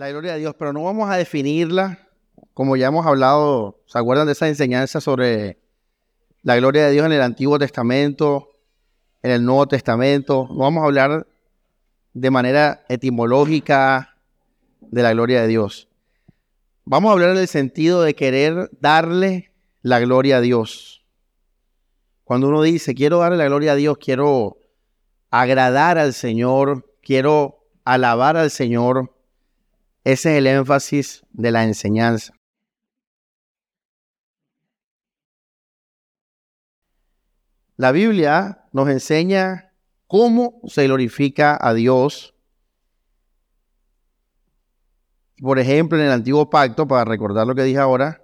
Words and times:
la 0.00 0.08
gloria 0.08 0.32
de 0.32 0.38
Dios, 0.38 0.54
pero 0.58 0.72
no 0.72 0.84
vamos 0.84 1.10
a 1.10 1.16
definirla 1.18 1.98
como 2.54 2.74
ya 2.74 2.86
hemos 2.86 3.04
hablado, 3.04 3.82
¿se 3.84 3.98
acuerdan 3.98 4.24
de 4.24 4.32
esa 4.32 4.48
enseñanza 4.48 4.98
sobre 4.98 5.58
la 6.42 6.56
gloria 6.56 6.86
de 6.86 6.92
Dios 6.92 7.04
en 7.04 7.12
el 7.12 7.20
Antiguo 7.20 7.58
Testamento, 7.58 8.48
en 9.22 9.30
el 9.30 9.44
Nuevo 9.44 9.68
Testamento? 9.68 10.48
No 10.48 10.60
vamos 10.60 10.82
a 10.82 10.86
hablar 10.86 11.26
de 12.14 12.30
manera 12.30 12.82
etimológica 12.88 14.16
de 14.80 15.02
la 15.02 15.12
gloria 15.12 15.42
de 15.42 15.48
Dios. 15.48 15.86
Vamos 16.86 17.10
a 17.10 17.12
hablar 17.12 17.30
en 17.32 17.36
el 17.36 17.48
sentido 17.48 18.00
de 18.00 18.14
querer 18.14 18.70
darle 18.80 19.52
la 19.82 20.00
gloria 20.00 20.38
a 20.38 20.40
Dios. 20.40 21.04
Cuando 22.24 22.48
uno 22.48 22.62
dice, 22.62 22.94
quiero 22.94 23.18
darle 23.18 23.36
la 23.36 23.48
gloria 23.48 23.72
a 23.72 23.76
Dios, 23.76 23.98
quiero 23.98 24.56
agradar 25.30 25.98
al 25.98 26.14
Señor, 26.14 26.90
quiero 27.02 27.66
alabar 27.84 28.38
al 28.38 28.50
Señor, 28.50 29.19
ese 30.04 30.32
es 30.32 30.38
el 30.38 30.46
énfasis 30.46 31.24
de 31.32 31.50
la 31.50 31.64
enseñanza. 31.64 32.34
La 37.76 37.92
Biblia 37.92 38.66
nos 38.72 38.88
enseña 38.88 39.72
cómo 40.06 40.60
se 40.66 40.84
glorifica 40.84 41.58
a 41.60 41.72
Dios. 41.74 42.34
Por 45.38 45.58
ejemplo, 45.58 45.98
en 45.98 46.04
el 46.04 46.12
antiguo 46.12 46.50
pacto, 46.50 46.86
para 46.86 47.04
recordar 47.04 47.46
lo 47.46 47.54
que 47.54 47.62
dije 47.62 47.78
ahora, 47.78 48.22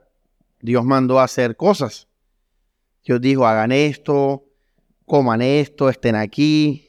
Dios 0.61 0.85
mandó 0.85 1.21
a 1.21 1.25
hacer 1.25 1.57
cosas. 1.57 2.09
Dios 3.05 3.21
dijo, 3.21 3.47
hagan 3.47 3.73
esto, 3.73 4.45
coman 5.07 5.41
esto, 5.41 5.89
estén 5.89 6.17
aquí, 6.17 6.89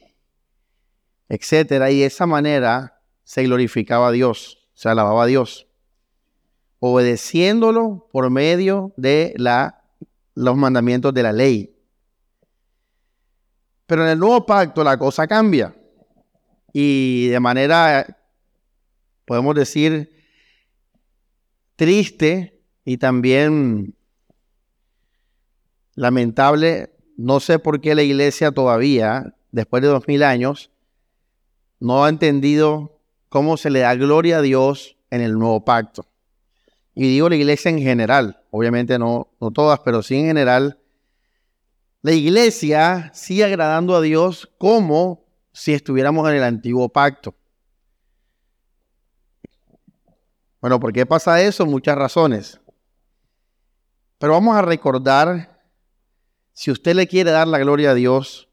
etcétera. 1.28 1.90
Y 1.90 2.00
de 2.00 2.06
esa 2.06 2.26
manera 2.26 3.00
se 3.24 3.44
glorificaba 3.44 4.08
a 4.08 4.12
Dios 4.12 4.57
se 4.78 4.88
alababa 4.88 5.24
a 5.24 5.26
Dios, 5.26 5.66
obedeciéndolo 6.78 8.08
por 8.12 8.30
medio 8.30 8.92
de 8.96 9.34
los 10.36 10.56
mandamientos 10.56 11.12
de 11.12 11.22
la 11.24 11.32
ley. 11.32 11.76
Pero 13.86 14.04
en 14.04 14.10
el 14.10 14.20
nuevo 14.20 14.46
pacto 14.46 14.84
la 14.84 14.96
cosa 14.96 15.26
cambia 15.26 15.74
y 16.72 17.26
de 17.26 17.40
manera, 17.40 18.06
podemos 19.24 19.56
decir, 19.56 20.12
triste 21.74 22.62
y 22.84 22.98
también 22.98 23.96
lamentable, 25.96 26.94
no 27.16 27.40
sé 27.40 27.58
por 27.58 27.80
qué 27.80 27.96
la 27.96 28.04
iglesia 28.04 28.52
todavía, 28.52 29.34
después 29.50 29.82
de 29.82 29.88
dos 29.88 30.06
mil 30.06 30.22
años, 30.22 30.70
no 31.80 32.04
ha 32.04 32.08
entendido 32.08 32.97
cómo 33.28 33.56
se 33.56 33.70
le 33.70 33.80
da 33.80 33.94
gloria 33.94 34.38
a 34.38 34.42
Dios 34.42 34.96
en 35.10 35.20
el 35.20 35.38
nuevo 35.38 35.64
pacto. 35.64 36.06
Y 36.94 37.02
digo 37.02 37.28
la 37.28 37.36
iglesia 37.36 37.70
en 37.70 37.78
general, 37.78 38.42
obviamente 38.50 38.98
no, 38.98 39.28
no 39.40 39.50
todas, 39.50 39.80
pero 39.80 40.02
sí 40.02 40.16
en 40.16 40.26
general. 40.26 40.78
La 42.02 42.12
iglesia 42.12 43.10
sigue 43.14 43.44
agradando 43.44 43.94
a 43.94 44.00
Dios 44.00 44.50
como 44.58 45.24
si 45.52 45.74
estuviéramos 45.74 46.28
en 46.28 46.36
el 46.36 46.44
antiguo 46.44 46.88
pacto. 46.88 47.34
Bueno, 50.60 50.80
¿por 50.80 50.92
qué 50.92 51.06
pasa 51.06 51.40
eso? 51.40 51.66
Muchas 51.66 51.96
razones. 51.96 52.60
Pero 54.18 54.32
vamos 54.32 54.56
a 54.56 54.62
recordar, 54.62 55.60
si 56.52 56.72
usted 56.72 56.96
le 56.96 57.06
quiere 57.06 57.30
dar 57.30 57.46
la 57.46 57.58
gloria 57.58 57.92
a 57.92 57.94
Dios, 57.94 58.48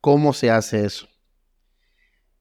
¿cómo 0.00 0.32
se 0.32 0.50
hace 0.50 0.86
eso? 0.86 1.06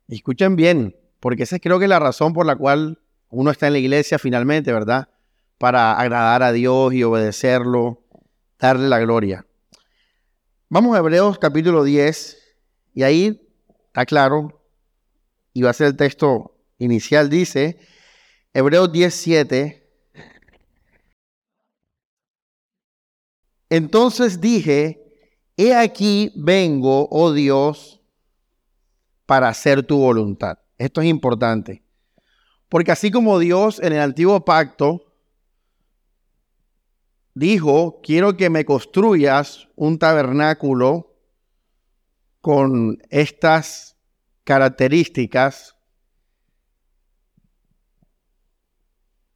Escuchen 0.07 0.55
bien, 0.55 0.95
porque 1.19 1.43
esa 1.43 1.59
creo 1.59 1.79
que 1.79 1.85
es 1.85 1.89
la 1.89 1.99
razón 1.99 2.33
por 2.33 2.45
la 2.45 2.55
cual 2.55 2.99
uno 3.29 3.51
está 3.51 3.67
en 3.67 3.73
la 3.73 3.79
iglesia 3.79 4.17
finalmente, 4.19 4.71
¿verdad? 4.71 5.09
Para 5.57 5.99
agradar 5.99 6.43
a 6.43 6.51
Dios 6.51 6.93
y 6.93 7.03
obedecerlo, 7.03 8.03
darle 8.57 8.87
la 8.87 8.99
gloria. 8.99 9.45
Vamos 10.69 10.95
a 10.95 10.99
Hebreos 10.99 11.39
capítulo 11.39 11.83
10 11.83 12.37
y 12.93 13.03
ahí 13.03 13.49
está 13.87 14.05
claro, 14.05 14.61
y 15.53 15.61
va 15.61 15.71
a 15.71 15.73
ser 15.73 15.87
el 15.87 15.97
texto 15.97 16.55
inicial, 16.77 17.29
dice, 17.29 17.79
Hebreos 18.53 18.91
10, 18.91 19.13
7. 19.13 19.89
Entonces 23.69 24.41
dije, 24.41 25.03
he 25.57 25.75
aquí 25.75 26.31
vengo, 26.35 27.07
oh 27.11 27.33
Dios, 27.33 28.01
para 29.25 29.49
hacer 29.49 29.83
tu 29.83 29.97
voluntad. 29.97 30.59
Esto 30.79 31.01
es 31.01 31.07
importante. 31.07 31.83
Porque 32.69 32.91
así 32.91 33.11
como 33.11 33.37
Dios 33.37 33.79
en 33.79 33.93
el 33.93 33.99
antiguo 33.99 34.43
pacto 34.45 35.13
dijo, 37.35 37.99
quiero 38.01 38.37
que 38.37 38.49
me 38.49 38.65
construyas 38.65 39.67
un 39.75 39.99
tabernáculo 39.99 41.15
con 42.41 42.97
estas 43.09 43.97
características, 44.45 45.75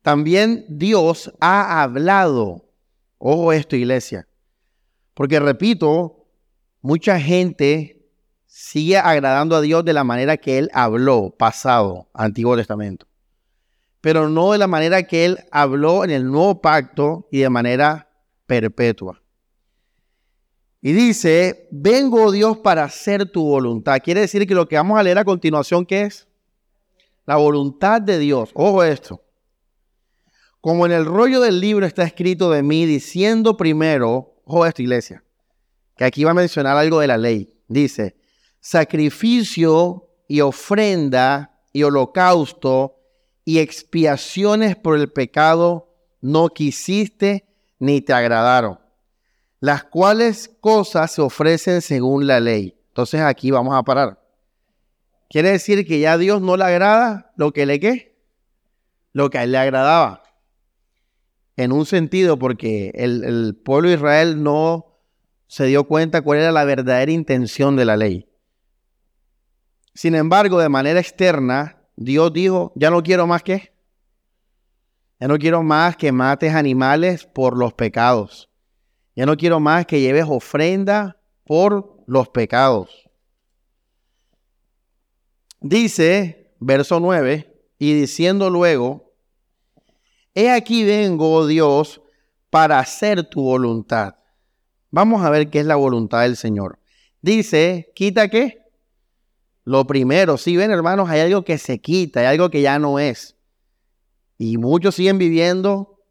también 0.01 0.65
Dios 0.69 1.33
ha 1.39 1.83
hablado. 1.83 2.69
Ojo 3.17 3.51
esto, 3.51 3.75
iglesia. 3.75 4.27
Porque 5.13 5.39
repito, 5.39 6.25
mucha 6.81 7.19
gente 7.19 8.02
sigue 8.55 8.99
agradando 8.99 9.55
a 9.55 9.61
Dios 9.61 9.83
de 9.83 9.93
la 9.93 10.03
manera 10.03 10.37
que 10.37 10.59
Él 10.59 10.69
habló, 10.73 11.31
pasado, 11.35 12.07
Antiguo 12.13 12.55
Testamento. 12.55 13.07
Pero 13.99 14.29
no 14.29 14.51
de 14.51 14.59
la 14.59 14.67
manera 14.67 15.01
que 15.01 15.25
Él 15.25 15.39
habló 15.51 16.03
en 16.03 16.11
el 16.11 16.29
nuevo 16.29 16.61
pacto 16.61 17.27
y 17.31 17.39
de 17.39 17.49
manera 17.49 18.11
perpetua. 18.45 19.19
Y 20.81 20.91
dice, 20.91 21.67
vengo 21.71 22.31
Dios 22.31 22.59
para 22.59 22.83
hacer 22.83 23.25
tu 23.25 23.43
voluntad. 23.43 23.99
Quiere 24.03 24.21
decir 24.21 24.45
que 24.45 24.53
lo 24.53 24.67
que 24.67 24.75
vamos 24.75 24.99
a 24.99 25.03
leer 25.03 25.17
a 25.17 25.25
continuación, 25.25 25.83
¿qué 25.83 26.03
es? 26.03 26.27
La 27.25 27.37
voluntad 27.37 28.01
de 28.01 28.19
Dios. 28.19 28.51
Ojo 28.53 28.83
esto. 28.83 29.23
Como 30.61 30.85
en 30.85 30.91
el 30.91 31.05
rollo 31.05 31.41
del 31.41 31.59
libro 31.59 31.87
está 31.87 32.03
escrito 32.03 32.51
de 32.51 32.61
mí, 32.61 32.85
diciendo 32.85 33.57
primero, 33.57 34.35
ojo 34.45 34.63
esto 34.67 34.83
iglesia, 34.83 35.23
que 35.97 36.05
aquí 36.05 36.23
va 36.23 36.31
a 36.31 36.35
mencionar 36.35 36.77
algo 36.77 36.99
de 36.99 37.07
la 37.07 37.17
ley. 37.17 37.51
Dice, 37.67 38.15
sacrificio 38.63 40.07
y 40.25 40.39
ofrenda 40.39 41.59
y 41.73 41.83
holocausto 41.83 42.95
y 43.43 43.59
expiaciones 43.59 44.77
por 44.77 44.97
el 44.97 45.11
pecado 45.11 45.93
no 46.21 46.47
quisiste 46.47 47.45
ni 47.79 47.99
te 47.99 48.13
agradaron, 48.13 48.79
las 49.59 49.83
cuales 49.83 50.49
cosas 50.61 51.11
se 51.11 51.21
ofrecen 51.21 51.81
según 51.81 52.25
la 52.25 52.39
ley. 52.39 52.79
Entonces 52.87 53.19
aquí 53.19 53.51
vamos 53.51 53.75
a 53.75 53.83
parar. 53.83 54.23
Quiere 55.29 55.51
decir 55.51 55.85
que 55.85 55.99
ya 55.99 56.13
a 56.13 56.17
Dios 56.17 56.41
no 56.41 56.55
le 56.55 56.63
agrada 56.63 57.33
lo 57.35 57.51
que 57.51 57.65
le 57.65 57.81
qué, 57.81 58.17
lo 59.11 59.29
que 59.29 59.39
a 59.39 59.43
él 59.43 59.51
le 59.51 59.57
agradaba. 59.57 60.23
En 61.57 61.73
un 61.73 61.85
sentido, 61.85 62.39
porque 62.39 62.93
el, 62.95 63.25
el 63.25 63.55
pueblo 63.55 63.89
de 63.89 63.95
Israel 63.95 64.41
no 64.41 65.01
se 65.47 65.65
dio 65.65 65.83
cuenta 65.83 66.21
cuál 66.21 66.39
era 66.39 66.53
la 66.53 66.63
verdadera 66.63 67.11
intención 67.11 67.75
de 67.75 67.83
la 67.83 67.97
ley. 67.97 68.29
Sin 69.93 70.15
embargo, 70.15 70.59
de 70.59 70.69
manera 70.69 70.99
externa, 70.99 71.77
Dios 71.95 72.33
dijo, 72.33 72.71
ya 72.75 72.89
no 72.89 73.03
quiero 73.03 73.27
más 73.27 73.43
que, 73.43 73.73
ya 75.19 75.27
no 75.27 75.37
quiero 75.37 75.63
más 75.63 75.95
que 75.95 76.11
mates 76.11 76.53
animales 76.53 77.25
por 77.25 77.57
los 77.57 77.73
pecados. 77.73 78.49
Ya 79.15 79.25
no 79.25 79.37
quiero 79.37 79.59
más 79.59 79.85
que 79.85 80.01
lleves 80.01 80.25
ofrenda 80.27 81.17
por 81.45 82.03
los 82.07 82.29
pecados. 82.29 83.09
Dice, 85.61 86.55
verso 86.59 86.99
9, 86.99 87.53
y 87.77 87.93
diciendo 87.93 88.49
luego, 88.49 89.13
he 90.33 90.51
aquí 90.51 90.83
vengo, 90.83 91.31
oh 91.31 91.47
Dios, 91.47 92.01
para 92.49 92.79
hacer 92.79 93.23
tu 93.23 93.43
voluntad. 93.43 94.15
Vamos 94.89 95.23
a 95.23 95.29
ver 95.29 95.49
qué 95.49 95.59
es 95.59 95.65
la 95.65 95.75
voluntad 95.75 96.23
del 96.23 96.35
Señor. 96.35 96.79
Dice, 97.21 97.91
quita 97.95 98.27
qué? 98.27 98.62
Lo 99.65 99.87
primero, 99.87 100.37
si 100.37 100.57
ven 100.57 100.71
hermanos, 100.71 101.09
hay 101.09 101.21
algo 101.21 101.43
que 101.43 101.57
se 101.57 101.79
quita, 101.79 102.19
hay 102.19 102.25
algo 102.25 102.49
que 102.49 102.61
ya 102.61 102.79
no 102.79 102.99
es. 102.99 103.35
Y 104.37 104.57
muchos 104.57 104.95
siguen 104.95 105.17
viviendo 105.17 106.01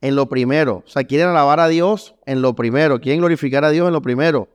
en 0.00 0.16
lo 0.16 0.28
primero. 0.28 0.82
O 0.84 0.88
sea, 0.88 1.04
quieren 1.04 1.28
alabar 1.28 1.60
a 1.60 1.68
Dios 1.68 2.16
en 2.26 2.42
lo 2.42 2.54
primero, 2.54 3.00
quieren 3.00 3.20
glorificar 3.20 3.64
a 3.64 3.70
Dios 3.70 3.86
en 3.86 3.92
lo 3.92 4.02
primero. 4.02 4.48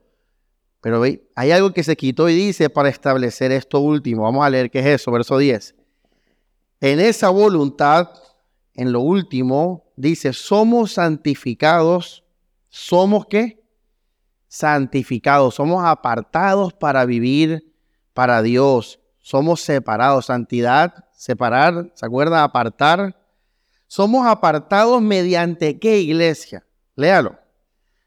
Pero 0.81 1.01
hay 1.03 1.51
algo 1.51 1.73
que 1.73 1.83
se 1.83 1.95
quitó 1.95 2.29
y 2.29 2.35
dice 2.35 2.69
para 2.69 2.89
establecer 2.89 3.51
esto 3.51 3.79
último. 3.79 4.23
Vamos 4.23 4.45
a 4.45 4.49
leer 4.49 4.69
qué 4.69 4.79
es 4.79 4.85
eso, 4.85 5.11
verso 5.11 5.37
10. 5.37 5.75
En 6.81 6.99
esa 6.99 7.29
voluntad, 7.29 8.09
en 8.73 8.91
lo 8.91 9.01
último, 9.01 9.91
dice, 9.95 10.33
somos 10.33 10.93
santificados. 10.93 12.23
¿Somos 12.69 13.25
qué? 13.25 13.63
Santificados. 14.47 15.55
Somos 15.55 15.83
apartados 15.83 16.73
para 16.73 17.05
vivir 17.05 17.66
para 18.17 18.41
Dios. 18.41 18.99
somos 19.19 19.61
separados. 19.61 20.25
Santidad, 20.25 21.05
separar, 21.13 21.91
¿se 21.93 22.03
acuerda? 22.03 22.43
Apartar. 22.43 23.15
Somos 23.85 24.25
apartados 24.25 25.03
mediante 25.03 25.77
qué 25.77 25.99
iglesia? 25.99 26.65
Léalo. 26.95 27.37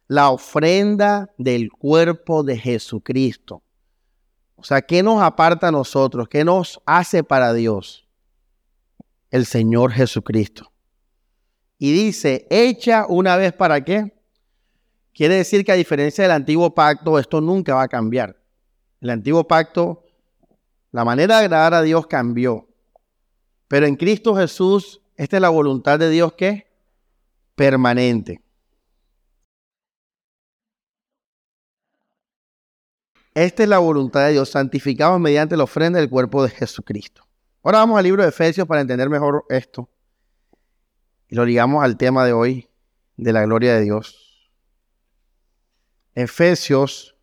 La 0.09 0.31
ofrenda 0.31 1.31
del 1.39 1.71
cuerpo 1.71 2.43
de 2.43 2.59
Jesucristo. 2.59 3.63
O 4.57 4.65
sea, 4.65 4.83
¿qué 4.83 5.01
nos 5.01 5.23
aparta 5.23 5.69
a 5.69 5.71
nosotros? 5.71 6.29
¿Qué 6.29 6.45
nos 6.45 6.81
hace 6.87 7.23
para 7.23 7.53
Dios? 7.53 8.09
El 9.31 9.47
Señor 9.47 9.93
Jesucristo. 9.93 10.73
Y 11.79 11.93
dice, 11.93 12.49
hecha 12.51 13.07
una 13.09 13.37
vez 13.37 13.53
para 13.53 13.85
qué? 13.85 14.13
Quiere 15.15 15.37
decir 15.37 15.65
que 15.65 15.71
a 15.71 15.77
diferencia 15.77 16.23
del 16.25 16.33
antiguo 16.33 16.75
pacto, 16.75 17.17
esto 17.17 17.41
nunca 17.41 17.77
va 17.77 17.83
a 17.83 17.89
cambiar. 17.89 18.40
El 19.01 19.11
antiguo 19.11 19.47
pacto, 19.47 20.05
la 20.93 21.05
manera 21.05 21.39
de 21.39 21.45
agradar 21.45 21.75
a 21.75 21.83
Dios 21.83 22.07
cambió. 22.07 22.69
Pero 23.69 23.87
en 23.87 23.97
Cristo 23.97 24.35
Jesús, 24.35 25.01
esta 25.17 25.37
es 25.37 25.41
la 25.41 25.49
voluntad 25.49 25.99
de 25.99 26.11
Dios 26.11 26.33
que 26.35 26.67
permanente. 27.55 28.43
Esta 33.35 33.63
es 33.63 33.69
la 33.69 33.79
voluntad 33.79 34.27
de 34.27 34.33
Dios, 34.33 34.51
santificados 34.51 35.21
mediante 35.21 35.57
la 35.57 35.65
ofrenda 35.65 36.01
del 36.01 36.11
cuerpo 36.11 36.43
de 36.43 36.51
Jesucristo. 36.51 37.27
Ahora 37.63 37.79
vamos 37.79 37.99
al 37.99 38.05
libro 38.05 38.23
de 38.23 38.31
Efesios 38.31 38.67
para 38.67 38.81
entender 38.81 39.09
mejor 39.09 39.45
esto. 39.49 39.89
Y 41.29 41.37
lo 41.37 41.45
ligamos 41.45 41.85
al 41.85 41.97
tema 41.97 42.25
de 42.25 42.33
hoy, 42.33 42.69
de 43.17 43.33
la 43.33 43.43
gloria 43.43 43.75
de 43.75 43.83
Dios. 43.83 44.51
Efesios 46.15 47.15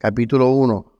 capítulo 0.00 0.48
1. 0.48 0.92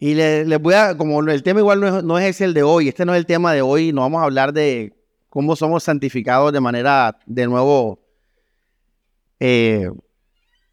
Y 0.00 0.14
les 0.14 0.60
voy 0.60 0.74
a, 0.74 0.96
como 0.96 1.20
el 1.20 1.42
tema 1.44 1.60
igual 1.60 2.04
no 2.04 2.18
es, 2.18 2.40
el 2.40 2.54
de 2.54 2.64
hoy, 2.64 2.88
este 2.88 3.04
no 3.04 3.14
es 3.14 3.18
el 3.18 3.26
tema 3.26 3.52
de 3.52 3.62
hoy, 3.62 3.92
no 3.92 4.00
vamos 4.00 4.20
a 4.20 4.24
hablar 4.24 4.52
de 4.52 4.98
cómo 5.28 5.54
somos 5.54 5.84
santificados 5.84 6.52
de 6.52 6.60
manera, 6.60 7.20
de 7.24 7.46
nuevo, 7.46 8.04
eh, 9.38 9.88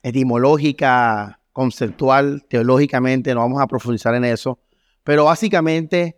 etimológica, 0.01 1.39
conceptual, 1.53 2.43
teológicamente, 2.49 3.35
no 3.35 3.41
vamos 3.41 3.61
a 3.61 3.67
profundizar 3.67 4.15
en 4.15 4.25
eso, 4.25 4.57
pero 5.03 5.25
básicamente, 5.25 6.17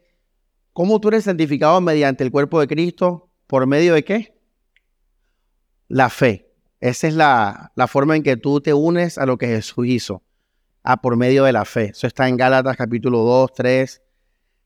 ¿cómo 0.72 1.02
tú 1.02 1.10
eres 1.10 1.26
santificado 1.26 1.82
mediante 1.82 2.24
el 2.24 2.32
cuerpo 2.32 2.62
de 2.62 2.68
Cristo? 2.68 3.30
¿Por 3.46 3.68
medio 3.68 3.94
de 3.94 4.06
qué? 4.06 4.40
La 5.90 6.10
fe. 6.10 6.51
Esa 6.82 7.08
es 7.08 7.14
la, 7.14 7.72
la 7.76 7.88
forma 7.88 8.16
en 8.16 8.24
que 8.24 8.36
tú 8.38 8.60
te 8.60 8.74
unes 8.74 9.18
a 9.18 9.26
lo 9.26 9.38
que 9.38 9.48
Jesús 9.48 9.88
hizo 9.88 10.24
a 10.84 10.98
por 10.98 11.16
medio 11.16 11.44
de 11.44 11.54
la 11.54 11.64
fe. 11.64 11.92
Eso 11.92 12.08
está 12.08 12.28
en 12.28 12.38
Gálatas 12.38 12.76
capítulo 12.76 13.20
2, 13.20 13.54
3, 13.54 14.02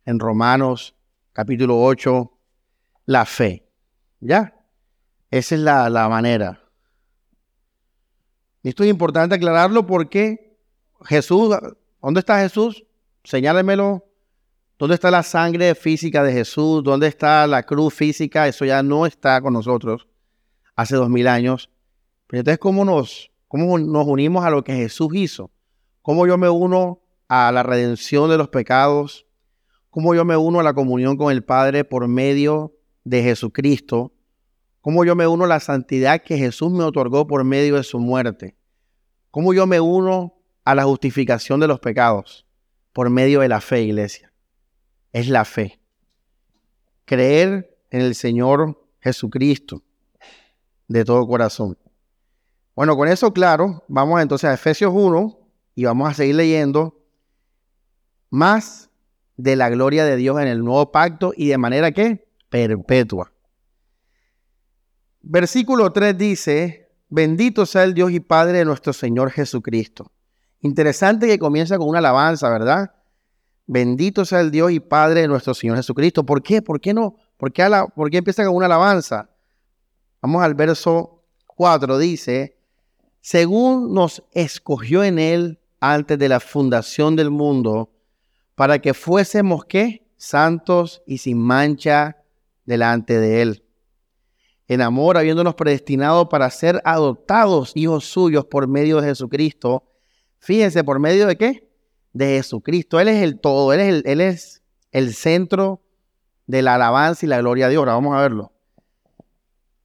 en 0.06 0.20
Romanos 0.20 0.96
capítulo 1.34 1.82
8, 1.82 2.32
la 3.06 3.26
fe. 3.26 3.68
¿Ya? 4.22 4.56
Esa 5.30 5.56
es 5.56 5.62
la, 5.62 5.90
la 5.90 6.08
manera. 6.08 6.62
esto 8.64 8.84
es 8.84 8.90
importante 8.90 9.36
aclararlo 9.36 9.86
porque 9.86 10.58
Jesús, 11.04 11.54
¿dónde 12.02 12.22
está 12.22 12.40
Jesús? 12.40 12.86
Señálemelo. 13.24 14.06
¿Dónde 14.78 14.96
está 14.96 15.10
la 15.10 15.24
sangre 15.24 15.74
física 15.74 16.24
de 16.24 16.34
Jesús? 16.34 16.84
¿Dónde 16.84 17.08
está 17.08 17.48
la 17.48 17.64
cruz 17.64 17.94
física? 17.94 18.48
Eso 18.48 18.66
ya 18.66 18.84
no 18.84 19.06
está 19.06 19.42
con 19.42 19.54
nosotros 19.54 20.08
hace 20.76 20.96
dos 20.96 21.10
mil 21.10 21.28
años. 21.28 21.70
Pero 22.28 22.42
entonces, 22.42 22.60
¿cómo 22.60 22.86
nos, 22.86 23.32
cómo 23.48 23.78
nos 23.78 24.08
unimos 24.08 24.46
a 24.46 24.50
lo 24.50 24.64
que 24.64 24.74
Jesús 24.74 25.10
hizo? 25.14 25.52
cómo 26.06 26.28
yo 26.28 26.38
me 26.38 26.48
uno 26.48 27.02
a 27.28 27.52
la 27.52 27.64
redención 27.64 28.30
de 28.30 28.38
los 28.38 28.50
pecados, 28.50 29.26
cómo 29.90 30.14
yo 30.14 30.24
me 30.24 30.38
uno 30.38 30.60
a 30.60 30.64
la 30.64 30.76
comunión 30.76 31.18
con 31.18 31.32
el 31.32 31.44
Padre 31.44 31.84
por 31.84 32.08
medio 32.08 32.76
de 33.04 33.24
Jesucristo, 33.24 34.14
cómo 34.82 35.04
yo 35.04 35.16
me 35.16 35.26
uno 35.26 35.46
a 35.46 35.48
la 35.48 35.60
santidad 35.60 36.22
que 36.22 36.38
Jesús 36.38 36.72
me 36.72 36.84
otorgó 36.84 37.26
por 37.26 37.44
medio 37.44 37.78
de 37.78 37.84
su 37.84 37.98
muerte, 37.98 38.56
cómo 39.32 39.52
yo 39.56 39.66
me 39.66 39.80
uno 39.80 40.36
a 40.64 40.76
la 40.76 40.84
justificación 40.84 41.60
de 41.60 41.68
los 41.68 41.80
pecados 41.80 42.46
por 42.94 43.10
medio 43.10 43.40
de 43.40 43.48
la 43.48 43.60
fe, 43.60 43.82
iglesia. 43.82 44.32
Es 45.12 45.28
la 45.28 45.44
fe. 45.44 45.80
Creer 47.06 47.76
en 47.90 48.02
el 48.02 48.14
Señor 48.14 48.80
Jesucristo 49.00 49.82
de 50.88 51.04
todo 51.04 51.26
corazón. 51.26 51.80
Bueno, 52.76 52.98
con 52.98 53.08
eso 53.08 53.32
claro, 53.32 53.84
vamos 53.88 54.22
entonces 54.22 54.50
a 54.50 54.54
Efesios 54.54 54.92
1, 54.94 55.40
y 55.76 55.86
vamos 55.86 56.10
a 56.10 56.14
seguir 56.14 56.36
leyendo 56.36 56.98
más 58.30 58.90
de 59.38 59.56
la 59.56 59.70
gloria 59.70 60.06
de 60.06 60.16
Dios 60.16 60.40
en 60.42 60.48
el 60.48 60.64
nuevo 60.64 60.92
pacto 60.92 61.34
y 61.36 61.48
de 61.50 61.58
manera 61.58 61.92
que 61.92 62.28
perpetua. 62.50 63.32
Versículo 65.22 65.92
3 65.92 66.18
dice, 66.18 66.90
bendito 67.10 67.66
sea 67.66 67.84
el 67.84 67.94
Dios 67.94 68.12
y 68.12 68.20
Padre 68.20 68.60
de 68.60 68.66
nuestro 68.66 68.94
Señor 68.94 69.32
Jesucristo. 69.32 70.12
Interesante 70.62 71.28
que 71.28 71.40
comienza 71.40 71.78
con 71.78 71.88
una 71.88 72.00
alabanza, 72.00 72.50
¿verdad? 72.50 72.94
Bendito 73.68 74.24
sea 74.26 74.40
el 74.42 74.52
Dios 74.52 74.72
y 74.72 74.80
Padre 74.80 75.22
de 75.22 75.28
nuestro 75.28 75.54
Señor 75.54 75.78
Jesucristo. 75.78 76.26
¿Por 76.26 76.42
qué? 76.42 76.62
¿Por 76.62 76.80
qué 76.80 76.94
no? 76.94 77.16
¿Por 77.38 77.52
qué, 77.52 77.70
¿Por 77.96 78.10
qué 78.10 78.18
empieza 78.18 78.46
con 78.46 78.56
una 78.56 78.68
alabanza? 78.68 79.30
Vamos 80.22 80.42
al 80.44 80.56
verso 80.56 81.24
4, 81.48 81.98
dice, 81.98 82.55
según 83.26 83.96
nos 83.96 84.22
escogió 84.34 85.04
en 85.04 85.18
él 85.18 85.60
antes 85.80 86.20
de 86.20 86.30
la 86.30 86.40
fundación 86.40 87.16
del 87.16 87.32
mundo, 87.32 87.90
para 88.54 88.78
que 88.78 88.94
fuésemos 88.94 89.66
qué? 89.66 90.06
Santos 90.16 91.02
y 91.08 91.18
sin 91.18 91.40
mancha 91.40 92.18
delante 92.66 93.20
de 93.20 93.42
Él. 93.42 93.64
En 94.68 94.80
amor, 94.80 95.18
habiéndonos 95.18 95.56
predestinado 95.56 96.30
para 96.30 96.52
ser 96.52 96.80
adoptados 96.86 97.72
hijos 97.74 98.06
suyos 98.06 98.46
por 98.46 98.68
medio 98.68 99.02
de 99.02 99.08
Jesucristo. 99.08 99.86
Fíjense, 100.38 100.84
¿por 100.84 101.00
medio 101.00 101.26
de 101.26 101.36
qué? 101.36 101.68
De 102.14 102.28
Jesucristo. 102.28 103.00
Él 103.00 103.08
es 103.08 103.24
el 103.24 103.40
todo, 103.40 103.74
Él 103.74 103.80
es 103.80 103.88
el, 103.88 104.04
él 104.06 104.22
es 104.22 104.62
el 104.92 105.16
centro 105.16 105.82
de 106.46 106.62
la 106.62 106.76
alabanza 106.76 107.26
y 107.26 107.30
la 107.30 107.40
gloria 107.40 107.66
de 107.66 107.72
Dios. 107.72 107.80
Ahora 107.80 107.94
vamos 107.94 108.16
a 108.16 108.22
verlo. 108.22 108.55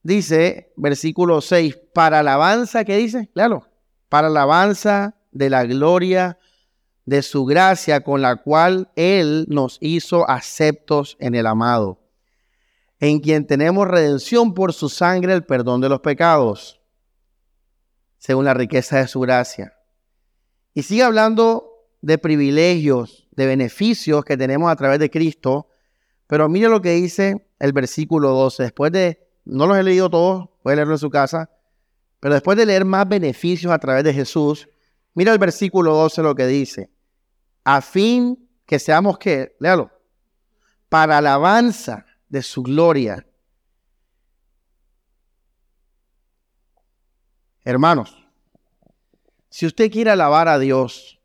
Dice, 0.03 0.73
versículo 0.77 1.41
6, 1.41 1.77
para 1.93 2.19
alabanza, 2.19 2.83
¿qué 2.83 2.97
dice? 2.97 3.29
Léalo. 3.33 3.67
Para 4.09 4.27
alabanza 4.27 5.15
de 5.31 5.49
la 5.49 5.63
gloria 5.63 6.37
de 7.05 7.21
su 7.21 7.45
gracia 7.45 8.01
con 8.01 8.21
la 8.21 8.37
cual 8.37 8.91
Él 8.95 9.45
nos 9.47 9.77
hizo 9.81 10.29
aceptos 10.29 11.17
en 11.19 11.35
el 11.35 11.47
amado, 11.47 11.99
en 12.99 13.19
quien 13.19 13.45
tenemos 13.47 13.87
redención 13.87 14.53
por 14.53 14.73
su 14.73 14.89
sangre, 14.89 15.33
el 15.33 15.45
perdón 15.45 15.81
de 15.81 15.89
los 15.89 16.01
pecados, 16.01 16.81
según 18.17 18.45
la 18.45 18.53
riqueza 18.53 18.97
de 18.97 19.07
su 19.07 19.19
gracia. 19.19 19.73
Y 20.73 20.83
sigue 20.83 21.03
hablando 21.03 21.71
de 22.01 22.17
privilegios, 22.17 23.27
de 23.31 23.45
beneficios 23.45 24.23
que 24.23 24.37
tenemos 24.37 24.71
a 24.71 24.75
través 24.75 24.99
de 24.99 25.09
Cristo, 25.09 25.67
pero 26.27 26.47
mire 26.49 26.69
lo 26.69 26.81
que 26.81 26.91
dice 26.91 27.47
el 27.59 27.73
versículo 27.73 28.29
12, 28.29 28.63
después 28.63 28.91
de, 28.91 29.30
no 29.45 29.67
los 29.67 29.77
he 29.77 29.83
leído 29.83 30.09
todos, 30.09 30.49
puede 30.63 30.77
leerlo 30.77 30.95
en 30.95 30.99
su 30.99 31.09
casa, 31.09 31.49
pero 32.19 32.33
después 32.33 32.57
de 32.57 32.65
leer 32.65 32.85
más 32.85 33.07
beneficios 33.07 33.71
a 33.71 33.79
través 33.79 34.03
de 34.03 34.13
Jesús, 34.13 34.67
Mira 35.13 35.33
el 35.33 35.39
versículo 35.39 35.93
12 35.93 36.21
lo 36.21 36.35
que 36.35 36.47
dice. 36.47 36.89
A 37.63 37.81
fin 37.81 38.49
que 38.65 38.79
seamos 38.79 39.17
que, 39.17 39.55
léalo, 39.59 39.91
para 40.89 41.17
alabanza 41.17 42.05
de 42.29 42.41
su 42.41 42.63
gloria. 42.63 43.25
Hermanos, 47.63 48.17
si 49.49 49.65
usted 49.65 49.91
quiere 49.91 50.11
alabar 50.11 50.47
a 50.47 50.57
Dios, 50.57 51.19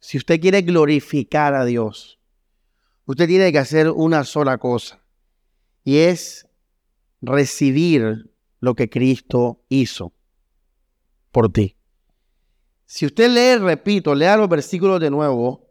si 0.00 0.16
usted 0.16 0.40
quiere 0.40 0.62
glorificar 0.62 1.54
a 1.54 1.64
Dios, 1.64 2.18
usted 3.04 3.26
tiene 3.26 3.52
que 3.52 3.58
hacer 3.58 3.90
una 3.90 4.24
sola 4.24 4.58
cosa 4.58 5.00
y 5.84 5.98
es 5.98 6.47
recibir 7.20 8.30
lo 8.60 8.74
que 8.74 8.88
Cristo 8.88 9.64
hizo 9.68 10.12
por 11.32 11.52
ti. 11.52 11.76
Si 12.86 13.06
usted 13.06 13.30
lee, 13.30 13.62
repito, 13.62 14.14
lea 14.14 14.36
los 14.36 14.48
versículos 14.48 15.00
de 15.00 15.10
nuevo, 15.10 15.68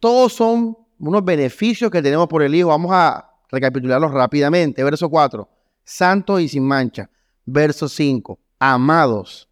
todos 0.00 0.32
son 0.32 0.76
unos 0.98 1.24
beneficios 1.24 1.90
que 1.90 2.02
tenemos 2.02 2.28
por 2.28 2.42
el 2.42 2.54
Hijo. 2.54 2.68
Vamos 2.68 2.90
a 2.92 3.30
recapitularlos 3.50 4.12
rápidamente. 4.12 4.84
Verso 4.84 5.08
4, 5.08 5.48
santos 5.84 6.40
y 6.40 6.48
sin 6.48 6.64
mancha. 6.64 7.10
Verso 7.44 7.88
5, 7.88 8.38
amados, 8.58 9.48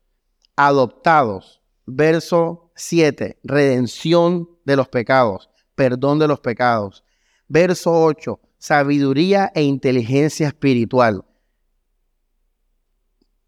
adoptados. 0.57 1.63
Verso 1.87 2.71
7, 2.75 3.39
redención 3.43 4.49
de 4.65 4.77
los 4.77 4.89
pecados, 4.89 5.49
perdón 5.75 6.19
de 6.19 6.29
los 6.29 6.39
pecados. 6.41 7.03
Verso 7.49 7.91
8, 7.93 8.39
sabiduría 8.59 9.51
e 9.55 9.63
inteligencia 9.63 10.49
espiritual. 10.49 11.25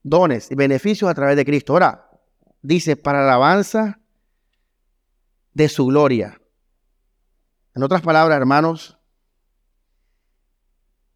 Dones 0.02 0.50
y 0.50 0.54
beneficios 0.54 1.10
a 1.10 1.14
través 1.14 1.36
de 1.36 1.44
Cristo. 1.44 1.74
Ahora, 1.74 2.10
dice, 2.62 2.96
para 2.96 3.22
alabanza 3.22 4.00
de 5.52 5.68
su 5.68 5.86
gloria. 5.86 6.40
En 7.74 7.82
otras 7.82 8.02
palabras, 8.02 8.36
hermanos, 8.36 8.98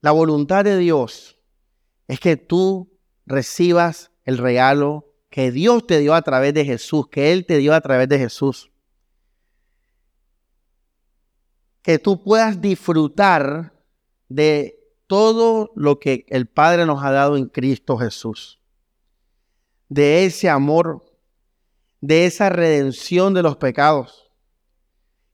la 0.00 0.12
voluntad 0.12 0.64
de 0.64 0.76
Dios 0.76 1.38
es 2.08 2.20
que 2.20 2.36
tú 2.36 2.98
recibas 3.26 4.10
el 4.24 4.38
regalo 4.38 5.14
que 5.30 5.50
Dios 5.50 5.86
te 5.86 5.98
dio 5.98 6.14
a 6.14 6.22
través 6.22 6.54
de 6.54 6.64
Jesús, 6.64 7.08
que 7.08 7.32
Él 7.32 7.46
te 7.46 7.58
dio 7.58 7.74
a 7.74 7.80
través 7.80 8.08
de 8.08 8.18
Jesús. 8.18 8.70
Que 11.82 11.98
tú 11.98 12.22
puedas 12.22 12.60
disfrutar 12.60 13.73
de 14.34 14.78
todo 15.06 15.70
lo 15.74 15.98
que 15.98 16.26
el 16.28 16.46
Padre 16.46 16.86
nos 16.86 17.02
ha 17.04 17.10
dado 17.10 17.36
en 17.36 17.46
Cristo 17.46 17.96
Jesús. 17.96 18.60
De 19.88 20.24
ese 20.24 20.48
amor, 20.48 21.04
de 22.00 22.26
esa 22.26 22.48
redención 22.48 23.34
de 23.34 23.42
los 23.42 23.56
pecados. 23.56 24.30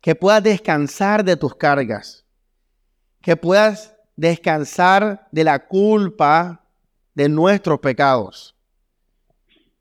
Que 0.00 0.14
puedas 0.14 0.42
descansar 0.42 1.24
de 1.24 1.36
tus 1.36 1.54
cargas. 1.54 2.24
Que 3.20 3.36
puedas 3.36 3.94
descansar 4.16 5.28
de 5.30 5.44
la 5.44 5.66
culpa 5.66 6.64
de 7.14 7.28
nuestros 7.28 7.80
pecados 7.80 8.54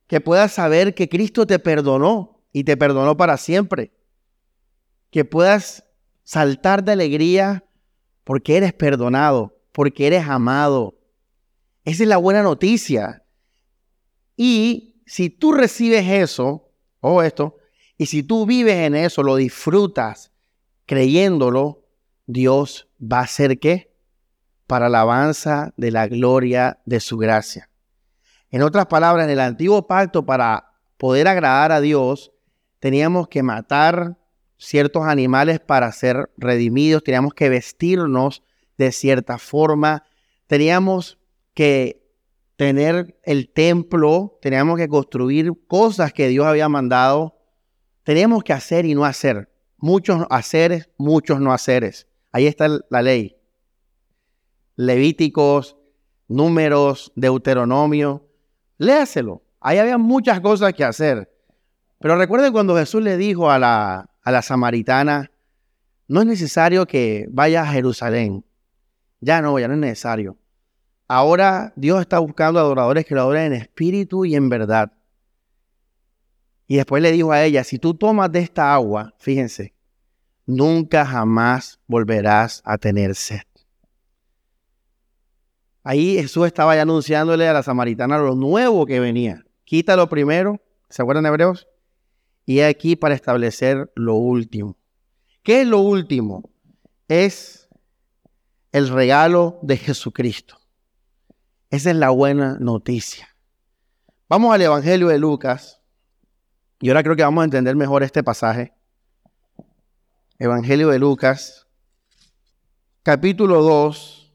que 0.10 0.20
puedas 0.20 0.52
saber 0.52 0.96
que 0.96 1.08
Cristo 1.08 1.46
te 1.46 1.60
perdonó 1.60 2.42
y 2.52 2.64
te 2.64 2.76
perdonó 2.76 3.16
para 3.16 3.38
siempre. 3.38 3.92
Que 5.12 5.24
puedas 5.24 5.86
saltar 6.24 6.84
de 6.84 6.94
alegría 6.94 7.64
porque 8.30 8.58
eres 8.58 8.74
perdonado, 8.74 9.58
porque 9.72 10.06
eres 10.06 10.28
amado. 10.28 11.00
Esa 11.84 12.04
es 12.04 12.10
la 12.10 12.18
buena 12.18 12.44
noticia. 12.44 13.24
Y 14.38 15.02
si 15.08 15.32
tú 15.32 15.52
recibes 15.52 16.08
eso, 16.08 16.70
o 17.00 17.24
esto, 17.24 17.58
y 17.98 18.06
si 18.06 18.22
tú 18.22 18.46
vives 18.46 18.76
en 18.76 18.94
eso, 18.94 19.24
lo 19.24 19.36
disfrutas 19.36 20.32
creyéndolo, 20.86 21.88
Dios 22.28 22.88
va 23.02 23.22
a 23.22 23.26
ser 23.26 23.58
qué? 23.58 23.96
Para 24.68 24.86
alabanza 24.86 25.74
de 25.76 25.90
la 25.90 26.08
gloria 26.08 26.78
de 26.86 27.00
su 27.00 27.18
gracia. 27.18 27.72
En 28.52 28.62
otras 28.62 28.86
palabras, 28.86 29.26
en 29.26 29.32
el 29.32 29.40
antiguo 29.40 29.88
pacto, 29.88 30.24
para 30.24 30.70
poder 30.98 31.28
agradar 31.28 31.72
a 31.72 31.82
Dios, 31.82 32.32
teníamos 32.78 33.28
que 33.28 33.42
matar 33.42 34.19
ciertos 34.60 35.06
animales 35.06 35.60
para 35.60 35.92
ser 35.92 36.30
redimidos, 36.38 37.04
teníamos 37.04 37.34
que 37.34 37.50
vestirnos 37.50 38.44
de 38.78 38.92
cierta 38.92 39.38
forma, 39.38 40.04
teníamos 40.48 41.18
que 41.54 42.06
tener 42.58 43.18
el 43.24 43.50
templo, 43.50 44.38
teníamos 44.42 44.78
que 44.78 44.90
construir 44.90 45.52
cosas 45.68 46.14
que 46.14 46.28
Dios 46.28 46.46
había 46.46 46.68
mandado, 46.68 47.38
teníamos 48.04 48.44
que 48.44 48.54
hacer 48.54 48.86
y 48.86 48.94
no 48.94 49.06
hacer, 49.06 49.50
muchos 49.78 50.26
haceres, 50.30 50.90
muchos 50.98 51.40
no 51.40 51.54
haceres. 51.54 52.08
Ahí 52.32 52.46
está 52.46 52.68
la 52.90 53.02
ley. 53.02 53.38
Levíticos, 54.76 55.78
números, 56.28 57.12
Deuteronomio. 57.16 58.28
Léaselo. 58.78 59.42
Ahí 59.60 59.78
había 59.78 59.98
muchas 59.98 60.40
cosas 60.42 60.74
que 60.74 60.84
hacer. 60.84 61.30
Pero 62.00 62.18
recuerden 62.18 62.54
cuando 62.54 62.76
Jesús 62.78 63.02
le 63.02 63.18
dijo 63.18 63.50
a 63.52 63.60
la, 63.60 64.09
a 64.22 64.32
la 64.32 64.42
samaritana, 64.42 65.32
no 66.08 66.22
es 66.22 66.28
necesario 66.28 66.86
que 66.86 67.28
vaya 67.32 67.64
a 67.64 67.68
Jerusalén. 67.68 68.44
Ya 69.22 69.42
no, 69.42 69.60
ya 69.60 69.68
no 69.68 69.76
es 69.76 69.80
necesario. 69.80 70.38
Ahora 71.08 71.74
Dios 71.76 72.02
está 72.02 72.20
buscando 72.20 72.60
adoradores 72.60 73.06
que 73.06 73.16
lo 73.16 73.22
adoren 73.22 73.54
en 73.54 73.62
espíritu 73.62 74.26
y 74.26 74.36
en 74.36 74.50
verdad. 74.50 74.92
Y 76.68 76.76
después 76.76 77.02
le 77.02 77.12
dijo 77.12 77.32
a 77.32 77.44
ella, 77.44 77.64
si 77.64 77.80
tú 77.80 77.96
tomas 77.96 78.32
de 78.32 78.40
esta 78.40 78.74
agua, 78.74 79.14
fíjense, 79.18 79.74
nunca 80.46 81.06
jamás 81.06 81.80
volverás 81.88 82.62
a 82.64 82.78
tener 82.78 83.16
sed. 83.16 83.42
Ahí 85.84 86.16
Jesús 86.16 86.46
estaba 86.46 86.76
ya 86.76 86.84
anunciándole 86.84 87.48
a 87.48 87.54
la 87.54 87.64
samaritana 87.64 88.20
lo 88.20 88.36
nuevo 88.36 88.86
que 88.86 89.00
venía. 89.00 89.44
Quítalo 89.64 90.10
primero, 90.10 90.62
¿se 90.90 91.02
acuerdan 91.02 91.24
de 91.24 91.30
Hebreos? 91.30 91.68
Y 92.50 92.62
aquí 92.62 92.96
para 92.96 93.14
establecer 93.14 93.92
lo 93.94 94.16
último. 94.16 94.76
¿Qué 95.44 95.62
es 95.62 95.68
lo 95.68 95.82
último? 95.82 96.50
Es 97.08 97.70
el 98.72 98.90
regalo 98.90 99.60
de 99.62 99.78
Jesucristo. 99.78 100.58
Esa 101.70 101.92
es 101.92 101.96
la 101.96 102.10
buena 102.10 102.58
noticia. 102.60 103.36
Vamos 104.28 104.52
al 104.52 104.64
Evangelio 104.64 105.10
de 105.10 105.20
Lucas. 105.20 105.84
Y 106.80 106.90
ahora 106.90 107.04
creo 107.04 107.16
que 107.16 107.22
vamos 107.22 107.44
a 107.44 107.46
entender 107.46 107.76
mejor 107.76 108.02
este 108.02 108.24
pasaje. 108.24 108.74
Evangelio 110.40 110.90
de 110.90 110.98
Lucas, 110.98 111.68
capítulo 113.04 113.62
2 113.62 114.34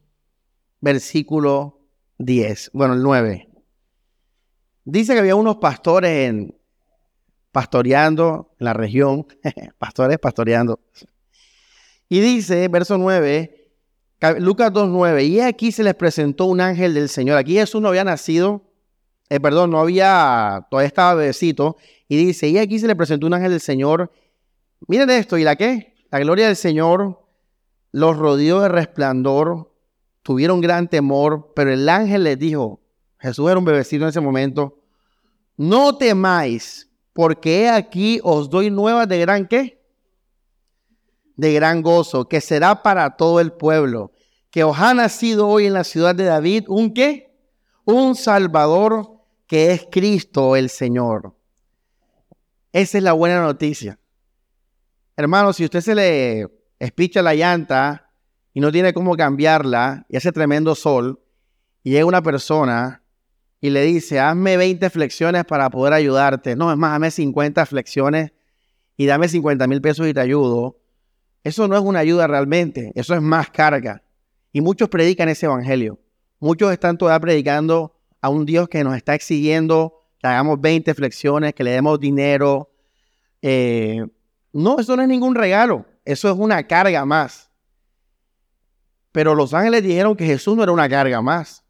versículo 0.81 1.81
10, 2.19 2.71
bueno, 2.75 2.95
el 2.95 3.03
9. 3.03 3.51
Dice 4.85 5.15
que 5.15 5.19
había 5.19 5.35
unos 5.35 5.57
pastores 5.57 6.29
en, 6.29 6.57
pastoreando 7.55 8.51
en 8.59 8.65
la 8.65 8.73
región, 8.73 9.29
pastores 9.79 10.19
pastoreando. 10.19 10.81
Y 12.09 12.19
dice, 12.19 12.67
verso 12.67 12.99
9, 12.99 13.71
Lucas 14.39 14.73
2.9, 14.73 15.25
y 15.25 15.41
aquí 15.41 15.71
se 15.71 15.85
les 15.85 15.95
presentó 15.95 16.47
un 16.47 16.61
ángel 16.61 16.95
del 16.95 17.09
Señor. 17.09 17.39
Aquí 17.39 17.55
Jesús 17.55 17.81
no 17.81 17.87
había 17.89 18.03
nacido, 18.03 18.63
eh, 19.29 19.39
perdón, 19.39 19.71
no 19.71 19.79
había, 19.79 20.67
todavía 20.69 20.89
estaba 20.89 21.15
bebecito. 21.15 21.77
Y 22.09 22.17
dice, 22.17 22.49
y 22.49 22.59
aquí 22.59 22.81
se 22.81 22.89
le 22.89 22.97
presentó 22.97 23.29
un 23.29 23.35
ángel 23.35 23.53
del 23.53 23.61
Señor. 23.61 24.11
Miren 24.89 25.09
esto, 25.11 25.39
¿y 25.39 25.45
la 25.45 25.55
qué? 25.55 25.95
La 26.11 26.19
gloria 26.19 26.49
del 26.49 26.57
Señor 26.57 27.25
los 27.93 28.17
rodeó 28.17 28.63
de 28.63 28.69
resplandor 28.69 29.73
tuvieron 30.25 30.61
gran 30.61 30.89
temor, 30.89 31.53
pero 31.55 31.73
el 31.73 31.89
ángel 31.89 32.25
les 32.25 32.37
dijo, 32.37 32.81
Jesús 33.21 33.49
era 33.49 33.59
un 33.59 33.65
bebecito 33.65 34.03
en 34.03 34.09
ese 34.09 34.21
momento, 34.21 34.81
no 35.57 35.97
temáis, 35.97 36.91
porque 37.15 37.71
aquí 37.71 38.21
os 38.23 38.51
doy 38.51 38.71
nuevas 38.71 39.09
de 39.09 39.19
gran 39.21 39.47
qué? 39.47 39.81
De 41.37 41.53
gran 41.55 41.81
gozo, 41.81 42.29
que 42.29 42.41
será 42.41 42.83
para 42.83 43.17
todo 43.17 43.41
el 43.41 43.53
pueblo, 43.53 44.13
que 44.51 44.65
os 44.65 44.79
ha 44.79 44.93
nacido 44.93 45.49
hoy 45.49 45.67
en 45.67 45.73
la 45.73 45.85
ciudad 45.85 46.15
de 46.15 46.25
David 46.25 46.65
un 46.69 46.93
qué? 46.93 47.33
Un 47.85 48.17
Salvador 48.17 49.21
que 49.47 49.73
es 49.73 49.87
Cristo 49.91 50.57
el 50.57 50.69
Señor. 50.69 51.35
Esa 52.73 52.99
es 52.99 53.05
la 53.05 53.13
buena 53.13 53.41
noticia. 53.41 53.99
Hermano, 55.17 55.53
si 55.53 55.65
usted 55.65 55.81
se 55.81 55.95
le 55.95 56.49
espicha 56.81 57.23
la 57.23 57.35
llanta 57.35 58.11
y 58.53 58.61
no 58.61 58.73
tiene 58.73 58.93
cómo 58.93 59.17
cambiarla 59.17 60.05
y 60.09 60.17
hace 60.17 60.33
tremendo 60.33 60.75
sol 60.75 61.23
y 61.85 61.93
llega 61.93 62.07
una 62.07 62.23
persona 62.23 63.04
y 63.65 63.71
le 63.71 63.83
dice, 63.83 64.21
hazme 64.21 64.59
20 64.59 64.91
flexiones 64.91 65.47
para 65.47 65.71
poder 65.71 65.95
ayudarte. 65.95 66.55
No, 66.55 66.71
es 66.71 66.77
más, 66.77 66.93
hazme 66.93 67.11
50 67.11 67.65
flexiones 67.65 68.31
y 68.95 69.07
dame 69.07 69.27
50 69.27 69.67
mil 69.69 69.81
pesos 69.81 70.07
y 70.07 70.13
te 70.13 70.21
ayudo. 70.21 70.77
Eso 71.43 71.67
no 71.67 71.75
es 71.75 71.83
una 71.83 72.01
ayuda 72.01 72.27
realmente, 72.27 72.93
eso 72.95 73.15
es 73.15 73.23
más 73.23 73.49
carga. 73.49 74.03
Y 74.53 74.61
muchos 74.61 74.91
predican 74.91 75.31
ese 75.31 75.47
evangelio. 75.47 75.99
Muchos 76.41 76.71
están 76.75 76.99
todavía 76.99 77.21
predicando 77.21 77.97
a 78.21 78.29
un 78.29 78.45
Dios 78.45 78.69
que 78.69 78.85
nos 78.85 78.99
está 78.99 79.15
exigiendo 79.15 79.99
que 80.19 80.27
hagamos 80.27 80.61
20 80.61 80.93
flexiones, 80.93 81.55
que 81.55 81.65
le 81.65 81.71
demos 81.71 81.99
dinero. 81.99 82.71
Eh, 83.41 84.07
no, 84.53 84.79
eso 84.79 84.95
no 84.95 85.01
es 85.01 85.09
ningún 85.09 85.35
regalo, 85.35 85.87
eso 86.05 86.31
es 86.31 86.37
una 86.37 86.67
carga 86.67 87.07
más. 87.07 87.51
Pero 89.11 89.35
los 89.35 89.55
ángeles 89.55 89.83
dijeron 89.83 90.17
que 90.17 90.27
Jesús 90.27 90.55
no 90.55 90.65
era 90.65 90.73
una 90.73 90.87
carga 90.87 91.23
más. 91.23 91.65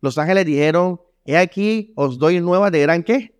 Los 0.00 0.16
ángeles 0.16 0.46
dijeron, 0.46 1.03
he 1.24 1.36
aquí, 1.36 1.92
os 1.96 2.18
doy 2.18 2.40
nuevas 2.40 2.70
de 2.72 2.80
gran 2.80 3.02
qué. 3.02 3.34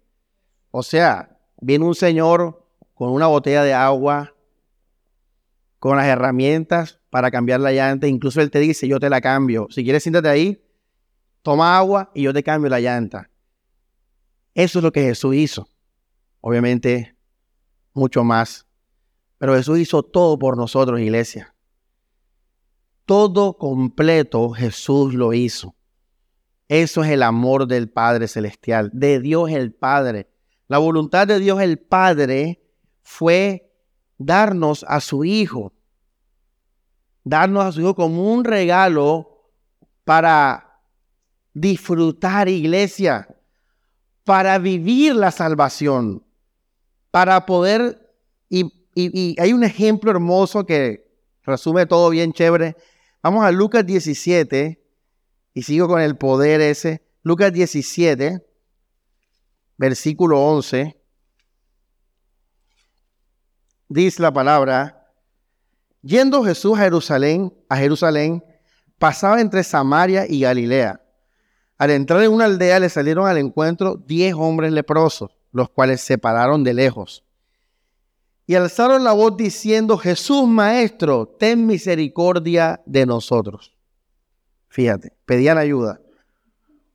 O 0.70 0.82
sea, 0.82 1.38
viene 1.60 1.84
un 1.84 1.94
señor 1.94 2.66
con 2.94 3.10
una 3.10 3.26
botella 3.26 3.62
de 3.62 3.74
agua, 3.74 4.34
con 5.78 5.96
las 5.96 6.06
herramientas 6.06 7.00
para 7.10 7.30
cambiar 7.30 7.60
la 7.60 7.72
llanta. 7.72 8.06
Incluso 8.06 8.40
él 8.40 8.50
te 8.50 8.58
dice, 8.58 8.88
yo 8.88 8.98
te 8.98 9.10
la 9.10 9.20
cambio. 9.20 9.68
Si 9.70 9.84
quieres, 9.84 10.02
siéntate 10.02 10.28
ahí, 10.28 10.64
toma 11.42 11.76
agua 11.76 12.10
y 12.14 12.22
yo 12.22 12.32
te 12.32 12.42
cambio 12.42 12.70
la 12.70 12.80
llanta. 12.80 13.30
Eso 14.54 14.78
es 14.78 14.82
lo 14.82 14.92
que 14.92 15.02
Jesús 15.02 15.34
hizo. 15.34 15.68
Obviamente, 16.40 17.16
mucho 17.92 18.24
más. 18.24 18.66
Pero 19.38 19.54
Jesús 19.54 19.78
hizo 19.78 20.02
todo 20.02 20.38
por 20.38 20.56
nosotros, 20.56 21.00
iglesia. 21.00 21.54
Todo 23.04 23.58
completo 23.58 24.50
Jesús 24.50 25.12
lo 25.12 25.32
hizo. 25.32 25.74
Eso 26.68 27.04
es 27.04 27.10
el 27.10 27.22
amor 27.22 27.66
del 27.66 27.90
Padre 27.90 28.28
Celestial, 28.28 28.90
de 28.92 29.20
Dios 29.20 29.50
el 29.50 29.72
Padre. 29.72 30.28
La 30.68 30.78
voluntad 30.78 31.26
de 31.26 31.38
Dios 31.38 31.60
el 31.60 31.78
Padre 31.78 32.62
fue 33.02 33.70
darnos 34.16 34.84
a 34.88 35.00
su 35.00 35.24
Hijo, 35.24 35.72
darnos 37.22 37.64
a 37.64 37.72
su 37.72 37.80
Hijo 37.80 37.94
como 37.94 38.32
un 38.32 38.44
regalo 38.44 39.50
para 40.04 40.80
disfrutar 41.52 42.48
iglesia, 42.48 43.28
para 44.24 44.58
vivir 44.58 45.14
la 45.14 45.30
salvación, 45.30 46.24
para 47.10 47.44
poder 47.44 48.00
y 48.94 49.40
hay 49.40 49.52
un 49.52 49.64
ejemplo 49.64 50.10
hermoso 50.10 50.64
que 50.64 51.04
resume 51.42 51.86
todo 51.86 52.10
bien 52.10 52.32
chévere. 52.32 52.76
Vamos 53.22 53.44
a 53.44 53.50
Lucas 53.50 53.84
17 53.84 54.83
y 55.54 55.62
sigo 55.62 55.88
con 55.88 56.00
el 56.00 56.16
poder 56.16 56.60
ese. 56.60 57.02
Lucas 57.22 57.52
17, 57.52 58.44
versículo 59.78 60.42
11. 60.42 61.00
Dice 63.88 64.20
la 64.20 64.32
palabra, 64.32 65.10
yendo 66.02 66.44
Jesús 66.44 66.76
a 66.76 66.82
Jerusalén, 66.82 67.54
a 67.68 67.76
Jerusalén, 67.76 68.44
pasaba 68.98 69.40
entre 69.40 69.64
Samaria 69.64 70.26
y 70.28 70.40
Galilea. 70.40 71.00
Al 71.78 71.90
entrar 71.90 72.22
en 72.22 72.32
una 72.32 72.44
aldea 72.44 72.80
le 72.80 72.88
salieron 72.88 73.26
al 73.26 73.38
encuentro 73.38 73.96
diez 73.96 74.34
hombres 74.34 74.72
leprosos, 74.72 75.30
los 75.52 75.70
cuales 75.70 76.00
se 76.00 76.18
pararon 76.18 76.64
de 76.64 76.74
lejos 76.74 77.24
y 78.46 78.54
alzaron 78.54 79.04
la 79.04 79.12
voz 79.12 79.36
diciendo, 79.36 79.96
Jesús 79.96 80.46
Maestro, 80.46 81.26
ten 81.26 81.66
misericordia 81.66 82.82
de 82.84 83.06
nosotros. 83.06 83.73
Fíjate, 84.74 85.12
pedían 85.24 85.56
ayuda. 85.56 86.00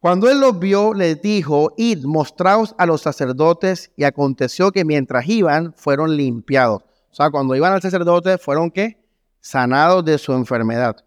Cuando 0.01 0.29
él 0.29 0.41
los 0.41 0.59
vio, 0.59 0.93
les 0.93 1.21
dijo, 1.21 1.73
id, 1.77 2.03
mostraos 2.03 2.75
a 2.77 2.85
los 2.85 3.01
sacerdotes, 3.01 3.89
y 3.95 4.03
aconteció 4.03 4.73
que 4.73 4.83
mientras 4.83 5.25
iban, 5.29 5.73
fueron 5.77 6.17
limpiados. 6.17 6.83
O 7.09 7.15
sea, 7.15 7.31
cuando 7.31 7.55
iban 7.55 7.71
al 7.71 7.81
sacerdote, 7.81 8.37
fueron 8.37 8.69
qué? 8.69 9.01
Sanados 9.39 10.03
de 10.03 10.17
su 10.17 10.33
enfermedad. 10.33 10.97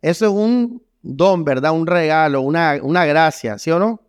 Eso 0.00 0.26
es 0.26 0.30
un 0.30 0.80
don, 1.02 1.42
¿verdad? 1.42 1.72
Un 1.72 1.88
regalo, 1.88 2.40
una, 2.42 2.78
una 2.80 3.04
gracia, 3.04 3.58
¿sí 3.58 3.72
o 3.72 3.80
no? 3.80 4.00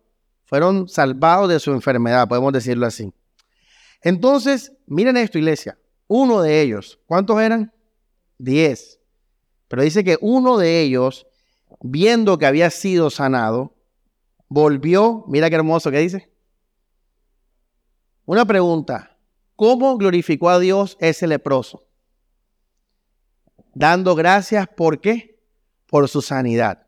Fueron 0.44 0.86
salvados 0.86 1.48
de 1.48 1.58
su 1.58 1.72
enfermedad, 1.72 2.28
podemos 2.28 2.52
decirlo 2.52 2.86
así. 2.86 3.12
Entonces, 4.02 4.72
miren 4.86 5.16
esto, 5.16 5.36
iglesia. 5.36 5.76
Uno 6.06 6.42
de 6.42 6.60
ellos, 6.62 7.00
¿cuántos 7.06 7.40
eran? 7.40 7.72
Diez. 8.38 9.00
Pero 9.66 9.82
dice 9.82 10.04
que 10.04 10.16
uno 10.20 10.58
de 10.58 10.80
ellos, 10.80 11.26
viendo 11.80 12.38
que 12.38 12.46
había 12.46 12.70
sido 12.70 13.10
sanado, 13.10 13.74
volvió, 14.48 15.24
mira 15.28 15.48
qué 15.48 15.56
hermoso 15.56 15.90
que 15.90 15.98
dice. 15.98 16.30
Una 18.24 18.44
pregunta, 18.44 19.16
¿cómo 19.56 19.96
glorificó 19.96 20.50
a 20.50 20.58
Dios 20.58 20.96
ese 21.00 21.26
leproso? 21.26 21.86
Dando 23.74 24.14
gracias, 24.14 24.68
¿por 24.68 25.00
qué? 25.00 25.40
Por 25.86 26.08
su 26.08 26.22
sanidad. 26.22 26.86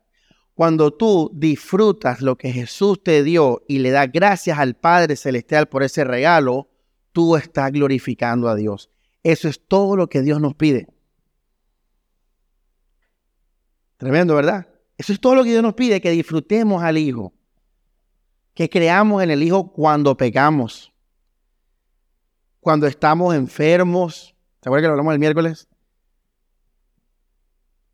Cuando 0.53 0.93
tú 0.93 1.31
disfrutas 1.33 2.21
lo 2.21 2.37
que 2.37 2.51
Jesús 2.51 3.01
te 3.01 3.23
dio 3.23 3.63
y 3.67 3.79
le 3.79 3.89
das 3.89 4.11
gracias 4.11 4.59
al 4.59 4.75
Padre 4.75 5.15
Celestial 5.15 5.67
por 5.67 5.81
ese 5.81 6.03
regalo, 6.03 6.69
tú 7.11 7.35
estás 7.35 7.71
glorificando 7.71 8.47
a 8.47 8.55
Dios. 8.55 8.91
Eso 9.23 9.47
es 9.47 9.65
todo 9.65 9.95
lo 9.95 10.07
que 10.07 10.21
Dios 10.21 10.39
nos 10.39 10.53
pide. 10.53 10.87
Tremendo, 13.97 14.35
¿verdad? 14.35 14.72
Eso 15.03 15.11
es 15.11 15.19
todo 15.19 15.35
lo 15.35 15.43
que 15.43 15.49
Dios 15.49 15.61
nos 15.61 15.73
pide, 15.73 15.99
que 15.99 16.11
disfrutemos 16.11 16.81
al 16.81 16.97
Hijo, 16.97 17.33
que 18.53 18.69
creamos 18.69 19.21
en 19.21 19.31
el 19.31 19.43
Hijo 19.43 19.73
cuando 19.73 20.15
pecamos, 20.15 20.93
cuando 22.61 22.87
estamos 22.87 23.35
enfermos. 23.35 24.33
¿Se 24.61 24.69
acuerdan 24.69 24.83
que 24.83 24.87
lo 24.87 24.93
hablamos 24.93 25.11
el 25.11 25.19
miércoles? 25.19 25.67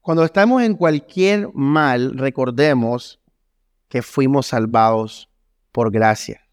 Cuando 0.02 0.24
estamos 0.24 0.62
en 0.62 0.76
cualquier 0.76 1.52
mal, 1.56 2.16
recordemos 2.16 3.20
que 3.88 4.04
fuimos 4.04 4.46
salvados 4.46 5.32
por 5.72 5.92
gracia. 5.92 6.48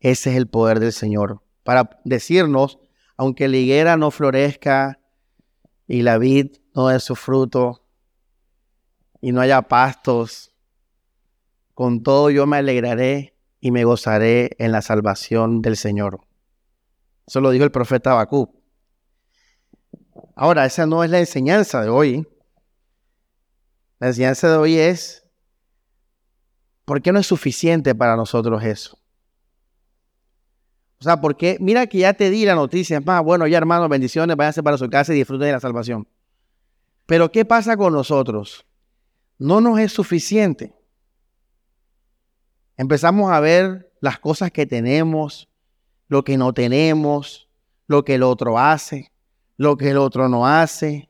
Ese 0.00 0.32
es 0.32 0.36
el 0.36 0.48
poder 0.48 0.80
del 0.80 0.92
Señor. 0.92 1.42
Para 1.62 1.98
decirnos, 2.04 2.78
aunque 3.16 3.48
la 3.48 3.56
higuera 3.56 3.96
no 3.96 4.10
florezca 4.10 5.00
y 5.88 6.02
la 6.02 6.18
vid 6.18 6.58
no 6.74 6.88
dé 6.88 7.00
su 7.00 7.16
fruto 7.16 7.79
y 9.20 9.32
no 9.32 9.40
haya 9.40 9.62
pastos, 9.62 10.52
con 11.74 12.02
todo 12.02 12.30
yo 12.30 12.46
me 12.46 12.58
alegraré 12.58 13.34
y 13.60 13.70
me 13.70 13.84
gozaré 13.84 14.56
en 14.58 14.72
la 14.72 14.82
salvación 14.82 15.62
del 15.62 15.76
Señor. 15.76 16.20
Eso 17.26 17.40
lo 17.40 17.50
dijo 17.50 17.64
el 17.64 17.70
profeta 17.70 18.12
Habacuc. 18.12 18.54
Ahora, 20.34 20.64
esa 20.64 20.86
no 20.86 21.04
es 21.04 21.10
la 21.10 21.20
enseñanza 21.20 21.82
de 21.82 21.88
hoy. 21.88 22.26
La 23.98 24.08
enseñanza 24.08 24.50
de 24.50 24.56
hoy 24.56 24.78
es, 24.78 25.26
¿por 26.84 27.02
qué 27.02 27.12
no 27.12 27.18
es 27.18 27.26
suficiente 27.26 27.94
para 27.94 28.16
nosotros 28.16 28.62
eso? 28.64 28.98
O 30.98 31.04
sea, 31.04 31.20
porque 31.20 31.56
mira 31.60 31.86
que 31.86 31.98
ya 31.98 32.12
te 32.14 32.28
di 32.30 32.44
la 32.44 32.54
noticia, 32.54 33.00
más, 33.00 33.22
bueno, 33.22 33.46
ya 33.46 33.56
hermanos, 33.58 33.88
bendiciones, 33.88 34.36
váyanse 34.36 34.62
para 34.62 34.76
su 34.76 34.88
casa 34.90 35.12
y 35.12 35.16
disfruten 35.16 35.46
de 35.46 35.52
la 35.52 35.60
salvación. 35.60 36.06
Pero 37.06 37.30
¿qué 37.32 37.44
pasa 37.44 37.76
con 37.76 37.92
nosotros? 37.92 38.66
No 39.40 39.62
nos 39.62 39.80
es 39.80 39.90
suficiente. 39.90 40.74
Empezamos 42.76 43.32
a 43.32 43.40
ver 43.40 43.90
las 44.02 44.18
cosas 44.18 44.50
que 44.50 44.66
tenemos, 44.66 45.48
lo 46.08 46.24
que 46.24 46.36
no 46.36 46.52
tenemos, 46.52 47.48
lo 47.86 48.04
que 48.04 48.16
el 48.16 48.22
otro 48.22 48.58
hace, 48.58 49.10
lo 49.56 49.78
que 49.78 49.92
el 49.92 49.96
otro 49.96 50.28
no 50.28 50.46
hace. 50.46 51.08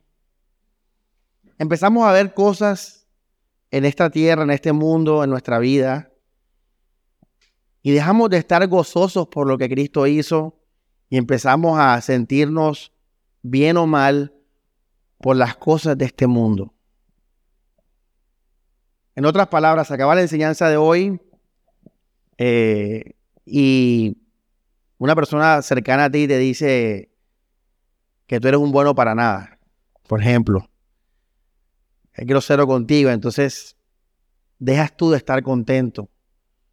Empezamos 1.59 2.07
a 2.07 2.13
ver 2.13 2.33
cosas 2.33 3.09
en 3.73 3.85
esta 3.85 4.11
tierra, 4.11 4.45
en 4.45 4.51
este 4.51 4.73
mundo, 4.73 5.25
en 5.25 5.31
nuestra 5.31 5.59
vida, 5.59 6.13
y 7.83 7.91
dejamos 7.91 8.31
de 8.31 8.37
estar 8.37 8.65
gozosos 8.69 9.27
por 9.27 9.49
lo 9.49 9.59
que 9.59 9.69
Cristo 9.69 10.07
hizo 10.07 10.57
y 11.09 11.17
empezamos 11.17 11.81
a 11.81 12.01
sentirnos 12.01 12.93
bien 13.43 13.77
o 13.77 13.89
mal 13.89 14.37
por 15.19 15.35
las 15.35 15.57
cosas 15.57 15.99
de 15.99 16.05
este 16.05 16.29
mundo. 16.29 16.73
En 19.15 19.25
otras 19.25 19.49
palabras, 19.49 19.91
acaba 19.91 20.15
la 20.15 20.23
enseñanza 20.23 20.69
de 20.69 20.77
hoy 20.77 21.21
eh, 22.39 23.17
y 23.45 24.17
una 24.99 25.15
persona 25.15 25.63
cercana 25.63 26.05
a 26.05 26.11
ti 26.11 26.27
te 26.29 26.39
dice 26.39 27.11
que 28.27 28.41
tú 28.41 28.49
eres 28.49 28.61
un 28.61 28.73
bueno 28.73 28.95
para 28.95 29.15
nada, 29.15 29.59
por 30.07 30.21
ejemplo. 30.21 30.69
Es 32.13 32.27
grosero 32.27 32.67
contigo, 32.67 33.11
entonces 33.11 33.77
dejas 34.59 34.97
tú 34.97 35.11
de 35.11 35.17
estar 35.17 35.43
contento 35.43 36.09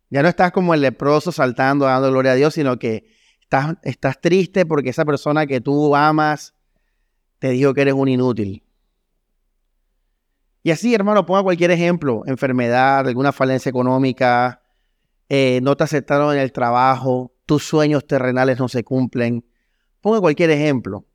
ya 0.10 0.21
no 0.21 0.30
estás 0.30 0.52
como 0.52 0.73
el 0.73 0.82
leproso 0.82 1.32
saltando, 1.32 1.86
dando 1.86 2.10
gloria 2.10 2.32
a 2.32 2.36
Dios, 2.36 2.54
sino 2.54 2.80
que 2.80 3.08
estás, 3.41 3.76
estás 3.84 4.21
triste 4.21 4.65
porque 4.65 4.89
esa 4.89 5.06
persona 5.06 5.45
que 5.45 5.60
tú 5.60 5.95
amas 5.95 6.54
te 7.39 7.50
dijo 7.50 7.73
que 7.73 7.82
eres 7.82 7.93
un 7.93 8.08
inútil. 8.08 8.63
Y 10.67 10.71
así, 10.71 10.93
hermano, 10.93 11.25
ponga 11.25 11.43
cualquier 11.43 11.71
ejemplo, 11.71 12.23
enfermedad, 12.25 13.08
alguna 13.08 13.32
falencia 13.32 13.69
económica, 13.69 14.62
eh, 15.30 15.62
no 15.63 15.77
te 15.77 15.86
aceptaron 15.86 16.36
en 16.36 16.41
el 16.41 16.51
trabajo, 16.51 17.34
tus 17.45 17.63
sueños 17.63 18.06
terrenales 18.06 18.60
no 18.60 18.67
se 18.67 18.84
cumplen. 18.84 19.45
Ponga 20.01 20.19
cualquier 20.19 20.49
ejemplo. 20.49 21.06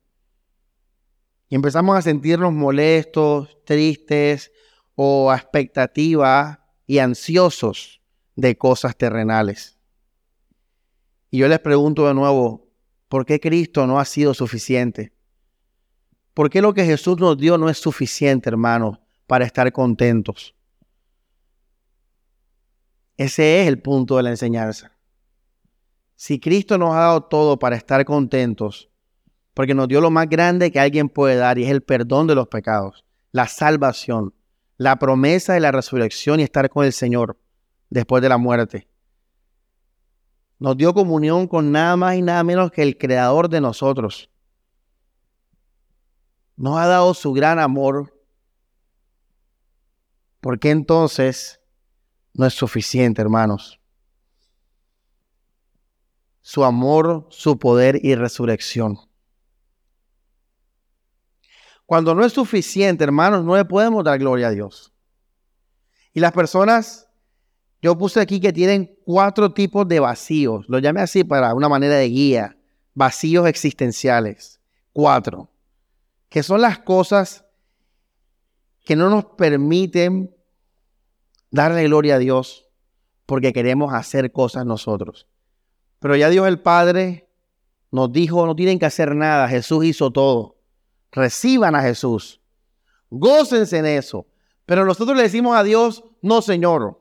Y 1.49 1.53
empezamos 1.53 1.95
a 1.95 2.01
sentirnos 2.01 2.51
molestos, 2.51 3.59
tristes 3.63 4.51
o 4.95 5.29
a 5.29 5.35
expectativa 5.35 6.65
y 6.87 6.97
ansiosos 6.97 8.01
de 8.35 8.57
cosas 8.57 8.97
terrenales. 8.97 9.77
Y 11.29 11.37
yo 11.37 11.47
les 11.47 11.59
pregunto 11.59 12.07
de 12.07 12.15
nuevo, 12.15 12.71
¿por 13.07 13.23
qué 13.23 13.39
Cristo 13.39 13.85
no 13.85 13.99
ha 13.99 14.05
sido 14.05 14.33
suficiente? 14.33 15.13
¿Por 16.33 16.49
qué 16.49 16.59
lo 16.59 16.73
que 16.73 16.85
Jesús 16.85 17.19
nos 17.19 17.37
dio 17.37 17.59
no 17.59 17.69
es 17.69 17.77
suficiente, 17.77 18.49
hermanos, 18.49 18.97
para 19.33 19.45
estar 19.45 19.71
contentos? 19.71 20.53
Ese 23.17 23.61
es 23.61 23.67
el 23.67 23.81
punto 23.81 24.17
de 24.17 24.21
la 24.21 24.29
enseñanza. 24.29 24.91
Si 26.15 26.39
Cristo 26.39 26.77
nos 26.77 26.93
ha 26.93 26.99
dado 26.99 27.23
todo 27.23 27.57
para 27.57 27.75
estar 27.75 28.05
contentos, 28.05 28.91
porque 29.55 29.73
nos 29.73 29.87
dio 29.87 30.01
lo 30.01 30.11
más 30.11 30.29
grande 30.29 30.71
que 30.71 30.79
alguien 30.79 31.09
puede 31.09 31.35
dar 31.35 31.57
y 31.57 31.63
es 31.63 31.71
el 31.71 31.81
perdón 31.81 32.27
de 32.27 32.35
los 32.35 32.47
pecados, 32.47 33.05
la 33.31 33.47
salvación, 33.47 34.35
la 34.77 34.99
promesa 34.99 35.55
de 35.55 35.61
la 35.61 35.71
resurrección 35.71 36.39
y 36.39 36.43
estar 36.43 36.69
con 36.69 36.85
el 36.85 36.93
Señor 36.93 37.35
después 37.89 38.21
de 38.21 38.29
la 38.29 38.37
muerte. 38.37 38.87
Nos 40.59 40.77
dio 40.77 40.93
comunión 40.93 41.47
con 41.47 41.71
nada 41.71 41.97
más 41.97 42.17
y 42.17 42.21
nada 42.21 42.43
menos 42.43 42.69
que 42.69 42.83
el 42.83 42.99
creador 42.99 43.49
de 43.49 43.61
nosotros. 43.61 44.29
Nos 46.55 46.77
ha 46.77 46.85
dado 46.85 47.15
su 47.15 47.33
gran 47.33 47.57
amor. 47.57 48.13
¿Por 50.43 50.59
qué 50.59 50.71
entonces 50.71 51.61
no 52.33 52.45
es 52.45 52.53
suficiente, 52.53 53.21
hermanos? 53.21 53.79
Su 56.41 56.65
amor, 56.65 57.27
su 57.29 57.57
poder 57.57 57.97
y 58.03 58.13
resurrección. 58.15 58.97
Cuando 61.85 62.13
no 62.13 62.25
es 62.25 62.33
suficiente, 62.33 63.05
hermanos, 63.05 63.45
no 63.45 63.55
le 63.55 63.63
podemos 63.63 64.03
dar 64.03 64.19
gloria 64.19 64.49
a 64.49 64.51
Dios. 64.51 64.91
Y 66.11 66.19
las 66.19 66.33
personas 66.33 67.07
yo 67.81 67.97
puse 67.97 68.19
aquí 68.19 68.41
que 68.41 68.51
tienen 68.51 68.99
cuatro 69.05 69.53
tipos 69.53 69.87
de 69.87 70.01
vacíos. 70.01 70.65
Lo 70.67 70.79
llamé 70.79 70.99
así 70.99 71.23
para 71.23 71.53
una 71.53 71.69
manera 71.69 71.95
de 71.95 72.09
guía. 72.09 72.57
vacíos 72.93 73.47
existenciales. 73.47 74.59
Cuatro, 74.91 75.49
que 76.27 76.43
son 76.43 76.59
las 76.59 76.79
cosas 76.79 77.45
que 78.83 78.95
no 78.95 79.09
nos 79.09 79.25
permiten 79.25 80.32
darle 81.53 81.83
gloria 81.83 82.15
a 82.15 82.19
Dios 82.19 82.67
porque 83.27 83.53
queremos 83.53 83.93
hacer 83.93 84.31
cosas 84.31 84.65
nosotros. 84.65 85.27
Pero 85.99 86.15
ya 86.15 86.29
Dios 86.29 86.47
el 86.47 86.59
Padre 86.59 87.29
nos 87.91 88.11
dijo, 88.11 88.45
no 88.45 88.55
tienen 88.55 88.79
que 88.79 88.87
hacer 88.87 89.15
nada, 89.15 89.47
Jesús 89.47 89.85
hizo 89.85 90.11
todo. 90.11 90.57
Reciban 91.11 91.75
a 91.75 91.83
Jesús. 91.83 92.41
Gócense 93.11 93.77
en 93.77 93.85
eso. 93.85 94.25
Pero 94.65 94.83
nosotros 94.83 95.15
le 95.15 95.23
decimos 95.23 95.55
a 95.55 95.63
Dios, 95.63 96.03
no 96.23 96.41
Señor. 96.41 96.99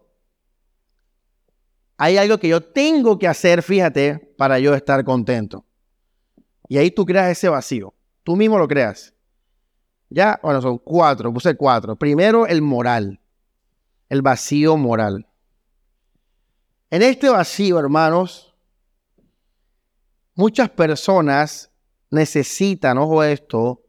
Hay 1.96 2.18
algo 2.18 2.36
que 2.38 2.48
yo 2.48 2.62
tengo 2.62 3.18
que 3.18 3.28
hacer, 3.28 3.62
fíjate, 3.62 4.34
para 4.36 4.58
yo 4.58 4.74
estar 4.74 5.02
contento. 5.02 5.64
Y 6.68 6.76
ahí 6.76 6.90
tú 6.90 7.06
creas 7.06 7.30
ese 7.30 7.48
vacío. 7.48 7.94
Tú 8.22 8.36
mismo 8.36 8.58
lo 8.58 8.68
creas. 8.68 9.14
Ya, 10.10 10.38
bueno, 10.42 10.60
son 10.60 10.76
cuatro, 10.76 11.32
puse 11.32 11.56
cuatro. 11.56 11.96
Primero, 11.96 12.46
el 12.46 12.60
moral. 12.60 13.21
El 14.12 14.20
vacío 14.20 14.76
moral. 14.76 15.26
En 16.90 17.00
este 17.00 17.30
vacío, 17.30 17.78
hermanos, 17.78 18.54
muchas 20.34 20.68
personas 20.68 21.70
necesitan, 22.10 22.98
ojo 22.98 23.24
esto, 23.24 23.86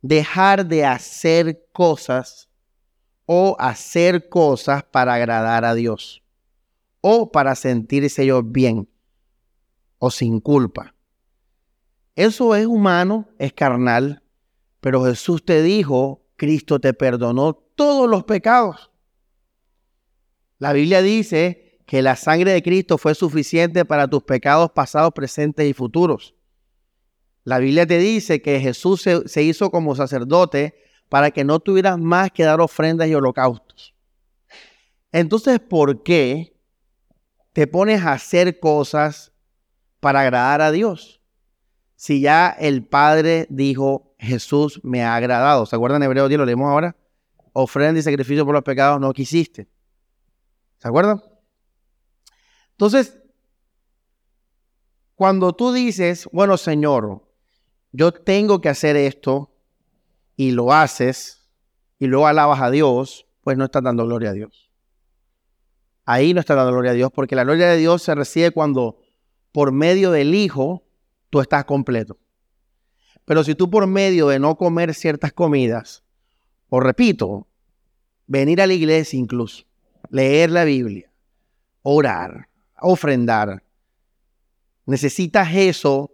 dejar 0.00 0.64
de 0.64 0.84
hacer 0.84 1.66
cosas 1.72 2.48
o 3.26 3.56
hacer 3.58 4.28
cosas 4.28 4.84
para 4.84 5.14
agradar 5.14 5.64
a 5.64 5.74
Dios 5.74 6.22
o 7.00 7.32
para 7.32 7.56
sentirse 7.56 8.22
ellos 8.22 8.44
bien 8.46 8.88
o 9.98 10.12
sin 10.12 10.38
culpa. 10.38 10.94
Eso 12.14 12.54
es 12.54 12.64
humano, 12.64 13.28
es 13.40 13.52
carnal, 13.54 14.22
pero 14.78 15.04
Jesús 15.04 15.44
te 15.44 15.62
dijo, 15.62 16.22
Cristo 16.36 16.78
te 16.78 16.94
perdonó 16.94 17.54
todos 17.54 18.08
los 18.08 18.22
pecados. 18.22 18.92
La 20.58 20.72
Biblia 20.72 21.02
dice 21.02 21.80
que 21.86 22.02
la 22.02 22.16
sangre 22.16 22.52
de 22.52 22.62
Cristo 22.62 22.98
fue 22.98 23.14
suficiente 23.14 23.84
para 23.84 24.08
tus 24.08 24.22
pecados 24.22 24.70
pasados, 24.72 25.12
presentes 25.14 25.68
y 25.68 25.72
futuros. 25.72 26.34
La 27.44 27.58
Biblia 27.58 27.86
te 27.86 27.98
dice 27.98 28.42
que 28.42 28.60
Jesús 28.60 29.02
se, 29.02 29.42
hizo 29.42 29.70
como 29.70 29.94
sacerdote 29.94 30.74
para 31.08 31.30
que 31.30 31.44
no 31.44 31.60
tuvieras 31.60 31.98
más 31.98 32.30
que 32.30 32.44
dar 32.44 32.60
ofrendas 32.60 33.08
y 33.08 33.14
holocaustos. 33.14 33.94
Entonces, 35.12 35.60
¿por 35.60 36.02
qué 36.02 36.54
te 37.54 37.66
pones 37.66 38.02
a 38.02 38.12
hacer 38.12 38.60
cosas 38.60 39.32
para 40.00 40.20
agradar 40.20 40.60
a 40.60 40.70
Dios? 40.70 41.22
Si 41.96 42.20
ya 42.20 42.50
el 42.50 42.84
Padre 42.84 43.46
dijo, 43.48 44.14
Jesús 44.18 44.80
me 44.82 45.02
ha 45.02 45.14
agradado. 45.14 45.64
¿Se 45.64 45.74
acuerdan 45.74 46.02
en 46.02 46.06
Hebreo 46.08 46.28
10? 46.28 46.38
Lo 46.38 46.44
leemos 46.44 46.68
ahora. 46.68 46.96
Ofrenda 47.54 47.98
y 47.98 48.02
sacrificio 48.02 48.44
por 48.44 48.54
los 48.54 48.62
pecados 48.62 49.00
no 49.00 49.12
quisiste. 49.12 49.68
¿Se 50.78 50.88
acuerdan? 50.88 51.22
Entonces, 52.72 53.18
cuando 55.14 55.52
tú 55.52 55.72
dices, 55.72 56.28
bueno, 56.32 56.56
Señor, 56.56 57.28
yo 57.92 58.12
tengo 58.12 58.60
que 58.60 58.68
hacer 58.68 58.96
esto 58.96 59.52
y 60.36 60.52
lo 60.52 60.72
haces 60.72 61.48
y 61.98 62.06
luego 62.06 62.28
alabas 62.28 62.60
a 62.60 62.70
Dios, 62.70 63.26
pues 63.42 63.58
no 63.58 63.64
estás 63.64 63.82
dando 63.82 64.06
gloria 64.06 64.30
a 64.30 64.34
Dios. 64.34 64.70
Ahí 66.04 66.32
no 66.32 66.40
estás 66.40 66.56
dando 66.56 66.72
gloria 66.72 66.92
a 66.92 66.94
Dios 66.94 67.10
porque 67.12 67.34
la 67.34 67.44
gloria 67.44 67.68
de 67.68 67.76
Dios 67.76 68.02
se 68.02 68.14
recibe 68.14 68.52
cuando 68.52 69.00
por 69.52 69.72
medio 69.72 70.12
del 70.12 70.34
Hijo 70.34 70.84
tú 71.30 71.40
estás 71.40 71.64
completo. 71.64 72.18
Pero 73.24 73.44
si 73.44 73.54
tú 73.54 73.68
por 73.68 73.86
medio 73.86 74.28
de 74.28 74.38
no 74.38 74.56
comer 74.56 74.94
ciertas 74.94 75.32
comidas, 75.32 76.04
o 76.70 76.80
repito, 76.80 77.46
venir 78.26 78.62
a 78.62 78.66
la 78.66 78.74
iglesia 78.74 79.18
incluso, 79.18 79.67
leer 80.10 80.50
la 80.50 80.64
Biblia, 80.64 81.10
orar, 81.82 82.48
ofrendar, 82.80 83.62
necesitas 84.86 85.48
eso 85.54 86.10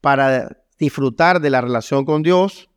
para 0.00 0.62
disfrutar 0.78 1.40
de 1.40 1.50
la 1.50 1.60
relación 1.60 2.04
con 2.04 2.22
Dios, 2.22 2.68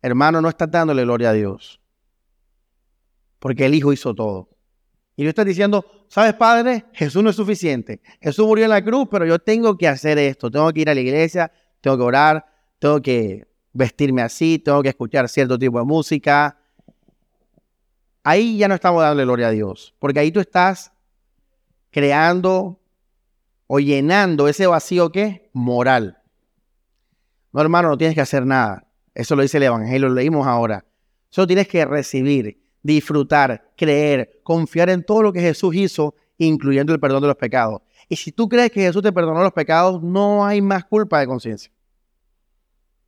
hermano, 0.00 0.40
no 0.40 0.48
estás 0.48 0.70
dándole 0.70 1.02
gloria 1.02 1.30
a 1.30 1.32
Dios. 1.32 1.80
Porque 3.38 3.66
el 3.66 3.74
Hijo 3.74 3.92
hizo 3.92 4.14
todo. 4.14 4.48
Y 5.16 5.24
yo 5.24 5.28
estás 5.28 5.46
diciendo, 5.46 5.84
¿sabes, 6.08 6.34
Padre? 6.34 6.86
Jesús 6.92 7.22
no 7.22 7.30
es 7.30 7.36
suficiente. 7.36 8.00
Jesús 8.20 8.46
murió 8.46 8.64
en 8.64 8.70
la 8.70 8.82
cruz, 8.82 9.08
pero 9.10 9.26
yo 9.26 9.38
tengo 9.38 9.76
que 9.76 9.88
hacer 9.88 10.18
esto. 10.18 10.50
Tengo 10.50 10.72
que 10.72 10.80
ir 10.80 10.90
a 10.90 10.94
la 10.94 11.00
iglesia, 11.00 11.52
tengo 11.80 11.96
que 11.96 12.02
orar, 12.02 12.46
tengo 12.78 13.02
que 13.02 13.46
vestirme 13.72 14.22
así, 14.22 14.58
tengo 14.58 14.82
que 14.82 14.90
escuchar 14.90 15.28
cierto 15.28 15.58
tipo 15.58 15.78
de 15.78 15.84
música. 15.84 16.58
Ahí 18.24 18.56
ya 18.56 18.68
no 18.68 18.74
estamos 18.74 19.02
dándole 19.02 19.24
gloria 19.24 19.48
a 19.48 19.50
Dios, 19.50 19.94
porque 19.98 20.20
ahí 20.20 20.30
tú 20.30 20.40
estás 20.40 20.92
creando 21.90 22.80
o 23.66 23.80
llenando 23.80 24.48
ese 24.48 24.66
vacío 24.66 25.10
que 25.10 25.50
moral. 25.52 26.18
No, 27.52 27.60
hermano, 27.60 27.88
no 27.88 27.98
tienes 27.98 28.14
que 28.14 28.20
hacer 28.20 28.46
nada. 28.46 28.86
Eso 29.14 29.36
lo 29.36 29.42
dice 29.42 29.58
el 29.58 29.64
Evangelio, 29.64 30.08
lo 30.08 30.14
leímos 30.14 30.46
ahora. 30.46 30.84
Solo 31.30 31.46
tienes 31.46 31.68
que 31.68 31.84
recibir, 31.84 32.62
disfrutar, 32.82 33.72
creer, 33.76 34.40
confiar 34.42 34.90
en 34.90 35.04
todo 35.04 35.22
lo 35.22 35.32
que 35.32 35.40
Jesús 35.40 35.74
hizo, 35.74 36.14
incluyendo 36.38 36.92
el 36.92 37.00
perdón 37.00 37.22
de 37.22 37.28
los 37.28 37.36
pecados. 37.36 37.82
Y 38.08 38.16
si 38.16 38.32
tú 38.32 38.48
crees 38.48 38.70
que 38.70 38.82
Jesús 38.82 39.02
te 39.02 39.12
perdonó 39.12 39.42
los 39.42 39.52
pecados, 39.52 40.02
no 40.02 40.44
hay 40.44 40.60
más 40.60 40.84
culpa 40.84 41.20
de 41.20 41.26
conciencia. 41.26 41.72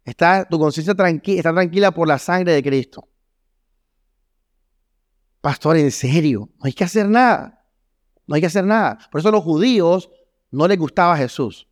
Está, 0.05 0.47
tu 0.47 0.59
conciencia 0.59 0.93
está 0.93 1.53
tranquila 1.53 1.91
por 1.91 2.07
la 2.07 2.19
sangre 2.19 2.53
de 2.53 2.63
Cristo. 2.63 3.09
Pastor, 5.45 5.77
en 5.77 5.91
serio, 5.91 6.49
no 6.57 6.65
hay 6.65 6.73
que 6.73 6.85
hacer 6.85 7.07
nada. 7.07 7.63
No 8.27 8.35
hay 8.35 8.41
que 8.41 8.47
hacer 8.47 8.65
nada. 8.65 8.99
Por 9.13 9.19
eso 9.21 9.29
a 9.29 9.33
los 9.33 9.45
judíos 9.45 10.09
no 10.51 10.67
les 10.67 10.79
gustaba 10.79 11.19
Jesús. 11.19 11.69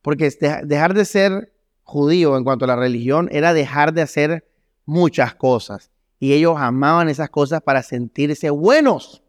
Porque 0.00 0.30
dejar 0.62 0.94
de 0.94 1.04
ser 1.04 1.52
judío 1.82 2.36
en 2.36 2.44
cuanto 2.44 2.66
a 2.66 2.68
la 2.68 2.76
religión 2.76 3.28
era 3.32 3.52
dejar 3.52 3.92
de 3.92 4.02
hacer 4.02 4.48
muchas 4.84 5.34
cosas. 5.34 5.90
Y 6.20 6.34
ellos 6.34 6.54
amaban 6.56 7.08
esas 7.08 7.28
cosas 7.28 7.60
para 7.62 7.82
sentirse 7.82 8.48
buenos. 8.50 9.24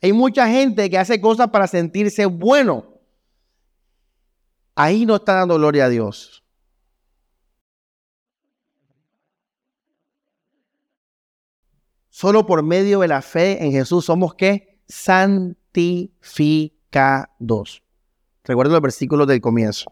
Hay 0.00 0.14
mucha 0.14 0.48
gente 0.48 0.88
que 0.88 0.96
hace 0.96 1.20
cosas 1.20 1.50
para 1.50 1.66
sentirse 1.66 2.24
bueno. 2.24 2.86
Ahí 4.74 5.04
no 5.04 5.16
está 5.16 5.34
dando 5.34 5.56
gloria 5.56 5.84
a 5.84 5.88
Dios. 5.90 6.42
Solo 12.20 12.44
por 12.44 12.62
medio 12.62 13.00
de 13.00 13.08
la 13.08 13.22
fe 13.22 13.64
en 13.64 13.72
Jesús 13.72 14.04
somos 14.04 14.34
que 14.34 14.82
santificados. 14.86 17.82
Recuerden 18.44 18.74
los 18.74 18.82
versículos 18.82 19.26
del 19.26 19.40
comienzo. 19.40 19.90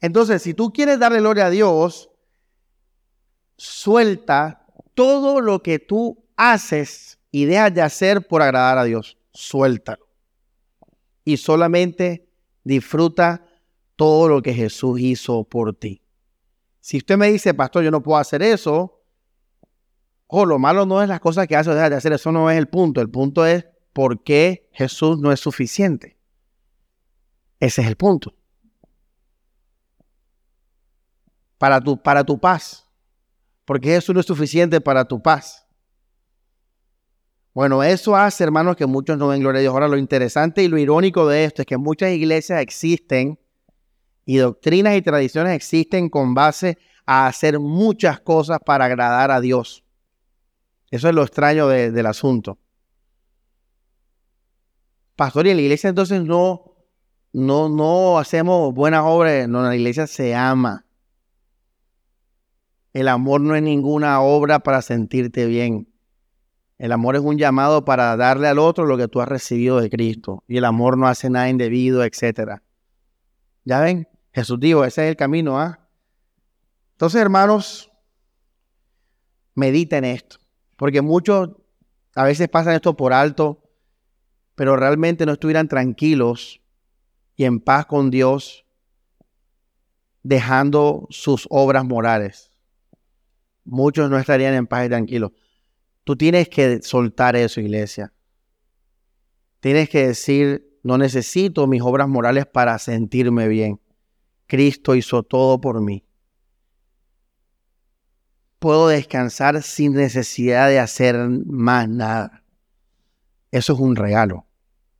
Entonces, 0.00 0.40
si 0.40 0.54
tú 0.54 0.72
quieres 0.72 1.00
darle 1.00 1.18
gloria 1.18 1.46
a 1.46 1.50
Dios, 1.50 2.10
suelta 3.56 4.68
todo 4.94 5.40
lo 5.40 5.64
que 5.64 5.80
tú 5.80 6.22
haces 6.36 7.18
y 7.32 7.46
dejas 7.46 7.74
de 7.74 7.82
hacer 7.82 8.28
por 8.28 8.40
agradar 8.40 8.78
a 8.78 8.84
Dios. 8.84 9.18
Suéltalo. 9.32 10.06
Y 11.24 11.38
solamente 11.38 12.28
disfruta 12.62 13.44
todo 13.96 14.28
lo 14.28 14.42
que 14.42 14.54
Jesús 14.54 15.00
hizo 15.00 15.42
por 15.42 15.74
ti. 15.74 16.02
Si 16.78 16.98
usted 16.98 17.16
me 17.16 17.32
dice, 17.32 17.52
pastor, 17.52 17.82
yo 17.82 17.90
no 17.90 18.00
puedo 18.00 18.20
hacer 18.20 18.42
eso, 18.42 18.99
o 20.30 20.46
lo 20.46 20.58
malo 20.58 20.86
no 20.86 21.02
es 21.02 21.08
las 21.08 21.20
cosas 21.20 21.46
que 21.46 21.56
hace 21.56 21.70
o 21.70 21.74
deja 21.74 21.90
de 21.90 21.96
hacer, 21.96 22.12
eso 22.12 22.32
no 22.32 22.50
es 22.50 22.58
el 22.58 22.68
punto. 22.68 23.00
El 23.00 23.10
punto 23.10 23.44
es 23.44 23.66
por 23.92 24.22
qué 24.22 24.68
Jesús 24.72 25.18
no 25.18 25.32
es 25.32 25.40
suficiente. 25.40 26.16
Ese 27.58 27.82
es 27.82 27.88
el 27.88 27.96
punto. 27.96 28.34
para 31.60 31.78
tu, 31.78 32.02
para 32.02 32.24
tu 32.24 32.40
paz. 32.40 32.86
Porque 33.66 33.94
eso 33.94 34.14
no 34.14 34.20
es 34.20 34.26
suficiente 34.26 34.80
para 34.80 35.04
tu 35.04 35.20
paz. 35.20 35.66
Bueno, 37.52 37.82
eso 37.82 38.16
hace, 38.16 38.42
hermanos, 38.42 38.76
que 38.76 38.86
muchos 38.86 39.18
no 39.18 39.28
ven 39.28 39.40
gloria 39.40 39.58
a 39.58 39.60
Dios. 39.60 39.74
Ahora, 39.74 39.86
lo 39.86 39.98
interesante 39.98 40.62
y 40.62 40.68
lo 40.68 40.78
irónico 40.78 41.28
de 41.28 41.44
esto 41.44 41.60
es 41.60 41.66
que 41.66 41.76
muchas 41.76 42.12
iglesias 42.12 42.62
existen 42.62 43.38
y 44.24 44.38
doctrinas 44.38 44.96
y 44.96 45.02
tradiciones 45.02 45.54
existen 45.54 46.08
con 46.08 46.32
base 46.32 46.78
a 47.04 47.26
hacer 47.26 47.60
muchas 47.60 48.20
cosas 48.20 48.58
para 48.64 48.86
agradar 48.86 49.30
a 49.30 49.42
Dios. 49.42 49.84
Eso 50.90 51.08
es 51.08 51.14
lo 51.14 51.22
extraño 51.22 51.68
del 51.68 52.06
asunto. 52.06 52.58
Pastor, 55.16 55.46
y 55.46 55.50
en 55.50 55.56
la 55.56 55.62
iglesia 55.62 55.88
entonces 55.88 56.22
no, 56.22 56.74
no, 57.32 57.68
no 57.68 58.18
hacemos 58.18 58.74
buenas 58.74 59.02
obras, 59.04 59.48
no, 59.48 59.62
la 59.62 59.76
iglesia 59.76 60.06
se 60.06 60.34
ama. 60.34 60.86
El 62.92 63.06
amor 63.06 63.40
no 63.40 63.54
es 63.54 63.62
ninguna 63.62 64.20
obra 64.20 64.58
para 64.60 64.82
sentirte 64.82 65.46
bien. 65.46 65.86
El 66.78 66.92
amor 66.92 67.14
es 67.14 67.22
un 67.22 67.36
llamado 67.36 67.84
para 67.84 68.16
darle 68.16 68.48
al 68.48 68.58
otro 68.58 68.86
lo 68.86 68.96
que 68.96 69.06
tú 69.06 69.20
has 69.20 69.28
recibido 69.28 69.80
de 69.80 69.90
Cristo. 69.90 70.42
Y 70.48 70.56
el 70.56 70.64
amor 70.64 70.96
no 70.96 71.06
hace 71.06 71.28
nada 71.28 71.48
indebido, 71.50 72.02
etc. 72.02 72.62
Ya 73.64 73.80
ven, 73.80 74.08
Jesús 74.32 74.58
dijo, 74.58 74.84
ese 74.84 75.04
es 75.04 75.10
el 75.10 75.16
camino, 75.16 75.60
¿ah? 75.60 75.86
Entonces, 76.92 77.20
hermanos, 77.20 77.92
mediten 79.54 80.04
esto, 80.04 80.38
porque 80.80 81.02
muchos 81.02 81.50
a 82.14 82.24
veces 82.24 82.48
pasan 82.48 82.74
esto 82.74 82.96
por 82.96 83.12
alto, 83.12 83.62
pero 84.54 84.76
realmente 84.76 85.26
no 85.26 85.32
estuvieran 85.32 85.68
tranquilos 85.68 86.62
y 87.36 87.44
en 87.44 87.60
paz 87.60 87.84
con 87.84 88.10
Dios, 88.10 88.64
dejando 90.22 91.06
sus 91.10 91.46
obras 91.50 91.84
morales. 91.84 92.50
Muchos 93.62 94.08
no 94.08 94.16
estarían 94.16 94.54
en 94.54 94.66
paz 94.66 94.86
y 94.86 94.88
tranquilos. 94.88 95.32
Tú 96.02 96.16
tienes 96.16 96.48
que 96.48 96.80
soltar 96.80 97.36
eso, 97.36 97.60
iglesia. 97.60 98.14
Tienes 99.60 99.90
que 99.90 100.06
decir, 100.06 100.78
no 100.82 100.96
necesito 100.96 101.66
mis 101.66 101.82
obras 101.82 102.08
morales 102.08 102.46
para 102.46 102.78
sentirme 102.78 103.48
bien. 103.48 103.82
Cristo 104.46 104.94
hizo 104.94 105.24
todo 105.24 105.60
por 105.60 105.82
mí. 105.82 106.06
Puedo 108.60 108.88
descansar 108.88 109.62
sin 109.62 109.94
necesidad 109.94 110.68
de 110.68 110.78
hacer 110.78 111.16
más 111.18 111.88
nada. 111.88 112.44
Eso 113.50 113.72
es 113.72 113.80
un 113.80 113.96
regalo. 113.96 114.46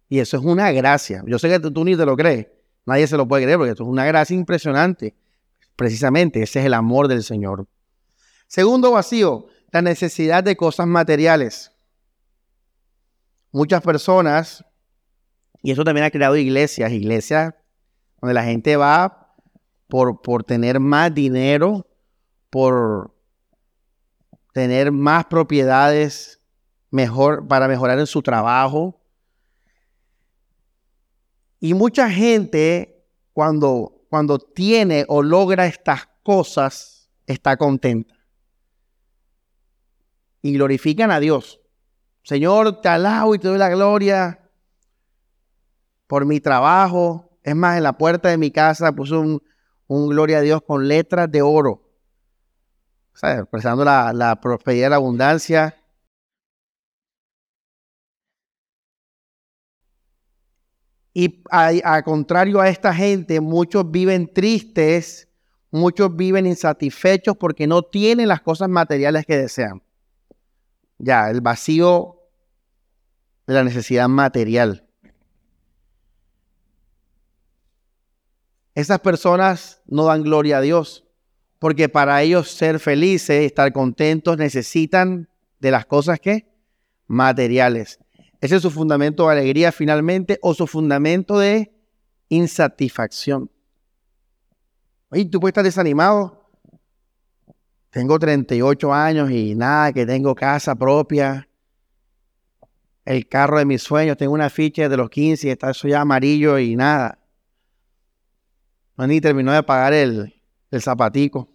Y 0.09 0.18
eso 0.18 0.37
es 0.37 0.42
una 0.42 0.73
gracia. 0.73 1.23
Yo 1.27 1.38
sé 1.38 1.49
que 1.49 1.61
tú, 1.61 1.85
ni 1.85 1.96
te 1.96 2.05
lo 2.05 2.16
crees. 2.16 2.49
Nadie 2.85 3.07
se 3.07 3.16
lo 3.16 3.29
puede 3.29 3.44
creer 3.44 3.59
porque 3.59 3.70
esto 3.70 3.85
es 3.85 3.88
una 3.88 4.07
gracia 4.07 4.35
impresionante. 4.35 5.14
Precisamente, 5.77 6.42
ese 6.42 6.61
es 6.61 6.66
el 6.66 6.75
amor 6.75 7.07
del 7.07 7.23
Señor. 7.23 7.68
Segundo 8.49 8.90
vacío, 8.90 9.46
la 9.70 9.83
necesidad 9.83 10.42
de 10.42 10.57
cosas 10.57 10.88
materiales. 10.88 11.70
Muchas 13.53 13.83
personas, 13.83 14.64
y 15.62 15.70
eso 15.70 15.85
también 15.85 16.07
ha 16.07 16.11
creado 16.11 16.37
iglesias, 16.37 16.90
iglesias 16.90 17.55
donde 18.20 18.35
la 18.35 18.44
gente 18.44 18.77
va 18.77 19.35
por, 19.87 20.23
por 20.23 20.44
tener 20.44 20.81
más 20.81 21.14
dinero, 21.14 21.87
por 22.49 23.14
tener 24.53 24.93
más 24.93 25.27
propiedades 25.27 26.41
mejor 26.91 27.47
para 27.47 27.69
mejorar 27.69 27.99
en 27.99 28.07
su 28.07 28.23
trabajo. 28.23 29.01
Y 31.61 31.75
mucha 31.75 32.11
gente 32.11 33.05
cuando 33.33 34.01
cuando 34.11 34.41
tiene 34.41 35.07
o 35.09 35.23
logra 35.23 35.67
estas 35.67 36.09
cosas 36.25 37.09
está 37.27 37.57
contenta. 37.57 38.15
Y 40.43 40.53
glorifican 40.55 41.13
a 41.13 41.21
Dios. 41.21 41.61
Señor, 42.25 42.81
te 42.81 42.89
alabo 42.89 43.35
y 43.35 43.39
te 43.39 43.49
doy 43.49 43.59
la 43.59 43.69
gloria 43.69 44.51
por 46.09 46.27
mi 46.27 46.41
trabajo. 46.41 47.39
Es 47.45 47.55
más, 47.55 47.77
en 47.77 47.85
la 47.85 47.97
puerta 47.97 48.29
de 48.29 48.37
mi 48.37 48.51
casa 48.51 48.93
puse 48.93 49.15
un, 49.15 49.41
gloria 49.87 50.39
a 50.39 50.43
Dios 50.43 50.61
con 50.67 50.89
letras 50.89 51.31
de 51.31 51.43
oro. 51.43 51.89
Expresando 53.22 53.85
la, 53.85 54.12
la 54.12 54.40
prosperidad 54.40 54.88
y 54.88 54.90
la 54.90 54.96
abundancia. 54.96 55.76
Y 61.12 61.42
a, 61.50 62.02
contrario 62.02 62.61
a 62.61 62.68
esta 62.68 62.94
gente, 62.94 63.40
muchos 63.40 63.90
viven 63.90 64.33
tristes, 64.33 65.28
muchos 65.70 66.14
viven 66.14 66.46
insatisfechos 66.46 67.37
porque 67.37 67.66
no 67.66 67.83
tienen 67.83 68.28
las 68.28 68.40
cosas 68.40 68.68
materiales 68.68 69.26
que 69.26 69.37
desean. 69.37 69.83
Ya, 70.98 71.30
el 71.30 71.40
vacío 71.40 72.20
de 73.46 73.54
la 73.54 73.64
necesidad 73.64 74.09
material. 74.09 74.87
Esas 78.74 79.00
personas 79.00 79.83
no 79.87 80.04
dan 80.04 80.22
gloria 80.22 80.59
a 80.59 80.61
Dios, 80.61 81.04
porque 81.61 81.90
para 81.90 82.20
ellos 82.23 82.51
ser 82.51 82.81
felices, 82.81 83.44
estar 83.44 83.70
contentos, 83.73 84.38
necesitan 84.38 85.29
de 85.61 85.70
las 85.70 85.85
cosas 85.85 86.18
que 86.18 86.49
materiales. 87.07 88.01
Ese 88.40 88.57
es 88.57 88.62
su 88.62 88.70
fundamento 88.70 89.27
de 89.27 89.33
alegría 89.33 89.70
finalmente 89.70 90.38
o 90.40 90.55
su 90.55 90.66
fundamento 90.66 91.38
de 91.38 91.70
insatisfacción. 92.31 93.51
Oye, 95.11 95.27
tú 95.27 95.38
puedes 95.38 95.51
estar 95.51 95.64
desanimado. 95.64 96.49
Tengo 97.90 98.18
38 98.18 98.94
años 98.94 99.31
y 99.31 99.55
nada, 99.55 99.92
que 99.92 100.07
tengo 100.07 100.35
casa 100.35 100.75
propia. 100.75 101.46
El 103.05 103.29
carro 103.29 103.59
de 103.59 103.66
mis 103.66 103.83
sueños, 103.83 104.16
tengo 104.16 104.33
una 104.33 104.49
ficha 104.49 104.88
de 104.88 104.96
los 104.96 105.11
15 105.11 105.49
y 105.49 105.51
está 105.51 105.73
eso 105.73 105.88
ya 105.88 106.01
amarillo 106.01 106.59
y 106.59 106.75
nada. 106.75 107.18
No 108.96 109.07
ni 109.07 109.20
terminó 109.20 109.53
de 109.53 109.62
pagar 109.62 109.92
el, 109.92 110.39
el 110.70 110.83
zapatico. 110.83 111.48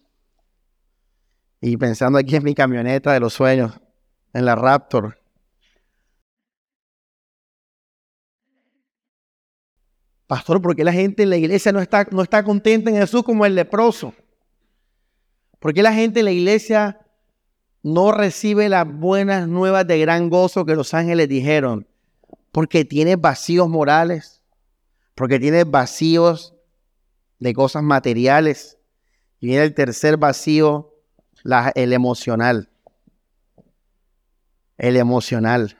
Y 1.61 1.77
pensando 1.77 2.19
aquí 2.19 2.35
en 2.35 2.43
mi 2.43 2.53
camioneta 2.53 3.13
de 3.13 3.19
los 3.19 3.33
sueños, 3.33 3.79
en 4.33 4.45
la 4.45 4.55
Raptor. 4.55 5.19
Pastor, 10.27 10.61
¿por 10.61 10.75
qué 10.75 10.83
la 10.83 10.93
gente 10.93 11.23
en 11.23 11.29
la 11.29 11.37
iglesia 11.37 11.71
no 11.71 11.79
está, 11.79 12.07
no 12.11 12.21
está 12.21 12.43
contenta 12.43 12.89
en 12.89 12.97
Jesús 12.97 13.23
como 13.23 13.45
el 13.45 13.55
leproso? 13.55 14.13
¿Por 15.59 15.73
qué 15.73 15.83
la 15.83 15.93
gente 15.93 16.19
en 16.19 16.25
la 16.25 16.31
iglesia 16.31 16.99
no 17.83 18.11
recibe 18.11 18.67
las 18.69 18.87
buenas 18.91 19.47
nuevas 19.47 19.85
de 19.87 19.99
gran 19.99 20.29
gozo 20.29 20.65
que 20.65 20.75
los 20.75 20.93
ángeles 20.93 21.29
dijeron? 21.29 21.87
Porque 22.51 22.85
tiene 22.85 23.15
vacíos 23.15 23.69
morales, 23.69 24.41
porque 25.13 25.39
tiene 25.39 25.63
vacíos 25.63 26.55
de 27.39 27.53
cosas 27.53 27.83
materiales. 27.83 28.79
Y 29.39 29.47
viene 29.47 29.63
el 29.63 29.73
tercer 29.73 30.17
vacío, 30.17 30.93
el 31.75 31.93
emocional. 31.93 32.69
El 34.77 34.97
emocional. 34.97 35.77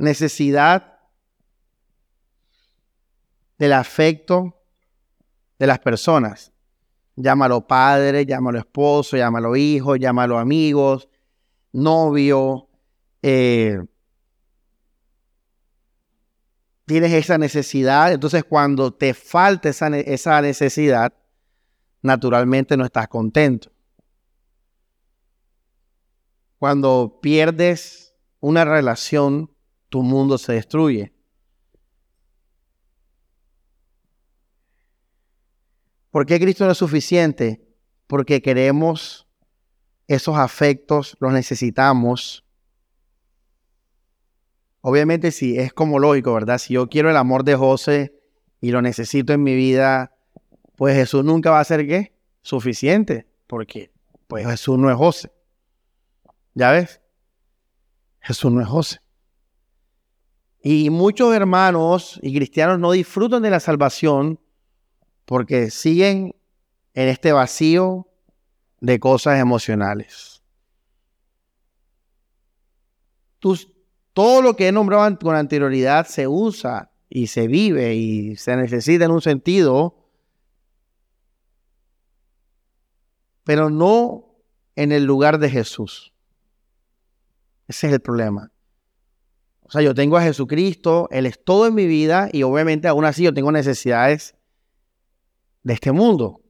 necesidad 0.00 0.98
del 3.58 3.74
afecto 3.74 4.56
de 5.58 5.66
las 5.66 5.78
personas. 5.78 6.52
Llámalo 7.16 7.66
padre, 7.66 8.24
llámalo 8.24 8.58
esposo, 8.58 9.16
llámalo 9.16 9.54
hijo, 9.56 9.96
llámalo 9.96 10.38
amigos, 10.38 11.08
novio. 11.72 12.68
Eh, 13.22 13.84
tienes 16.90 17.12
esa 17.12 17.38
necesidad, 17.38 18.12
entonces 18.12 18.42
cuando 18.42 18.92
te 18.92 19.14
falta 19.14 19.68
esa, 19.68 19.86
esa 19.96 20.42
necesidad, 20.42 21.14
naturalmente 22.02 22.76
no 22.76 22.84
estás 22.84 23.06
contento. 23.06 23.70
Cuando 26.58 27.20
pierdes 27.22 28.12
una 28.40 28.64
relación 28.64 29.54
tu 29.88 30.02
mundo 30.02 30.36
se 30.36 30.54
destruye. 30.54 31.12
¿Por 36.10 36.26
qué 36.26 36.40
Cristo 36.40 36.64
no 36.64 36.72
es 36.72 36.78
suficiente? 36.78 37.68
Porque 38.08 38.42
queremos 38.42 39.28
esos 40.08 40.36
afectos, 40.36 41.16
los 41.20 41.32
necesitamos. 41.32 42.44
Obviamente 44.82 45.30
sí, 45.30 45.58
es 45.58 45.72
como 45.72 45.98
lógico, 45.98 46.32
¿verdad? 46.32 46.58
Si 46.58 46.74
yo 46.74 46.88
quiero 46.88 47.10
el 47.10 47.16
amor 47.16 47.44
de 47.44 47.54
José 47.54 48.14
y 48.60 48.70
lo 48.70 48.80
necesito 48.80 49.32
en 49.32 49.42
mi 49.42 49.54
vida, 49.54 50.16
pues 50.76 50.96
Jesús 50.96 51.24
nunca 51.24 51.50
va 51.50 51.60
a 51.60 51.64
ser 51.64 51.86
qué? 51.86 52.16
Suficiente. 52.42 53.26
Porque 53.46 53.92
pues 54.26 54.46
Jesús 54.46 54.78
no 54.78 54.90
es 54.90 54.96
José. 54.96 55.30
¿Ya 56.54 56.70
ves? 56.70 57.00
Jesús 58.20 58.50
no 58.50 58.60
es 58.60 58.68
José. 58.68 59.00
Y 60.62 60.90
muchos 60.90 61.34
hermanos 61.34 62.18
y 62.22 62.34
cristianos 62.34 62.78
no 62.78 62.92
disfrutan 62.92 63.42
de 63.42 63.50
la 63.50 63.60
salvación 63.60 64.40
porque 65.24 65.70
siguen 65.70 66.34
en 66.94 67.08
este 67.08 67.32
vacío 67.32 68.08
de 68.80 68.98
cosas 68.98 69.38
emocionales. 69.38 70.42
Todo 74.20 74.42
lo 74.42 74.54
que 74.54 74.68
he 74.68 74.72
nombrado 74.72 75.18
con 75.18 75.34
anterioridad 75.34 76.06
se 76.06 76.28
usa 76.28 76.92
y 77.08 77.28
se 77.28 77.48
vive 77.48 77.94
y 77.94 78.36
se 78.36 78.54
necesita 78.54 79.06
en 79.06 79.12
un 79.12 79.22
sentido, 79.22 79.96
pero 83.44 83.70
no 83.70 84.26
en 84.76 84.92
el 84.92 85.04
lugar 85.04 85.38
de 85.38 85.48
Jesús. 85.48 86.12
Ese 87.66 87.86
es 87.86 87.94
el 87.94 88.00
problema. 88.00 88.52
O 89.62 89.70
sea, 89.70 89.80
yo 89.80 89.94
tengo 89.94 90.18
a 90.18 90.22
Jesucristo, 90.22 91.08
Él 91.10 91.24
es 91.24 91.42
todo 91.42 91.66
en 91.66 91.74
mi 91.74 91.86
vida 91.86 92.28
y 92.30 92.42
obviamente 92.42 92.88
aún 92.88 93.06
así 93.06 93.22
yo 93.22 93.32
tengo 93.32 93.50
necesidades 93.50 94.34
de 95.62 95.72
este 95.72 95.92
mundo. 95.92 96.42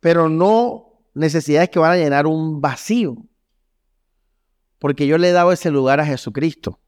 Pero 0.00 0.28
no 0.28 0.98
necesidades 1.14 1.70
que 1.70 1.78
van 1.78 1.92
a 1.92 1.96
llenar 1.96 2.26
un 2.26 2.60
vacío. 2.60 3.24
Porque 4.82 5.06
yo 5.06 5.16
le 5.16 5.28
he 5.28 5.32
dado 5.32 5.52
ese 5.52 5.70
lugar 5.70 6.00
a 6.00 6.04
Jesucristo. 6.04 6.80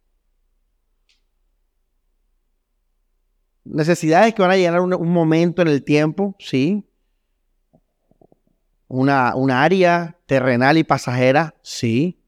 Necesidades 3.62 4.34
que 4.34 4.42
van 4.42 4.50
a 4.50 4.56
llegar 4.56 4.80
un, 4.80 5.12
momento 5.12 5.62
en 5.62 5.68
el 5.68 5.84
tiempo, 5.84 6.34
sí. 6.40 6.90
Una, 8.88 9.36
una 9.36 9.62
área 9.62 10.18
terrenal 10.26 10.76
y 10.76 10.82
pasajera, 10.82 11.54
sí. 11.62 12.20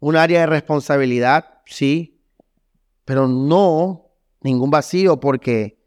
Un 0.00 0.16
área 0.16 0.40
de 0.40 0.46
responsabilidad, 0.46 1.60
sí. 1.66 2.18
Pero 3.04 3.28
no 3.28 4.06
ningún 4.40 4.70
vacío 4.70 5.20
porque 5.20 5.78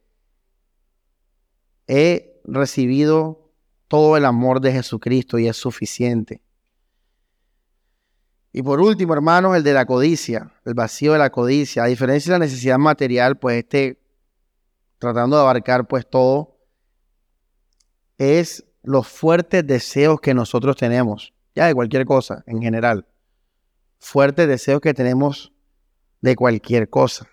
he 1.87 2.39
recibido 2.43 3.51
todo 3.87 4.15
el 4.15 4.25
amor 4.25 4.61
de 4.61 4.73
Jesucristo 4.73 5.39
y 5.39 5.47
es 5.47 5.57
suficiente. 5.57 6.44
Y 8.57 8.63
por 8.63 8.79
último, 8.79 9.13
hermanos, 9.13 9.57
el 9.57 9.63
de 9.63 9.73
la 9.73 9.85
codicia, 9.85 10.49
el 10.63 10.75
vacío 10.75 11.11
de 11.11 11.19
la 11.19 11.29
codicia. 11.29 11.83
A 11.83 11.87
diferencia 11.87 12.31
de 12.31 12.39
la 12.39 12.45
necesidad 12.45 12.77
material, 12.77 13.37
pues 13.37 13.57
este, 13.57 13.99
tratando 14.97 15.35
de 15.35 15.41
abarcar 15.41 15.89
pues 15.89 16.09
todo, 16.09 16.55
es 18.17 18.63
los 18.81 19.09
fuertes 19.09 19.67
deseos 19.67 20.21
que 20.21 20.33
nosotros 20.33 20.77
tenemos, 20.77 21.33
ya 21.53 21.67
de 21.67 21.73
cualquier 21.73 22.05
cosa 22.05 22.45
en 22.47 22.61
general. 22.61 23.05
Fuertes 23.99 24.47
deseos 24.47 24.79
que 24.79 24.93
tenemos 24.93 25.51
de 26.21 26.37
cualquier 26.37 26.89
cosa. 26.89 27.27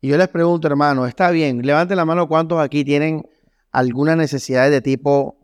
Y 0.00 0.08
yo 0.08 0.16
les 0.16 0.28
pregunto, 0.28 0.68
hermano, 0.68 1.06
está 1.06 1.30
bien, 1.30 1.60
levanten 1.60 1.98
la 1.98 2.06
mano 2.06 2.28
cuántos 2.28 2.58
aquí 2.60 2.82
tienen 2.82 3.28
algunas 3.72 4.16
necesidades 4.16 4.70
de 4.70 4.80
tipo 4.80 5.37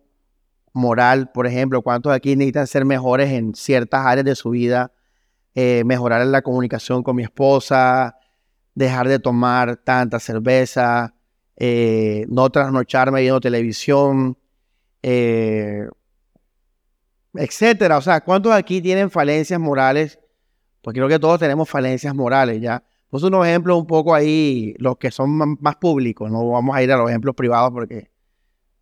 moral, 0.74 1.30
por 1.32 1.46
ejemplo, 1.46 1.80
cuántos 1.82 2.12
aquí 2.12 2.36
necesitan 2.36 2.66
ser 2.66 2.84
mejores 2.84 3.30
en 3.32 3.54
ciertas 3.54 4.04
áreas 4.04 4.26
de 4.26 4.34
su 4.34 4.50
vida, 4.50 4.92
eh, 5.54 5.84
mejorar 5.86 6.26
la 6.26 6.42
comunicación 6.42 7.02
con 7.02 7.16
mi 7.16 7.22
esposa, 7.22 8.18
dejar 8.74 9.08
de 9.08 9.20
tomar 9.20 9.76
tanta 9.76 10.18
cerveza, 10.18 11.14
eh, 11.56 12.26
no 12.28 12.50
trasnocharme 12.50 13.20
viendo 13.20 13.40
televisión, 13.40 14.36
eh, 15.02 15.88
etcétera. 17.34 17.98
O 17.98 18.02
sea, 18.02 18.20
¿cuántos 18.22 18.52
aquí 18.52 18.82
tienen 18.82 19.10
falencias 19.10 19.60
morales? 19.60 20.18
Pues 20.82 20.92
creo 20.94 21.08
que 21.08 21.20
todos 21.20 21.38
tenemos 21.38 21.68
falencias 21.68 22.14
morales, 22.14 22.60
¿ya? 22.60 22.82
Puse 23.08 23.26
unos 23.26 23.46
ejemplos 23.46 23.78
un 23.78 23.86
poco 23.86 24.12
ahí, 24.12 24.74
los 24.78 24.98
que 24.98 25.12
son 25.12 25.56
más 25.60 25.76
públicos, 25.76 26.28
no 26.30 26.48
vamos 26.50 26.74
a 26.74 26.82
ir 26.82 26.90
a 26.90 26.96
los 26.96 27.08
ejemplos 27.08 27.36
privados 27.36 27.70
porque 27.70 28.10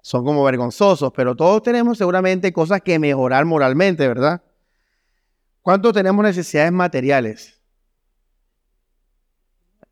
son 0.02 0.24
como 0.24 0.42
vergonzosos, 0.42 1.12
pero 1.14 1.36
todos 1.36 1.62
tenemos 1.62 1.96
seguramente 1.96 2.52
cosas 2.52 2.82
que 2.82 2.98
mejorar 2.98 3.44
moralmente, 3.44 4.06
¿verdad? 4.06 4.42
¿Cuántos 5.62 5.92
tenemos 5.92 6.24
necesidades 6.24 6.72
materiales? 6.72 7.62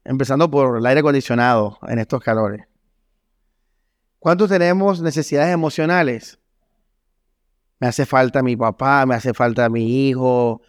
Empezando 0.04 0.50
por 0.50 0.76
el 0.76 0.84
aire 0.84 1.00
acondicionado 1.00 1.78
en 1.86 2.00
estos 2.00 2.20
calores. 2.20 2.66
¿Cuántos 4.18 4.50
tenemos 4.50 5.00
necesidades 5.00 5.54
emocionales? 5.54 6.40
Me 7.78 7.86
hace 7.86 8.04
falta 8.04 8.42
mi 8.42 8.56
papá, 8.56 9.06
me 9.06 9.14
hace 9.14 9.32
falta 9.32 9.68
mi 9.68 10.08
hijo, 10.08 10.60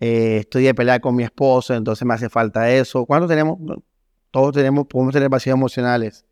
eh, 0.00 0.38
estoy 0.40 0.64
de 0.64 0.74
pelear 0.74 1.00
con 1.00 1.14
mi 1.14 1.22
esposo, 1.22 1.72
entonces 1.72 2.04
me 2.04 2.14
hace 2.14 2.28
falta 2.28 2.68
eso. 2.68 3.06
¿Cuántos 3.06 3.30
tenemos? 3.30 3.58
Todos 4.32 4.52
tenemos, 4.52 4.86
podemos 4.88 5.14
tener 5.14 5.28
vacíos 5.28 5.54
emocionales. 5.54 6.26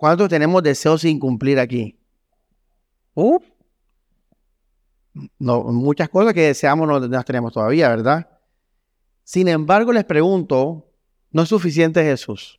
¿Cuántos 0.00 0.30
tenemos 0.30 0.62
deseos 0.62 1.02
sin 1.02 1.20
cumplir 1.20 1.58
aquí? 1.58 1.94
no, 5.38 5.62
muchas 5.64 6.08
cosas 6.08 6.32
que 6.32 6.40
deseamos 6.40 6.88
no 6.88 6.98
las 6.98 7.24
tenemos 7.26 7.52
todavía, 7.52 7.90
¿verdad? 7.90 8.26
Sin 9.24 9.46
embargo, 9.46 9.92
les 9.92 10.06
pregunto, 10.06 10.90
¿no 11.30 11.42
es 11.42 11.50
suficiente 11.50 12.02
Jesús? 12.02 12.58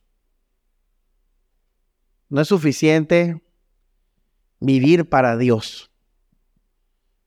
¿No 2.28 2.40
es 2.40 2.46
suficiente 2.46 3.42
vivir 4.60 5.08
para 5.08 5.36
Dios? 5.36 5.90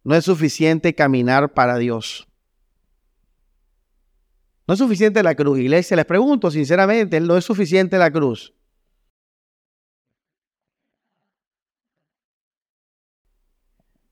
No 0.02 0.16
es 0.16 0.24
suficiente 0.24 0.96
caminar 0.96 1.54
para 1.54 1.78
Dios. 1.78 2.26
No 4.66 4.76
es 4.76 4.80
suficiente 4.80 5.22
la 5.22 5.36
cruz, 5.36 5.60
iglesia. 5.60 5.98
Les 5.98 6.06
pregunto 6.06 6.50
sinceramente, 6.52 7.20
no 7.20 7.36
es 7.36 7.44
suficiente 7.44 7.98
la 7.98 8.10
cruz. 8.10 8.55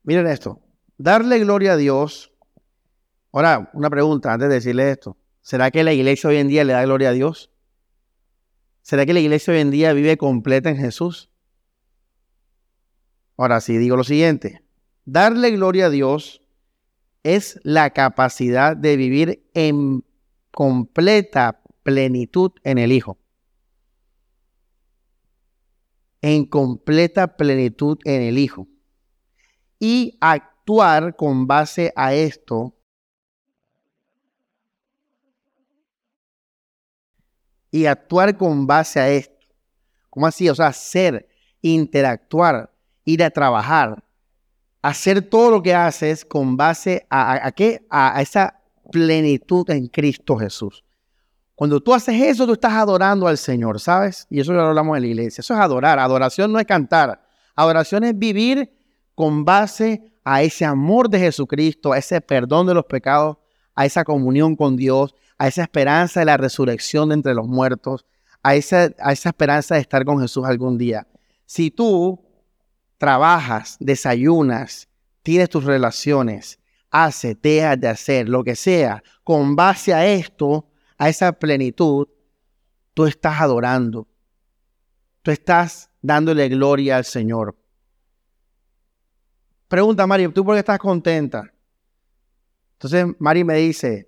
Miren 0.03 0.27
esto. 0.27 0.61
Darle 0.97 1.39
gloria 1.39 1.73
a 1.73 1.77
Dios. 1.77 2.33
Ahora, 3.31 3.71
una 3.73 3.89
pregunta 3.89 4.33
antes 4.33 4.49
de 4.49 4.55
decirle 4.55 4.91
esto. 4.91 5.17
¿Será 5.41 5.71
que 5.71 5.83
la 5.83 5.93
iglesia 5.93 6.29
hoy 6.29 6.37
en 6.37 6.47
día 6.47 6.63
le 6.63 6.73
da 6.73 6.83
gloria 6.83 7.09
a 7.09 7.13
Dios? 7.13 7.51
¿Será 8.81 9.05
que 9.05 9.13
la 9.13 9.19
iglesia 9.19 9.53
hoy 9.53 9.59
en 9.61 9.71
día 9.71 9.93
vive 9.93 10.17
completa 10.17 10.69
en 10.69 10.77
Jesús? 10.77 11.29
Ahora 13.37 13.61
sí, 13.61 13.77
digo 13.77 13.95
lo 13.95 14.03
siguiente. 14.03 14.61
Darle 15.05 15.51
gloria 15.51 15.87
a 15.87 15.89
Dios 15.89 16.41
es 17.23 17.59
la 17.63 17.91
capacidad 17.91 18.75
de 18.75 18.97
vivir 18.97 19.49
en 19.53 20.03
completa 20.51 21.61
plenitud 21.83 22.51
en 22.63 22.77
el 22.77 22.91
Hijo. 22.91 23.17
En 26.21 26.45
completa 26.45 27.35
plenitud 27.35 27.97
en 28.05 28.21
el 28.21 28.37
Hijo. 28.37 28.67
Y 29.85 30.17
actuar 30.21 31.13
con 31.13 31.45
base 31.45 31.91
a 31.97 32.13
esto. 32.13 32.73
Y 37.69 37.85
actuar 37.85 38.37
con 38.37 38.65
base 38.65 39.01
a 39.01 39.09
esto. 39.09 39.45
¿Cómo 40.09 40.25
así? 40.25 40.47
O 40.47 40.55
sea, 40.55 40.71
ser, 40.71 41.27
interactuar, 41.61 42.71
ir 43.03 43.21
a 43.25 43.29
trabajar, 43.29 44.01
hacer 44.81 45.21
todo 45.21 45.51
lo 45.51 45.61
que 45.61 45.75
haces 45.75 46.23
con 46.23 46.55
base 46.55 47.05
a, 47.09 47.51
qué? 47.51 47.85
A, 47.89 48.21
esa 48.21 48.61
plenitud 48.89 49.69
en 49.69 49.87
Cristo 49.87 50.37
Jesús. 50.37 50.85
Cuando 51.55 51.81
tú 51.81 51.93
haces 51.93 52.21
eso, 52.21 52.45
tú 52.45 52.53
estás 52.53 52.71
adorando 52.71 53.27
al 53.27 53.37
Señor, 53.37 53.81
¿sabes? 53.81 54.27
Y 54.29 54.39
eso 54.39 54.53
ya 54.53 54.59
lo 54.59 54.67
hablamos 54.69 54.95
en 54.95 55.03
la 55.03 55.09
iglesia. 55.09 55.41
Eso 55.41 55.53
es 55.53 55.59
adorar. 55.59 55.99
Adoración 55.99 56.53
no 56.53 56.59
es 56.59 56.65
cantar. 56.65 57.21
Adoración 57.53 58.05
es 58.05 58.17
vivir 58.17 58.71
con 59.15 59.45
base 59.45 60.11
a 60.23 60.41
ese 60.41 60.65
amor 60.65 61.09
de 61.09 61.19
Jesucristo, 61.19 61.93
a 61.93 61.97
ese 61.97 62.21
perdón 62.21 62.67
de 62.67 62.73
los 62.73 62.85
pecados, 62.85 63.37
a 63.75 63.85
esa 63.85 64.03
comunión 64.03 64.55
con 64.55 64.75
Dios, 64.75 65.15
a 65.37 65.47
esa 65.47 65.63
esperanza 65.63 66.21
de 66.21 66.27
la 66.27 66.37
resurrección 66.37 67.09
de 67.09 67.15
entre 67.15 67.33
los 67.33 67.47
muertos, 67.47 68.05
a 68.41 68.55
esa, 68.55 68.93
a 68.99 69.11
esa 69.11 69.29
esperanza 69.29 69.75
de 69.75 69.81
estar 69.81 70.05
con 70.05 70.19
Jesús 70.19 70.45
algún 70.45 70.77
día. 70.77 71.07
Si 71.45 71.71
tú 71.71 72.23
trabajas, 72.97 73.77
desayunas, 73.79 74.87
tienes 75.23 75.49
tus 75.49 75.63
relaciones, 75.63 76.59
hace, 76.89 77.35
dejas 77.35 77.79
de 77.79 77.87
hacer, 77.87 78.29
lo 78.29 78.43
que 78.43 78.55
sea, 78.55 79.03
con 79.23 79.55
base 79.55 79.93
a 79.93 80.05
esto, 80.05 80.69
a 80.97 81.09
esa 81.09 81.33
plenitud, 81.33 82.07
tú 82.93 83.05
estás 83.05 83.41
adorando. 83.41 84.07
Tú 85.21 85.31
estás 85.31 85.89
dándole 86.01 86.49
gloria 86.49 86.97
al 86.97 87.05
Señor. 87.05 87.55
Pregunta, 89.73 90.05
Mari, 90.05 90.27
¿tú 90.27 90.45
por 90.45 90.53
qué 90.53 90.59
estás 90.59 90.77
contenta? 90.77 91.51
Entonces, 92.73 93.07
Mari 93.17 93.43
me 93.43 93.55
dice, 93.55 94.07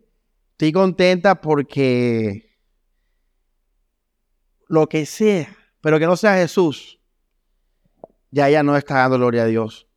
estoy 0.51 0.71
contenta 0.71 1.41
porque 1.41 2.55
lo 4.67 4.87
que 4.87 5.07
sea, 5.07 5.57
pero 5.81 5.97
que 5.97 6.05
no 6.05 6.15
sea 6.17 6.35
Jesús, 6.35 6.99
ya 8.29 8.47
ella 8.47 8.61
no 8.61 8.77
está 8.77 8.97
dando 8.97 9.17
gloria 9.17 9.41
a 9.41 9.45
Dios. 9.47 9.87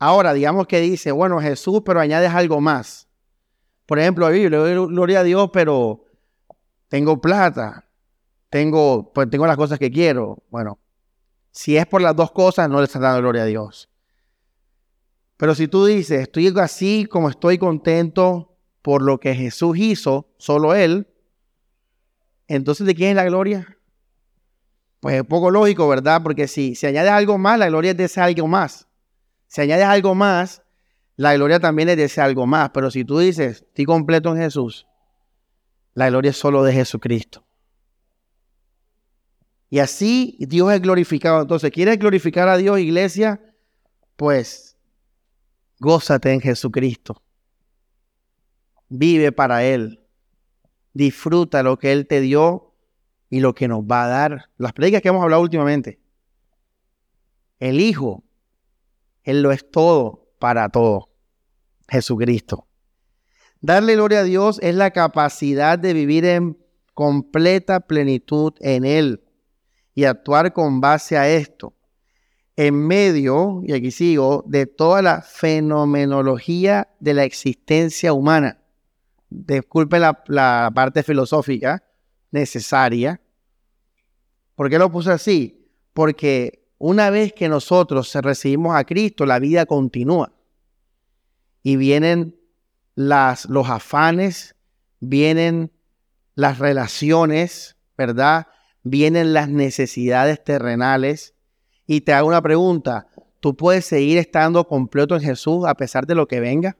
Ahora, 0.00 0.32
digamos 0.32 0.66
que 0.66 0.80
dice, 0.80 1.12
bueno, 1.12 1.40
Jesús, 1.40 1.82
pero 1.86 2.00
añades 2.00 2.32
algo 2.32 2.60
más. 2.60 3.06
Por 3.86 4.00
ejemplo, 4.00 4.28
le 4.28 4.50
doy 4.50 4.74
gloria 4.88 5.20
a 5.20 5.22
Dios, 5.22 5.50
pero 5.52 6.04
tengo 6.88 7.20
plata, 7.20 7.88
tengo, 8.50 9.12
pues 9.12 9.30
tengo 9.30 9.46
las 9.46 9.56
cosas 9.56 9.78
que 9.78 9.88
quiero. 9.88 10.42
Bueno, 10.50 10.80
si 11.58 11.76
es 11.76 11.86
por 11.86 12.00
las 12.00 12.14
dos 12.14 12.30
cosas, 12.30 12.70
no 12.70 12.78
le 12.78 12.84
estás 12.84 13.02
dando 13.02 13.18
gloria 13.18 13.42
a 13.42 13.46
Dios. 13.46 13.88
Pero 15.36 15.56
si 15.56 15.66
tú 15.66 15.86
dices, 15.86 16.20
estoy 16.20 16.54
así 16.56 17.04
como 17.10 17.28
estoy 17.28 17.58
contento 17.58 18.56
por 18.80 19.02
lo 19.02 19.18
que 19.18 19.34
Jesús 19.34 19.76
hizo, 19.76 20.28
solo 20.38 20.72
Él, 20.72 21.08
entonces 22.46 22.86
¿de 22.86 22.94
quién 22.94 23.10
es 23.10 23.16
la 23.16 23.24
gloria? 23.24 23.76
Pues 25.00 25.16
es 25.16 25.24
poco 25.24 25.50
lógico, 25.50 25.88
¿verdad? 25.88 26.22
Porque 26.22 26.46
si, 26.46 26.76
si 26.76 26.86
añades 26.86 27.10
algo 27.10 27.38
más, 27.38 27.58
la 27.58 27.66
gloria 27.66 27.90
es 27.90 27.96
de 27.96 28.04
ese 28.04 28.20
algo 28.20 28.46
más. 28.46 28.86
Si 29.48 29.60
añades 29.60 29.86
algo 29.86 30.14
más, 30.14 30.62
la 31.16 31.34
gloria 31.34 31.58
también 31.58 31.88
es 31.88 31.96
de 31.96 32.04
ese 32.04 32.20
algo 32.20 32.46
más. 32.46 32.70
Pero 32.70 32.88
si 32.92 33.04
tú 33.04 33.18
dices, 33.18 33.64
estoy 33.66 33.84
completo 33.84 34.30
en 34.30 34.42
Jesús, 34.42 34.86
la 35.94 36.08
gloria 36.08 36.30
es 36.30 36.36
solo 36.36 36.62
de 36.62 36.72
Jesucristo. 36.72 37.47
Y 39.70 39.80
así 39.80 40.36
Dios 40.40 40.72
es 40.72 40.80
glorificado. 40.80 41.42
Entonces, 41.42 41.70
¿quieres 41.70 41.98
glorificar 41.98 42.48
a 42.48 42.56
Dios, 42.56 42.78
iglesia? 42.78 43.40
Pues 44.16 44.68
Gózate 45.80 46.32
en 46.32 46.40
Jesucristo. 46.40 47.22
Vive 48.88 49.32
para 49.32 49.64
Él. 49.64 50.00
Disfruta 50.92 51.62
lo 51.62 51.78
que 51.78 51.92
Él 51.92 52.06
te 52.06 52.20
dio 52.20 52.74
y 53.30 53.40
lo 53.40 53.54
que 53.54 53.68
nos 53.68 53.82
va 53.82 54.04
a 54.04 54.08
dar. 54.08 54.50
Las 54.56 54.72
predicas 54.72 55.02
que 55.02 55.08
hemos 55.08 55.22
hablado 55.22 55.42
últimamente. 55.42 56.00
El 57.60 57.80
Hijo, 57.80 58.24
Él 59.22 59.42
lo 59.42 59.52
es 59.52 59.70
todo 59.70 60.28
para 60.40 60.68
todo. 60.68 61.10
Jesucristo. 61.88 62.66
Darle 63.60 63.94
gloria 63.94 64.20
a 64.20 64.24
Dios 64.24 64.58
es 64.62 64.74
la 64.74 64.90
capacidad 64.90 65.78
de 65.78 65.92
vivir 65.92 66.24
en 66.24 66.58
completa 66.94 67.80
plenitud 67.80 68.52
en 68.60 68.84
Él 68.84 69.27
y 69.98 70.04
actuar 70.04 70.52
con 70.52 70.80
base 70.80 71.18
a 71.18 71.28
esto. 71.28 71.74
En 72.54 72.86
medio, 72.86 73.62
y 73.64 73.72
aquí 73.72 73.90
sigo, 73.90 74.44
de 74.46 74.66
toda 74.66 75.02
la 75.02 75.22
fenomenología 75.22 76.86
de 77.00 77.14
la 77.14 77.24
existencia 77.24 78.12
humana. 78.12 78.60
Disculpe 79.28 79.98
la, 79.98 80.22
la 80.28 80.70
parte 80.72 81.02
filosófica 81.02 81.82
necesaria. 82.30 83.20
¿Por 84.54 84.70
qué 84.70 84.78
lo 84.78 84.88
puse 84.88 85.10
así? 85.10 85.68
Porque 85.94 86.68
una 86.78 87.10
vez 87.10 87.32
que 87.32 87.48
nosotros 87.48 88.14
recibimos 88.14 88.76
a 88.76 88.84
Cristo, 88.84 89.26
la 89.26 89.40
vida 89.40 89.66
continúa. 89.66 90.32
Y 91.64 91.74
vienen 91.74 92.38
las, 92.94 93.46
los 93.46 93.68
afanes, 93.68 94.54
vienen 95.00 95.72
las 96.36 96.60
relaciones, 96.60 97.76
¿verdad? 97.96 98.46
Vienen 98.90 99.34
las 99.34 99.48
necesidades 99.48 100.42
terrenales. 100.42 101.34
Y 101.86 102.02
te 102.02 102.12
hago 102.12 102.28
una 102.28 102.42
pregunta, 102.42 103.08
¿tú 103.40 103.56
puedes 103.56 103.86
seguir 103.86 104.18
estando 104.18 104.66
completo 104.66 105.14
en 105.14 105.22
Jesús 105.22 105.64
a 105.66 105.74
pesar 105.74 106.06
de 106.06 106.14
lo 106.14 106.26
que 106.26 106.40
venga? 106.40 106.76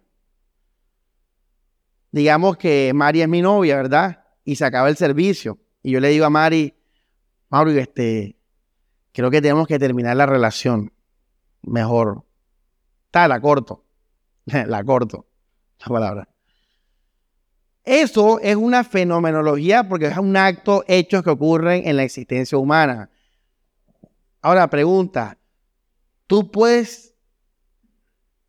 Digamos 2.10 2.56
que 2.56 2.92
Mari 2.94 3.22
es 3.22 3.28
mi 3.28 3.42
novia, 3.42 3.76
¿verdad? 3.76 4.24
Y 4.44 4.56
se 4.56 4.64
acaba 4.64 4.88
el 4.88 4.96
servicio. 4.96 5.58
Y 5.82 5.92
yo 5.92 6.00
le 6.00 6.08
digo 6.08 6.24
a 6.24 6.30
Mari, 6.30 6.74
Mauro, 7.50 7.70
este, 7.70 8.36
creo 9.12 9.30
que 9.30 9.40
tenemos 9.40 9.66
que 9.66 9.78
terminar 9.78 10.16
la 10.16 10.26
relación. 10.26 10.92
Mejor. 11.62 12.24
Está, 13.06 13.28
la 13.28 13.40
corto. 13.40 13.84
la 14.46 14.84
corto. 14.84 15.26
La 15.80 15.86
palabra. 15.86 16.27
Eso 17.88 18.38
es 18.40 18.54
una 18.54 18.84
fenomenología 18.84 19.88
porque 19.88 20.08
es 20.08 20.18
un 20.18 20.36
acto, 20.36 20.84
hechos 20.86 21.22
que 21.22 21.30
ocurren 21.30 21.88
en 21.88 21.96
la 21.96 22.02
existencia 22.02 22.58
humana. 22.58 23.08
Ahora, 24.42 24.68
pregunta, 24.68 25.38
¿tú 26.26 26.50
puedes 26.50 27.14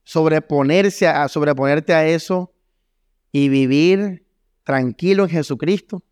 sobreponerse 0.04 1.08
a, 1.08 1.26
sobreponerte 1.30 1.94
a 1.94 2.06
eso 2.06 2.52
y 3.32 3.48
vivir 3.48 4.28
tranquilo 4.66 5.24
en 5.24 5.30
Jesucristo? 5.30 6.04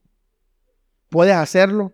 ¿Puedes 1.09 1.35
hacerlo? 1.35 1.91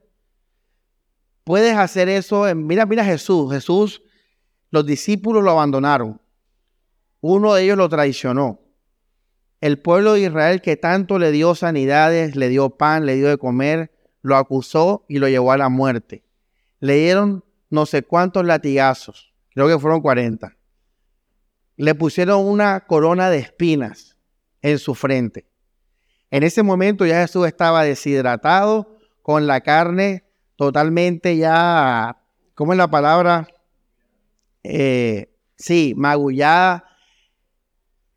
Puedes 1.44 1.76
hacer 1.76 2.10
eso. 2.10 2.44
mira, 2.54 2.86
mira 2.86 3.04
Jesús. 3.04 3.52
Jesús, 3.52 4.04
los 4.70 4.86
discípulos 4.86 5.44
lo 5.44 5.50
abandonaron. 5.50 6.22
Uno 7.22 7.56
de 7.56 7.64
ellos 7.64 7.78
lo 7.80 7.90
traicionó 7.90 8.63
el 9.64 9.80
pueblo 9.80 10.12
de 10.12 10.24
Israel 10.24 10.62
que 10.62 10.76
tanto 10.76 11.18
le 11.20 11.32
dio 11.32 11.56
sanidades, 11.56 12.36
le 12.36 12.50
dio 12.50 12.72
pan, 12.72 13.06
le 13.06 13.16
dio 13.16 13.30
de 13.30 13.38
comer, 13.38 13.94
lo 14.22 14.36
acusó 14.36 15.06
y 15.08 15.20
lo 15.20 15.30
llevó 15.30 15.54
a 15.54 15.58
la 15.58 15.70
muerte. 15.70 16.26
Le 16.82 16.96
dieron 16.96 17.46
no 17.70 17.86
sé 17.86 18.04
cuántos 18.04 18.46
latigazos, 18.46 19.34
creo 19.54 19.70
que 19.70 19.80
fueron 19.80 20.02
40. 20.02 20.58
Le 21.78 21.96
pusieron 21.96 22.46
una 22.46 22.82
corona 22.82 23.30
de 23.30 23.38
espinas 23.38 24.18
en 24.62 24.80
su 24.80 24.96
frente. 24.96 25.48
En 26.30 26.44
ese 26.44 26.62
momento 26.62 27.06
ya 27.06 27.22
Jesús 27.22 27.48
estaba 27.48 27.86
deshidratado, 27.86 28.98
con 29.22 29.48
la 29.48 29.62
carne 29.62 30.26
totalmente 30.58 31.38
ya, 31.38 32.22
¿cómo 32.54 32.74
es 32.74 32.78
la 32.78 32.90
palabra? 32.90 33.48
Eh, 34.62 35.34
sí, 35.56 35.94
magullada. 35.96 36.84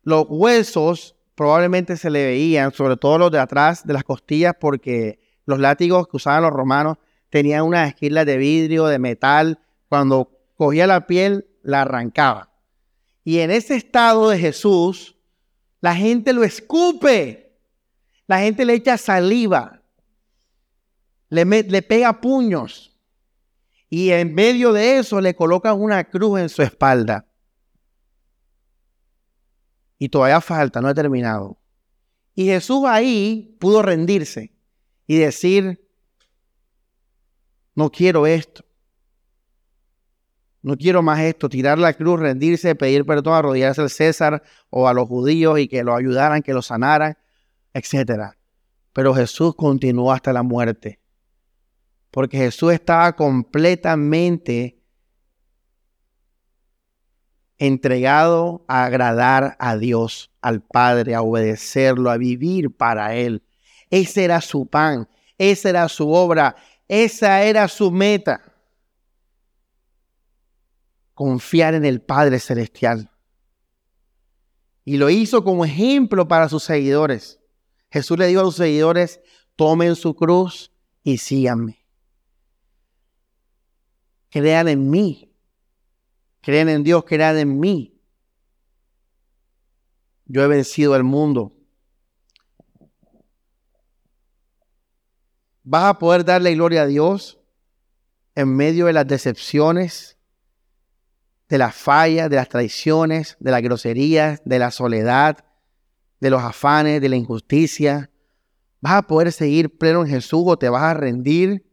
Los 0.03 0.25
huesos 0.27 1.16
probablemente 1.37 1.97
se 1.97 2.09
le 2.09 2.25
veían, 2.25 2.73
sobre 2.73 2.97
todo 2.97 3.19
los 3.19 3.31
de 3.31 3.37
atrás 3.37 3.85
de 3.85 3.93
las 3.93 4.03
costillas, 4.03 4.55
porque 4.59 5.19
los 5.45 5.59
látigos 5.59 6.07
que 6.07 6.17
usaban 6.17 6.41
los 6.41 6.51
romanos 6.51 6.97
tenían 7.29 7.61
unas 7.61 7.89
esquilas 7.89 8.25
de 8.25 8.37
vidrio, 8.37 8.87
de 8.87 8.97
metal. 8.97 9.59
Cuando 9.87 10.31
cogía 10.55 10.87
la 10.87 11.05
piel, 11.05 11.45
la 11.61 11.83
arrancaba. 11.83 12.51
Y 13.23 13.37
en 13.37 13.51
ese 13.51 13.75
estado 13.75 14.29
de 14.29 14.39
Jesús, 14.39 15.15
la 15.79 15.95
gente 15.95 16.33
lo 16.33 16.43
escupe. 16.43 17.55
La 18.25 18.39
gente 18.39 18.65
le 18.65 18.73
echa 18.73 18.97
saliva. 18.97 19.83
Le, 21.29 21.45
le 21.45 21.81
pega 21.83 22.19
puños. 22.19 22.97
Y 23.91 24.09
en 24.09 24.33
medio 24.33 24.73
de 24.73 24.97
eso 24.97 25.21
le 25.21 25.35
colocan 25.35 25.79
una 25.79 26.03
cruz 26.05 26.39
en 26.39 26.49
su 26.49 26.63
espalda. 26.63 27.26
Y 29.97 30.09
todavía 30.09 30.41
falta, 30.41 30.81
no 30.81 30.89
he 30.89 30.93
terminado. 30.93 31.57
Y 32.35 32.45
Jesús 32.45 32.83
ahí 32.85 33.57
pudo 33.59 33.81
rendirse 33.81 34.53
y 35.07 35.17
decir, 35.17 35.87
no 37.73 37.91
quiero 37.91 38.27
esto. 38.27 38.63
No 40.61 40.75
quiero 40.75 41.01
más 41.01 41.19
esto, 41.19 41.47
tirar 41.47 41.77
la 41.79 41.93
cruz, 41.93 42.19
rendirse, 42.19 42.75
pedir 42.75 43.05
perdón, 43.05 43.35
arrodillarse 43.35 43.81
al 43.81 43.89
César 43.89 44.43
o 44.69 44.87
a 44.87 44.93
los 44.93 45.07
judíos 45.07 45.59
y 45.59 45.67
que 45.67 45.83
lo 45.83 45.95
ayudaran, 45.95 46.41
que 46.41 46.53
lo 46.53 46.61
sanaran, 46.61 47.17
etc. 47.73 48.33
Pero 48.93 49.13
Jesús 49.13 49.55
continuó 49.55 50.11
hasta 50.11 50.33
la 50.33 50.43
muerte. 50.43 50.99
Porque 52.11 52.37
Jesús 52.37 52.73
estaba 52.73 53.15
completamente 53.15 54.76
entregado 57.57 58.63
a 58.67 58.85
agradar 58.85 59.55
a 59.59 59.77
Dios, 59.77 60.31
al 60.41 60.61
Padre, 60.61 61.15
a 61.15 61.21
obedecerlo, 61.21 62.11
a 62.11 62.17
vivir 62.17 62.75
para 62.75 63.15
Él. 63.15 63.43
Ese 63.89 64.23
era 64.23 64.41
su 64.41 64.67
pan, 64.67 65.07
esa 65.37 65.69
era 65.69 65.89
su 65.89 66.11
obra, 66.11 66.55
esa 66.87 67.43
era 67.43 67.67
su 67.67 67.91
meta. 67.91 68.41
Confiar 71.13 71.73
en 71.73 71.85
el 71.85 72.01
Padre 72.01 72.39
Celestial. 72.39 73.09
Y 74.85 74.97
lo 74.97 75.09
hizo 75.09 75.43
como 75.43 75.65
ejemplo 75.65 76.27
para 76.27 76.47
sus 76.47 76.63
seguidores. 76.63 77.39
Jesús 77.89 78.17
le 78.17 78.27
dijo 78.27 78.41
a 78.41 78.45
sus 78.45 78.55
seguidores, 78.55 79.19
tomen 79.55 79.95
su 79.95 80.15
cruz 80.15 80.71
y 81.03 81.17
síganme. 81.17 81.85
Crean 84.29 84.67
en 84.67 84.89
mí, 84.89 85.26
Creen 86.47 86.69
en 86.69 86.81
Dios, 86.81 87.03
crean 87.03 87.37
en 87.37 87.59
mí. 87.59 87.99
Yo 90.27 90.41
he 90.41 90.47
vencido 90.47 90.93
al 90.93 91.03
mundo. 91.03 91.51
Vas 95.61 95.83
a 95.83 95.99
poder 95.99 96.23
darle 96.23 96.55
gloria 96.55 96.83
a 96.83 96.85
Dios 96.85 97.37
en 98.33 98.55
medio 98.55 98.85
de 98.85 98.93
las 98.93 99.05
decepciones, 99.05 100.17
de 101.49 101.57
las 101.57 101.75
fallas, 101.75 102.29
de 102.29 102.37
las 102.37 102.47
traiciones, 102.47 103.35
de 103.41 103.51
las 103.51 103.61
groserías, 103.61 104.41
de 104.45 104.59
la 104.59 104.71
soledad, 104.71 105.43
de 106.21 106.29
los 106.29 106.41
afanes, 106.41 107.01
de 107.01 107.09
la 107.09 107.17
injusticia. 107.17 108.09
Vas 108.79 108.93
a 108.93 109.01
poder 109.01 109.33
seguir 109.33 109.77
pleno 109.77 110.05
en 110.05 110.11
Jesús 110.11 110.43
o 110.45 110.57
te 110.57 110.69
vas 110.69 110.83
a 110.83 110.93
rendir 110.93 111.69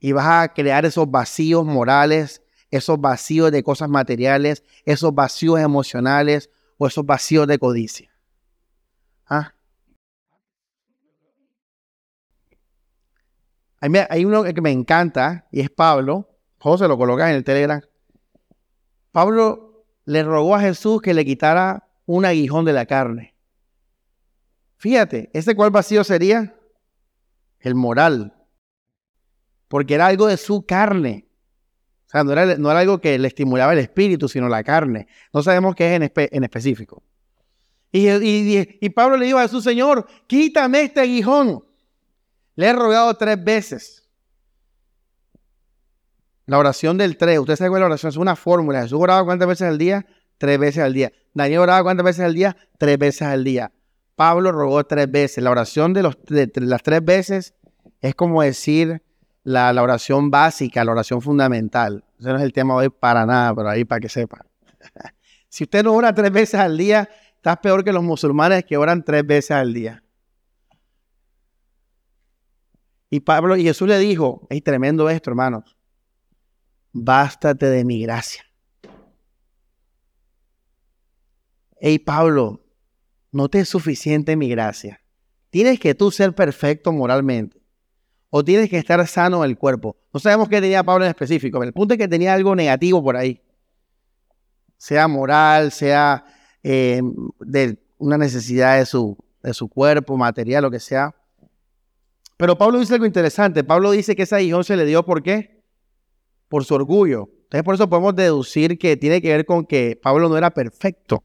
y 0.00 0.12
vas 0.12 0.26
a 0.26 0.54
crear 0.54 0.86
esos 0.86 1.10
vacíos 1.10 1.66
morales 1.66 2.40
esos 2.70 3.00
vacíos 3.00 3.50
de 3.50 3.62
cosas 3.62 3.88
materiales, 3.88 4.62
esos 4.84 5.14
vacíos 5.14 5.60
emocionales 5.60 6.50
o 6.76 6.86
esos 6.86 7.04
vacíos 7.06 7.46
de 7.46 7.58
codicia. 7.58 8.10
¿Ah? 9.26 9.54
Hay 13.80 14.24
uno 14.24 14.42
que 14.42 14.60
me 14.60 14.72
encanta 14.72 15.46
y 15.50 15.60
es 15.60 15.70
Pablo. 15.70 16.28
José 16.58 16.88
lo 16.88 16.98
coloca 16.98 17.30
en 17.30 17.36
el 17.36 17.44
Telegram. 17.44 17.80
Pablo 19.12 19.84
le 20.04 20.22
rogó 20.22 20.56
a 20.56 20.60
Jesús 20.60 21.00
que 21.00 21.14
le 21.14 21.24
quitara 21.24 21.88
un 22.06 22.24
aguijón 22.24 22.64
de 22.64 22.72
la 22.72 22.86
carne. 22.86 23.34
Fíjate, 24.78 25.30
¿ese 25.32 25.54
cuál 25.54 25.70
vacío 25.70 26.02
sería? 26.02 26.56
El 27.60 27.74
moral. 27.74 28.34
Porque 29.68 29.94
era 29.94 30.06
algo 30.06 30.26
de 30.26 30.36
su 30.36 30.64
carne. 30.64 31.27
O 32.08 32.10
sea, 32.10 32.24
no 32.24 32.32
era, 32.32 32.78
algo 32.80 33.00
que 33.00 33.18
le 33.18 33.28
estimulaba 33.28 33.74
el 33.74 33.80
espíritu, 33.80 34.28
sino 34.28 34.48
la 34.48 34.64
carne. 34.64 35.06
No 35.30 35.42
sabemos 35.42 35.74
qué 35.74 35.94
es 35.94 36.00
en, 36.16 36.44
específico. 36.44 37.02
Y, 37.92 38.88
Pablo 38.90 39.18
le 39.18 39.26
dijo 39.26 39.36
a 39.36 39.46
su 39.46 39.60
Señor, 39.60 40.06
quítame 40.26 40.82
este 40.82 41.00
aguijón. 41.00 41.62
Le 42.56 42.66
he 42.66 42.72
rogado 42.72 43.12
tres 43.14 43.42
veces. 43.44 44.08
La 46.46 46.56
oración 46.58 46.96
del 46.96 47.18
tres. 47.18 47.38
Usted 47.38 47.56
sabe 47.56 47.68
cuál 47.68 47.80
es 47.80 47.82
la 47.82 47.86
oración, 47.86 48.08
es 48.08 48.16
una 48.16 48.36
fórmula. 48.36 48.82
Jesús 48.82 48.98
oraba 48.98 49.22
cuántas 49.26 49.46
veces 49.46 49.68
al 49.68 49.76
día? 49.76 50.06
tres 50.38 50.58
veces 50.58 50.82
al 50.82 50.94
día. 50.94 51.12
Daniel 51.34 51.60
oraba 51.60 51.82
cuántas 51.82 52.04
veces 52.04 52.24
al 52.24 52.34
día? 52.34 52.56
Tres 52.78 52.98
veces 52.98 53.22
al 53.22 53.44
día. 53.44 53.70
Pablo 54.16 54.50
rogó 54.50 54.84
tres 54.84 55.10
veces. 55.10 55.44
La 55.44 55.50
oración 55.50 55.92
de, 55.92 56.02
los, 56.02 56.16
las 56.54 56.82
tres 56.82 57.04
veces 57.04 57.54
es 58.00 58.14
como 58.14 58.42
decir 58.42 59.02
la, 59.48 59.82
oración 59.82 60.30
básica, 60.30 60.84
la 60.84 60.92
oración 60.92 61.22
fundamental. 61.22 62.04
Ese 62.18 62.28
no 62.28 62.36
es 62.36 62.42
el 62.42 62.52
tema 62.52 62.74
hoy 62.74 62.90
para 62.90 63.24
nada, 63.24 63.54
pero 63.54 63.70
ahí 63.70 63.84
para 63.84 64.00
que 64.00 64.08
sepan. 64.08 64.42
si 65.48 65.64
usted 65.64 65.82
no 65.82 65.94
ora 65.94 66.14
tres 66.14 66.30
veces 66.30 66.60
al 66.60 66.76
día, 66.76 67.08
estás 67.34 67.56
peor 67.58 67.82
que 67.82 67.92
los 67.92 68.02
musulmanes 68.02 68.64
que 68.64 68.76
oran 68.76 69.02
tres 69.02 69.26
veces 69.26 69.52
al 69.52 69.72
día. 69.72 70.04
Y 73.10 73.20
Pablo 73.20 73.56
y 73.56 73.64
Jesús 73.64 73.88
le 73.88 73.98
dijo, 73.98 74.46
es 74.50 74.62
tremendo 74.62 75.08
esto, 75.08 75.30
hermanos. 75.30 75.78
Bástate 76.92 77.66
de 77.66 77.84
mi 77.86 78.02
gracia. 78.02 78.44
Hey 81.80 81.98
Pablo, 82.00 82.66
no 83.30 83.48
te 83.48 83.60
es 83.60 83.68
suficiente 83.68 84.36
mi 84.36 84.50
gracia. 84.50 85.00
Tienes 85.48 85.80
que 85.80 85.94
tú 85.94 86.10
ser 86.10 86.34
perfecto 86.34 86.92
moralmente. 86.92 87.58
O 88.30 88.44
tienes 88.44 88.68
que 88.68 88.76
estar 88.76 89.04
sano 89.06 89.44
el 89.44 89.56
cuerpo. 89.56 89.96
No 90.12 90.20
sabemos 90.20 90.48
qué 90.48 90.60
tenía 90.60 90.82
Pablo 90.82 91.04
en 91.04 91.10
específico. 91.10 91.62
El 91.62 91.72
punto 91.72 91.94
es 91.94 91.98
que 91.98 92.08
tenía 92.08 92.34
algo 92.34 92.54
negativo 92.54 93.02
por 93.02 93.16
ahí. 93.16 93.40
Sea 94.76 95.08
moral, 95.08 95.72
sea 95.72 96.24
eh, 96.62 97.00
de 97.40 97.78
una 97.96 98.18
necesidad 98.18 98.78
de 98.78 98.86
su, 98.86 99.16
de 99.42 99.54
su 99.54 99.68
cuerpo, 99.68 100.16
material, 100.16 100.62
lo 100.62 100.70
que 100.70 100.80
sea. 100.80 101.14
Pero 102.36 102.56
Pablo 102.56 102.78
dice 102.78 102.94
algo 102.94 103.06
interesante. 103.06 103.64
Pablo 103.64 103.90
dice 103.90 104.14
que 104.14 104.22
ese 104.22 104.36
aguijón 104.36 104.62
se 104.62 104.76
le 104.76 104.84
dio 104.84 105.04
¿por 105.04 105.22
qué? 105.22 105.64
Por 106.48 106.64
su 106.64 106.74
orgullo. 106.74 107.28
Entonces 107.44 107.64
por 107.64 107.74
eso 107.74 107.88
podemos 107.88 108.14
deducir 108.14 108.78
que 108.78 108.96
tiene 108.96 109.22
que 109.22 109.28
ver 109.28 109.46
con 109.46 109.64
que 109.64 109.98
Pablo 110.00 110.28
no 110.28 110.36
era 110.36 110.50
perfecto. 110.50 111.24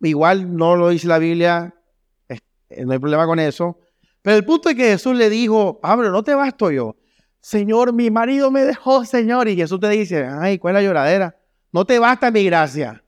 Igual 0.00 0.56
no 0.56 0.76
lo 0.76 0.88
dice 0.88 1.06
la 1.06 1.18
Biblia, 1.18 1.74
no 2.78 2.92
hay 2.92 2.98
problema 2.98 3.26
con 3.26 3.38
eso. 3.38 3.78
Pero 4.24 4.38
el 4.38 4.44
punto 4.46 4.70
es 4.70 4.74
que 4.74 4.84
Jesús 4.84 5.14
le 5.14 5.28
dijo, 5.28 5.78
Pablo, 5.82 6.10
no 6.10 6.24
te 6.24 6.34
basto 6.34 6.70
yo. 6.70 6.96
Señor, 7.40 7.92
mi 7.92 8.10
marido 8.10 8.50
me 8.50 8.64
dejó, 8.64 9.04
Señor. 9.04 9.48
Y 9.48 9.54
Jesús 9.54 9.78
te 9.78 9.90
dice, 9.90 10.26
ay, 10.26 10.58
¿cuál 10.58 10.76
es 10.76 10.82
la 10.82 10.88
lloradera? 10.88 11.36
No 11.70 11.84
te 11.84 11.98
basta 11.98 12.30
mi 12.30 12.42
gracia. 12.42 13.04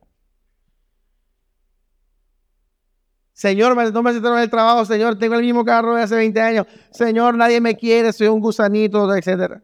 Señor, 3.32 3.74
no 3.94 4.02
me 4.02 4.10
aceptaron 4.10 4.40
el 4.40 4.50
trabajo. 4.50 4.84
Señor, 4.84 5.18
tengo 5.18 5.36
el 5.36 5.40
mismo 5.40 5.64
carro 5.64 5.94
de 5.94 6.02
hace 6.02 6.16
20 6.16 6.38
años. 6.38 6.66
Señor, 6.90 7.34
nadie 7.34 7.62
me 7.62 7.78
quiere, 7.78 8.12
soy 8.12 8.26
un 8.26 8.40
gusanito, 8.40 9.14
etc. 9.14 9.62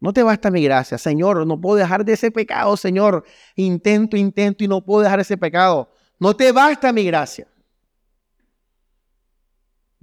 No 0.00 0.14
te 0.14 0.22
basta 0.22 0.50
mi 0.50 0.64
gracia. 0.64 0.96
Señor, 0.96 1.46
no 1.46 1.60
puedo 1.60 1.76
dejar 1.76 2.02
de 2.02 2.14
ese 2.14 2.30
pecado, 2.30 2.78
Señor. 2.78 3.24
Intento, 3.56 4.16
intento 4.16 4.64
y 4.64 4.68
no 4.68 4.82
puedo 4.82 5.02
dejar 5.02 5.20
ese 5.20 5.36
pecado. 5.36 5.90
No 6.18 6.34
te 6.34 6.50
basta 6.50 6.94
mi 6.94 7.04
gracia. 7.04 7.46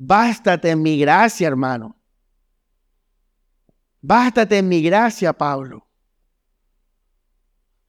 Bástate 0.05 0.69
en 0.69 0.81
mi 0.81 0.97
gracia, 0.97 1.47
hermano. 1.47 1.95
Bástate 4.01 4.57
en 4.57 4.67
mi 4.67 4.81
gracia, 4.81 5.31
Pablo. 5.31 5.87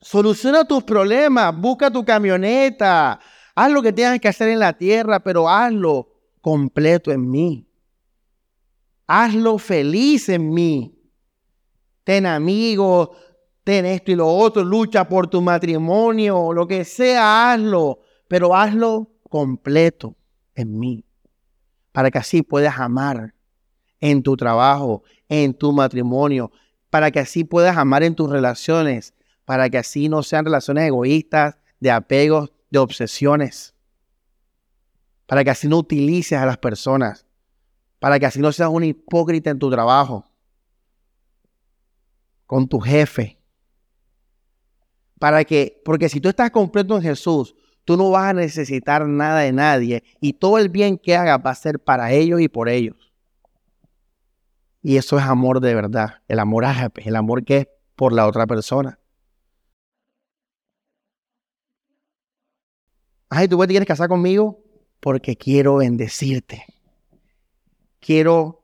Soluciona 0.00 0.64
tus 0.64 0.84
problemas, 0.84 1.56
busca 1.56 1.90
tu 1.90 2.04
camioneta, 2.04 3.18
Haz 3.56 3.70
lo 3.70 3.82
que 3.82 3.92
tengas 3.92 4.18
que 4.18 4.28
hacer 4.28 4.48
en 4.48 4.58
la 4.58 4.72
tierra, 4.72 5.20
pero 5.20 5.48
hazlo 5.48 6.08
completo 6.40 7.12
en 7.12 7.30
mí. 7.30 7.68
Hazlo 9.06 9.58
feliz 9.58 10.28
en 10.28 10.50
mí. 10.52 10.98
Ten 12.02 12.26
amigos, 12.26 13.10
ten 13.62 13.86
esto 13.86 14.10
y 14.10 14.16
lo 14.16 14.28
otro, 14.28 14.64
lucha 14.64 15.08
por 15.08 15.28
tu 15.28 15.40
matrimonio, 15.40 16.52
lo 16.52 16.66
que 16.66 16.84
sea, 16.84 17.52
hazlo, 17.52 18.00
pero 18.28 18.54
hazlo 18.54 19.10
completo 19.30 20.16
en 20.54 20.78
mí, 20.78 21.04
para 21.94 22.10
que 22.10 22.18
así 22.18 22.42
puedas 22.42 22.80
amar 22.80 23.34
en 24.00 24.24
tu 24.24 24.36
trabajo, 24.36 25.04
en 25.28 25.54
tu 25.54 25.70
matrimonio, 25.70 26.50
para 26.90 27.12
que 27.12 27.20
así 27.20 27.44
puedas 27.44 27.76
amar 27.76 28.02
en 28.02 28.16
tus 28.16 28.28
relaciones, 28.28 29.14
para 29.44 29.70
que 29.70 29.78
así 29.78 30.08
no 30.08 30.24
sean 30.24 30.44
relaciones 30.44 30.88
egoístas, 30.88 31.56
de 31.78 31.92
apegos 31.92 32.50
de 32.68 32.80
obsesiones, 32.80 33.76
para 35.26 35.44
que 35.44 35.50
así 35.50 35.68
no 35.68 35.78
utilices 35.78 36.36
a 36.36 36.46
las 36.46 36.58
personas, 36.58 37.26
para 38.00 38.18
que 38.18 38.26
así 38.26 38.40
no 38.40 38.50
seas 38.50 38.70
un 38.70 38.82
hipócrita 38.82 39.50
en 39.50 39.60
tu 39.60 39.70
trabajo, 39.70 40.28
con 42.44 42.66
tu 42.66 42.80
jefe, 42.80 43.38
para 45.20 45.44
que, 45.44 45.80
porque 45.84 46.08
si 46.08 46.20
tú 46.20 46.28
estás 46.28 46.50
completo 46.50 46.96
en 46.96 47.02
Jesús, 47.02 47.54
tú 47.84 47.96
no 47.96 48.10
vas 48.10 48.30
a 48.30 48.32
necesitar 48.32 49.06
nada 49.06 49.40
de 49.40 49.52
nadie 49.52 50.02
y 50.20 50.34
todo 50.34 50.58
el 50.58 50.68
bien 50.68 50.98
que 50.98 51.16
hagas 51.16 51.38
va 51.44 51.50
a 51.50 51.54
ser 51.54 51.78
para 51.78 52.12
ellos 52.12 52.40
y 52.40 52.48
por 52.48 52.68
ellos. 52.68 53.12
Y 54.82 54.96
eso 54.96 55.18
es 55.18 55.24
amor 55.24 55.60
de 55.60 55.74
verdad, 55.74 56.22
el 56.28 56.38
amor 56.38 56.64
ágape, 56.64 57.08
el 57.08 57.16
amor 57.16 57.44
que 57.44 57.56
es 57.56 57.68
por 57.94 58.12
la 58.12 58.26
otra 58.26 58.46
persona. 58.46 58.98
Ay, 63.30 63.48
¿tú 63.48 63.58
te 63.58 63.66
quieres 63.68 63.88
casar 63.88 64.08
conmigo? 64.08 64.62
Porque 65.00 65.36
quiero 65.36 65.76
bendecirte. 65.76 66.64
Quiero 67.98 68.62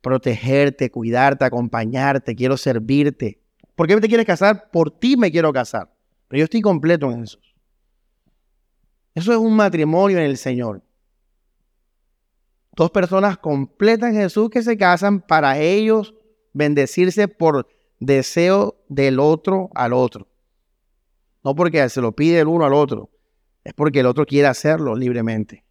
protegerte, 0.00 0.90
cuidarte, 0.90 1.44
acompañarte, 1.44 2.34
quiero 2.34 2.56
servirte. 2.56 3.40
¿Por 3.74 3.86
qué 3.86 4.00
te 4.00 4.08
quieres 4.08 4.26
casar? 4.26 4.70
Por 4.70 4.90
ti 4.90 5.16
me 5.16 5.30
quiero 5.30 5.52
casar. 5.52 5.94
Pero 6.28 6.38
yo 6.38 6.44
estoy 6.44 6.60
completo 6.60 7.10
en 7.10 7.24
eso. 7.24 7.38
Eso 9.14 9.32
es 9.32 9.38
un 9.38 9.54
matrimonio 9.54 10.18
en 10.18 10.24
el 10.24 10.36
Señor. 10.36 10.82
Dos 12.72 12.90
personas 12.90 13.38
completas 13.38 14.10
en 14.10 14.16
Jesús 14.16 14.50
que 14.50 14.62
se 14.62 14.76
casan 14.76 15.20
para 15.20 15.58
ellos 15.58 16.14
bendecirse 16.52 17.28
por 17.28 17.68
deseo 18.00 18.76
del 18.88 19.20
otro 19.20 19.70
al 19.74 19.92
otro. 19.92 20.28
No 21.44 21.54
porque 21.54 21.88
se 21.88 22.00
lo 22.00 22.12
pide 22.12 22.40
el 22.40 22.48
uno 22.48 22.64
al 22.64 22.74
otro, 22.74 23.10
es 23.62 23.72
porque 23.74 24.00
el 24.00 24.06
otro 24.06 24.26
quiere 24.26 24.48
hacerlo 24.48 24.96
libremente. 24.96 25.64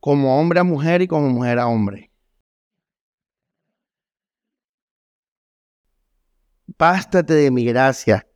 Como 0.00 0.40
hombre 0.40 0.60
a 0.60 0.64
mujer 0.64 1.02
y 1.02 1.08
como 1.08 1.28
mujer 1.28 1.58
a 1.58 1.66
hombre. 1.66 2.10
Bástate 6.78 7.34
de 7.34 7.50
mi 7.50 7.64
gracia. 7.64 8.26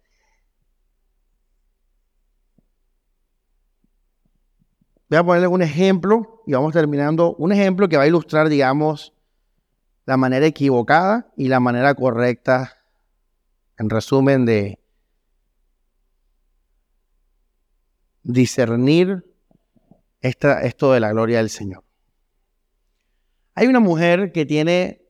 Voy 5.09 5.19
a 5.19 5.25
ponerle 5.25 5.47
un 5.49 5.63
ejemplo 5.63 6.43
y 6.47 6.53
vamos 6.53 6.73
terminando. 6.73 7.35
Un 7.37 7.53
ejemplo 7.53 7.89
que 7.89 7.97
va 7.97 8.05
a 8.05 8.09
ilustrar, 8.09 8.49
digamos, 8.49 9.13
la 10.05 10.17
manera 10.17 10.47
equivocada 10.47 11.33
y 11.37 11.49
la 11.49 11.61
manera 11.61 11.95
correcta, 11.95 12.77
en 13.79 13.91
resumen, 13.91 14.45
de, 14.47 14.79
discernir 18.27 19.25
esto 20.21 20.93
de 20.93 21.01
la 21.01 21.11
gloria 21.11 21.39
del 21.39 21.51
Señor. 21.51 21.85
Hay 23.55 23.69
una 23.69 23.81
mujer 23.81 24.33
que 24.33 24.45
tiene 24.45 25.03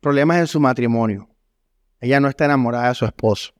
problemas 0.00 0.38
en 0.38 0.46
su 0.46 0.60
matrimonio. 0.60 1.28
Ella 2.00 2.20
no 2.20 2.28
está 2.28 2.44
enamorada 2.44 2.88
de 2.88 2.94
su 2.94 3.04
esposo. 3.04 3.52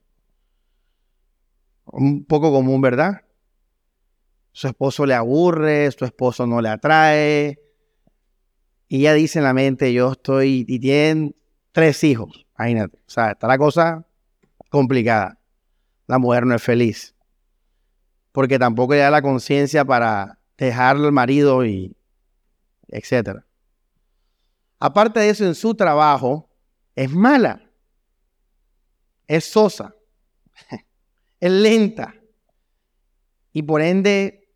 Un 1.85 2.25
poco 2.25 2.51
común, 2.51 2.81
¿verdad? 2.81 3.26
Su 4.57 4.67
esposo 4.67 5.05
le 5.05 5.13
aburre, 5.13 5.91
su 5.91 6.03
esposo 6.03 6.47
no 6.47 6.61
le 6.61 6.69
atrae. 6.69 7.59
Y 8.87 9.01
ella 9.01 9.13
dice 9.13 9.37
en 9.37 9.43
la 9.43 9.53
mente, 9.53 9.93
yo 9.93 10.13
estoy, 10.13 10.65
y 10.67 10.79
tienen 10.79 11.35
tres 11.71 12.03
hijos. 12.03 12.47
Imagínate. 12.57 12.97
O 12.97 13.09
sea, 13.09 13.31
está 13.31 13.45
la 13.45 13.59
cosa 13.59 14.07
complicada. 14.71 15.39
La 16.07 16.17
mujer 16.17 16.47
no 16.47 16.55
es 16.55 16.63
feliz 16.63 17.13
porque 18.31 18.57
tampoco 18.57 18.93
le 18.93 18.99
da 18.99 19.11
la 19.11 19.21
conciencia 19.21 19.85
para 19.85 20.39
dejarlo 20.57 21.05
al 21.05 21.11
marido 21.11 21.63
y 21.63 21.95
etcétera. 22.87 23.45
Aparte 24.79 25.19
de 25.19 25.29
eso, 25.29 25.45
en 25.45 25.53
su 25.53 25.75
trabajo 25.75 26.49
es 26.95 27.11
mala, 27.11 27.69
es 29.27 29.45
sosa, 29.45 29.93
es 31.39 31.51
lenta 31.51 32.15
y 33.53 33.63
por 33.63 33.81
ende 33.81 34.46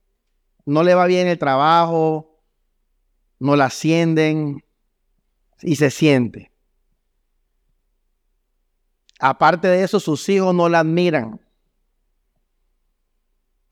no 0.66 0.84
le 0.84 0.96
va 0.96 1.06
bien 1.06 1.28
el 1.28 1.38
trabajo, 1.38 2.40
no 3.40 3.56
la 3.56 3.66
ascienden 3.66 4.64
y 5.62 5.76
se 5.76 5.90
siente. 5.90 6.52
Aparte 9.20 9.68
de 9.68 9.84
eso, 9.84 10.00
sus 10.00 10.28
hijos 10.30 10.54
no 10.56 10.68
la 10.68 10.80
admiran. 10.80 11.40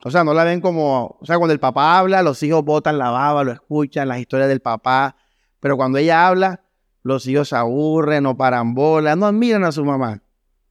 O 0.03 0.11
sea, 0.11 0.23
no 0.23 0.33
la 0.33 0.43
ven 0.43 0.61
como, 0.61 1.17
o 1.19 1.25
sea, 1.25 1.37
cuando 1.37 1.53
el 1.53 1.59
papá 1.59 1.99
habla, 1.99 2.21
los 2.21 2.41
hijos 2.43 2.63
botan 2.63 2.97
la 2.97 3.09
baba, 3.09 3.43
lo 3.43 3.51
escuchan, 3.51 4.07
las 4.07 4.19
historias 4.19 4.47
del 4.47 4.61
papá, 4.61 5.17
pero 5.59 5.75
cuando 5.75 5.97
ella 5.97 6.27
habla, 6.27 6.63
los 7.03 7.27
hijos 7.27 7.49
se 7.49 7.55
aburren, 7.55 8.23
no 8.23 8.37
paran 8.37 8.75
bolas, 8.75 9.17
no 9.17 9.25
admiran 9.25 9.63
a 9.63 9.71
su 9.71 9.83
mamá. 9.83 10.21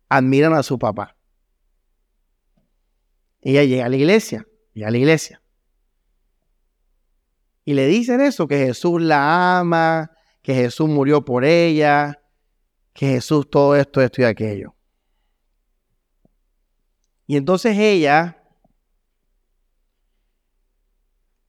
admiran 0.08 0.54
a 0.54 0.62
su 0.62 0.78
papá. 0.78 1.16
Ella 3.42 3.64
llega 3.64 3.86
a 3.86 3.88
la 3.88 3.96
iglesia, 3.96 4.46
llega 4.72 4.88
a 4.88 4.90
la 4.90 4.98
iglesia. 4.98 5.42
Y 7.68 7.74
le 7.74 7.86
dicen 7.86 8.22
eso, 8.22 8.48
que 8.48 8.56
Jesús 8.56 9.02
la 9.02 9.58
ama, 9.58 10.10
que 10.40 10.54
Jesús 10.54 10.88
murió 10.88 11.22
por 11.22 11.44
ella, 11.44 12.18
que 12.94 13.08
Jesús 13.08 13.50
todo 13.50 13.76
esto, 13.76 14.00
esto 14.00 14.22
y 14.22 14.24
aquello. 14.24 14.74
Y 17.26 17.36
entonces 17.36 17.76
ella 17.76 18.42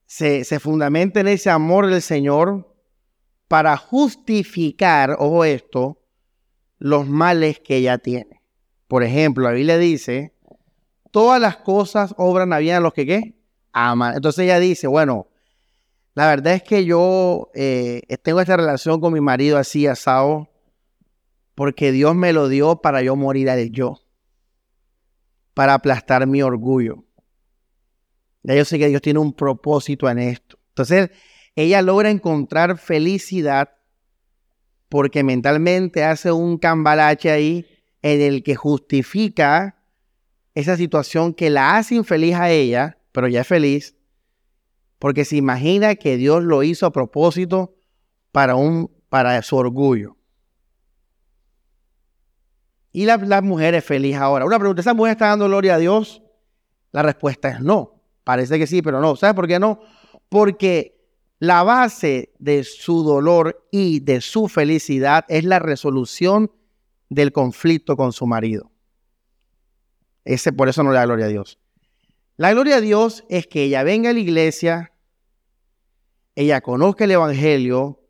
se, 0.04 0.44
se 0.44 0.60
fundamenta 0.60 1.20
en 1.20 1.28
ese 1.28 1.48
amor 1.48 1.86
del 1.86 2.02
Señor 2.02 2.70
para 3.48 3.78
justificar, 3.78 5.16
ojo 5.18 5.46
esto, 5.46 6.02
los 6.78 7.08
males 7.08 7.60
que 7.60 7.76
ella 7.76 7.96
tiene. 7.96 8.42
Por 8.88 9.04
ejemplo, 9.04 9.44
la 9.44 9.52
Biblia 9.52 9.78
dice, 9.78 10.34
todas 11.12 11.40
las 11.40 11.56
cosas 11.56 12.14
obran 12.18 12.52
a 12.52 12.58
bien 12.58 12.76
a 12.76 12.80
los 12.80 12.92
que 12.92 13.06
¿qué? 13.06 13.40
aman. 13.72 14.16
Entonces 14.16 14.44
ella 14.44 14.58
dice, 14.60 14.86
bueno, 14.86 15.29
la 16.14 16.26
verdad 16.26 16.54
es 16.54 16.62
que 16.62 16.84
yo 16.84 17.50
eh, 17.54 18.02
tengo 18.22 18.40
esta 18.40 18.56
relación 18.56 19.00
con 19.00 19.12
mi 19.12 19.20
marido 19.20 19.58
así 19.58 19.86
asado 19.86 20.48
porque 21.54 21.92
Dios 21.92 22.14
me 22.14 22.32
lo 22.32 22.48
dio 22.48 22.80
para 22.80 23.02
yo 23.02 23.16
morir 23.16 23.50
al 23.50 23.70
yo, 23.70 24.00
para 25.54 25.74
aplastar 25.74 26.26
mi 26.26 26.42
orgullo. 26.42 27.04
Ya 28.42 28.54
yo 28.54 28.64
sé 28.64 28.78
que 28.78 28.88
Dios 28.88 29.02
tiene 29.02 29.18
un 29.18 29.34
propósito 29.34 30.08
en 30.08 30.18
esto. 30.18 30.58
Entonces, 30.68 31.10
ella 31.54 31.82
logra 31.82 32.10
encontrar 32.10 32.78
felicidad 32.78 33.70
porque 34.88 35.22
mentalmente 35.22 36.02
hace 36.02 36.32
un 36.32 36.58
cambalache 36.58 37.30
ahí 37.30 37.66
en 38.02 38.20
el 38.20 38.42
que 38.42 38.56
justifica 38.56 39.76
esa 40.54 40.76
situación 40.76 41.34
que 41.34 41.50
la 41.50 41.76
hace 41.76 41.94
infeliz 41.94 42.34
a 42.34 42.50
ella, 42.50 42.98
pero 43.12 43.28
ya 43.28 43.42
es 43.42 43.46
feliz, 43.46 43.96
porque 45.00 45.24
se 45.24 45.36
imagina 45.36 45.96
que 45.96 46.18
Dios 46.18 46.44
lo 46.44 46.62
hizo 46.62 46.84
a 46.86 46.92
propósito 46.92 47.74
para, 48.32 48.54
un, 48.54 48.92
para 49.08 49.40
su 49.42 49.56
orgullo. 49.56 50.16
Y 52.92 53.06
la, 53.06 53.16
la, 53.16 53.40
mujer 53.40 53.74
es 53.74 53.84
feliz 53.84 54.16
ahora. 54.16 54.44
Una 54.44 54.58
pregunta, 54.58 54.82
¿esa 54.82 54.92
mujer 54.92 55.12
está 55.12 55.28
dando 55.28 55.46
gloria 55.46 55.76
a 55.76 55.78
Dios? 55.78 56.22
La 56.92 57.02
respuesta 57.02 57.48
es 57.48 57.60
no. 57.60 58.02
Parece 58.24 58.58
que 58.58 58.66
sí, 58.66 58.82
pero 58.82 59.00
no. 59.00 59.16
¿Sabes 59.16 59.34
por 59.34 59.48
qué 59.48 59.58
no? 59.58 59.80
Porque 60.28 61.00
la 61.38 61.62
base 61.62 62.34
de 62.38 62.62
su 62.62 63.02
dolor 63.02 63.66
y 63.70 64.00
de 64.00 64.20
su 64.20 64.48
felicidad 64.48 65.24
es 65.28 65.44
la 65.44 65.60
resolución 65.60 66.52
del 67.08 67.32
conflicto 67.32 67.96
con 67.96 68.12
su 68.12 68.26
marido. 68.26 68.70
Ese 70.26 70.52
por 70.52 70.68
eso 70.68 70.82
no 70.82 70.90
le 70.90 70.98
da 70.98 71.06
gloria 71.06 71.24
a 71.24 71.30
Dios. 71.30 71.58
La 72.40 72.52
gloria 72.52 72.76
a 72.76 72.80
Dios 72.80 73.22
es 73.28 73.46
que 73.46 73.64
ella 73.64 73.82
venga 73.82 74.08
a 74.08 74.12
la 74.14 74.18
iglesia, 74.18 74.94
ella 76.34 76.62
conozca 76.62 77.04
el 77.04 77.10
Evangelio 77.10 78.00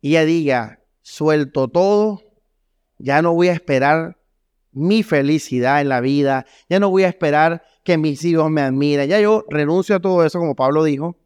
y 0.00 0.10
ella 0.10 0.24
diga, 0.24 0.84
suelto 1.02 1.66
todo, 1.66 2.22
ya 2.98 3.22
no 3.22 3.34
voy 3.34 3.48
a 3.48 3.54
esperar 3.54 4.20
mi 4.70 5.02
felicidad 5.02 5.80
en 5.80 5.88
la 5.88 6.00
vida, 6.00 6.46
ya 6.68 6.78
no 6.78 6.90
voy 6.90 7.02
a 7.02 7.08
esperar 7.08 7.64
que 7.82 7.98
mis 7.98 8.24
hijos 8.24 8.48
me 8.52 8.60
admiren, 8.60 9.08
ya 9.08 9.18
yo 9.18 9.44
renuncio 9.48 9.96
a 9.96 10.00
todo 10.00 10.24
eso 10.24 10.38
como 10.38 10.54
Pablo 10.54 10.84
dijo, 10.84 11.18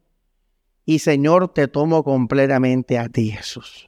y 0.83 0.97
Señor, 0.97 1.53
te 1.53 1.67
tomo 1.67 2.03
completamente 2.03 2.97
a 2.97 3.07
ti, 3.07 3.29
Jesús. 3.29 3.87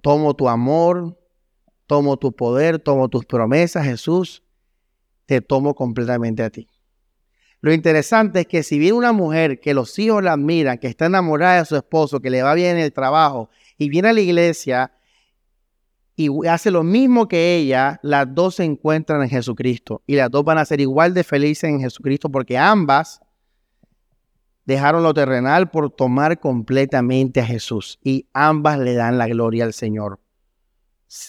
Tomo 0.00 0.34
tu 0.34 0.48
amor, 0.48 1.20
tomo 1.86 2.16
tu 2.16 2.32
poder, 2.34 2.78
tomo 2.78 3.10
tus 3.10 3.26
promesas, 3.26 3.84
Jesús, 3.84 4.41
te 5.26 5.40
tomo 5.40 5.74
completamente 5.74 6.42
a 6.42 6.50
ti. 6.50 6.68
Lo 7.60 7.72
interesante 7.72 8.40
es 8.40 8.46
que 8.46 8.62
si 8.62 8.78
viene 8.78 8.98
una 8.98 9.12
mujer 9.12 9.60
que 9.60 9.72
los 9.72 9.96
hijos 9.98 10.22
la 10.22 10.32
admiran, 10.32 10.78
que 10.78 10.88
está 10.88 11.06
enamorada 11.06 11.60
de 11.60 11.64
su 11.64 11.76
esposo, 11.76 12.20
que 12.20 12.28
le 12.28 12.42
va 12.42 12.54
bien 12.54 12.76
en 12.76 12.82
el 12.82 12.92
trabajo, 12.92 13.50
y 13.78 13.88
viene 13.88 14.08
a 14.08 14.12
la 14.12 14.20
iglesia 14.20 14.92
y 16.14 16.28
hace 16.46 16.70
lo 16.70 16.82
mismo 16.82 17.26
que 17.26 17.56
ella, 17.56 17.98
las 18.02 18.34
dos 18.34 18.56
se 18.56 18.64
encuentran 18.64 19.22
en 19.22 19.30
Jesucristo 19.30 20.02
y 20.06 20.16
las 20.16 20.30
dos 20.30 20.44
van 20.44 20.58
a 20.58 20.64
ser 20.64 20.80
igual 20.80 21.14
de 21.14 21.24
felices 21.24 21.64
en 21.64 21.80
Jesucristo 21.80 22.28
porque 22.30 22.58
ambas 22.58 23.20
dejaron 24.64 25.02
lo 25.02 25.14
terrenal 25.14 25.70
por 25.70 25.90
tomar 25.90 26.38
completamente 26.38 27.40
a 27.40 27.46
Jesús 27.46 27.98
y 28.02 28.28
ambas 28.32 28.78
le 28.78 28.94
dan 28.94 29.18
la 29.18 29.26
gloria 29.26 29.64
al 29.64 29.72
Señor. 29.72 30.20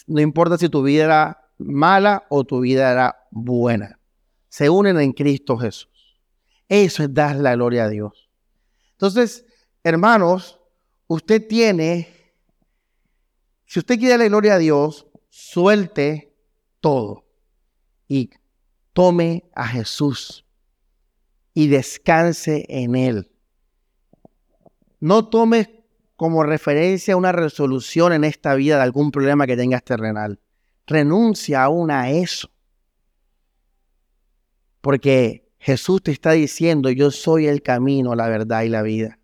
No 0.07 0.21
importa 0.21 0.57
si 0.57 0.69
tu 0.69 0.83
vida 0.83 1.05
era 1.05 1.49
mala 1.57 2.25
o 2.29 2.43
tu 2.43 2.59
vida 2.59 2.91
era 2.91 3.22
buena. 3.33 3.99
Se 4.47 4.69
unen 4.69 4.99
en 4.99 5.11
Cristo 5.11 5.57
Jesús. 5.57 5.89
Eso 6.69 7.03
es 7.03 7.13
dar 7.13 7.35
la 7.35 7.55
gloria 7.55 7.85
a 7.85 7.89
Dios. 7.89 8.29
Entonces, 8.91 9.45
hermanos, 9.83 10.59
usted 11.07 11.45
tiene, 11.47 12.07
si 13.65 13.79
usted 13.79 13.97
quiere 13.97 14.17
la 14.17 14.27
gloria 14.27 14.55
a 14.55 14.59
Dios, 14.59 15.07
suelte 15.29 16.33
todo 16.79 17.25
y 18.07 18.29
tome 18.93 19.49
a 19.55 19.67
Jesús 19.67 20.45
y 21.53 21.67
descanse 21.67 22.65
en 22.69 22.95
Él. 22.95 23.31
No 24.99 25.27
tome 25.27 25.83
como 26.15 26.43
referencia 26.43 27.17
una 27.17 27.31
resolución 27.31 28.13
en 28.13 28.23
esta 28.23 28.53
vida 28.55 28.77
de 28.77 28.83
algún 28.83 29.11
problema 29.11 29.47
que 29.47 29.57
tengas 29.57 29.83
terrenal. 29.83 30.39
Renuncia 30.85 31.63
aún 31.63 31.91
a 31.91 32.11
eso. 32.11 32.52
Porque 34.83 35.49
Jesús 35.59 36.03
te 36.03 36.11
está 36.11 36.31
diciendo, 36.31 36.89
yo 36.89 37.09
soy 37.09 37.47
el 37.47 37.61
camino, 37.61 38.15
la 38.15 38.27
verdad 38.27 38.63
y 38.63 38.69
la 38.69 38.81
vida. 38.81 39.17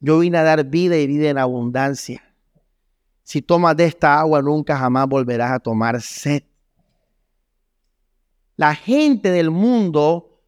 Yo 0.00 0.18
vine 0.18 0.38
a 0.38 0.42
dar 0.42 0.64
vida 0.64 0.96
y 0.96 1.06
vida 1.06 1.30
en 1.30 1.38
abundancia. 1.38 2.34
Si 3.22 3.42
tomas 3.42 3.76
de 3.76 3.84
esta 3.84 4.18
agua, 4.18 4.42
nunca 4.42 4.76
jamás 4.76 5.06
volverás 5.06 5.52
a 5.52 5.60
tomar 5.60 6.02
sed. 6.02 6.42
La 8.56 8.74
gente 8.74 9.30
del 9.30 9.52
mundo 9.52 10.40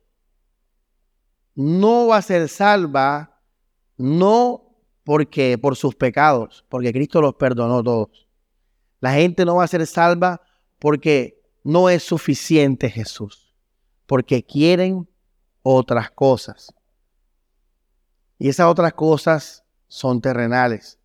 no 1.55 2.09
va 2.09 2.17
a 2.17 2.23
ser 2.23 2.49
salva, 2.49 3.41
no 3.97 4.65
porque 5.05 5.59
por 5.59 5.77
sus 5.77 5.95
pecados, 5.95 6.65
porque 6.69 6.93
Cristo 6.93 7.21
los 7.21 7.35
perdonó 7.35 7.85
todos. 7.85 8.27
La 8.99 9.13
gente 9.13 9.45
no 9.45 9.55
va 9.55 9.63
a 9.63 9.69
ser 9.69 9.87
salva 9.87 10.41
porque 10.81 11.41
no 11.63 11.89
es 11.89 12.03
suficiente 12.03 12.91
Jesús, 12.91 13.44
porque 14.07 14.45
quieren 14.45 15.09
otras 15.63 16.11
cosas. 16.11 16.75
Y 18.39 18.49
esas 18.49 18.67
otras 18.67 18.93
cosas 18.95 19.65
son 19.89 20.21
terrenales. 20.21 20.99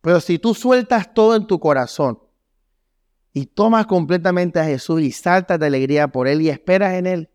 Pero 0.00 0.20
si 0.20 0.38
tú 0.38 0.54
sueltas 0.54 1.12
todo 1.12 1.34
en 1.34 1.46
tu 1.46 1.58
corazón 1.58 2.20
y 3.32 3.46
tomas 3.46 3.86
completamente 3.86 4.60
a 4.60 4.64
Jesús 4.64 5.00
y 5.02 5.12
saltas 5.12 5.58
de 5.58 5.66
alegría 5.66 6.08
por 6.08 6.28
Él 6.28 6.42
y 6.42 6.48
esperas 6.48 6.94
en 6.94 7.06
Él, 7.06 7.30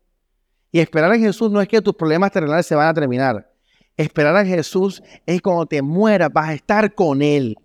y 0.72 0.80
esperar 0.80 1.14
en 1.14 1.20
Jesús 1.20 1.50
no 1.50 1.60
es 1.60 1.68
que 1.68 1.80
tus 1.80 1.94
problemas 1.94 2.32
terrenales 2.32 2.66
se 2.66 2.74
van 2.74 2.88
a 2.88 2.94
terminar. 2.94 3.50
Esperar 3.96 4.36
en 4.44 4.52
Jesús 4.52 5.02
es 5.24 5.40
cuando 5.40 5.64
te 5.66 5.80
mueras, 5.80 6.30
vas 6.32 6.50
a 6.50 6.54
estar 6.54 6.94
con 6.94 7.22
Él. 7.22 7.56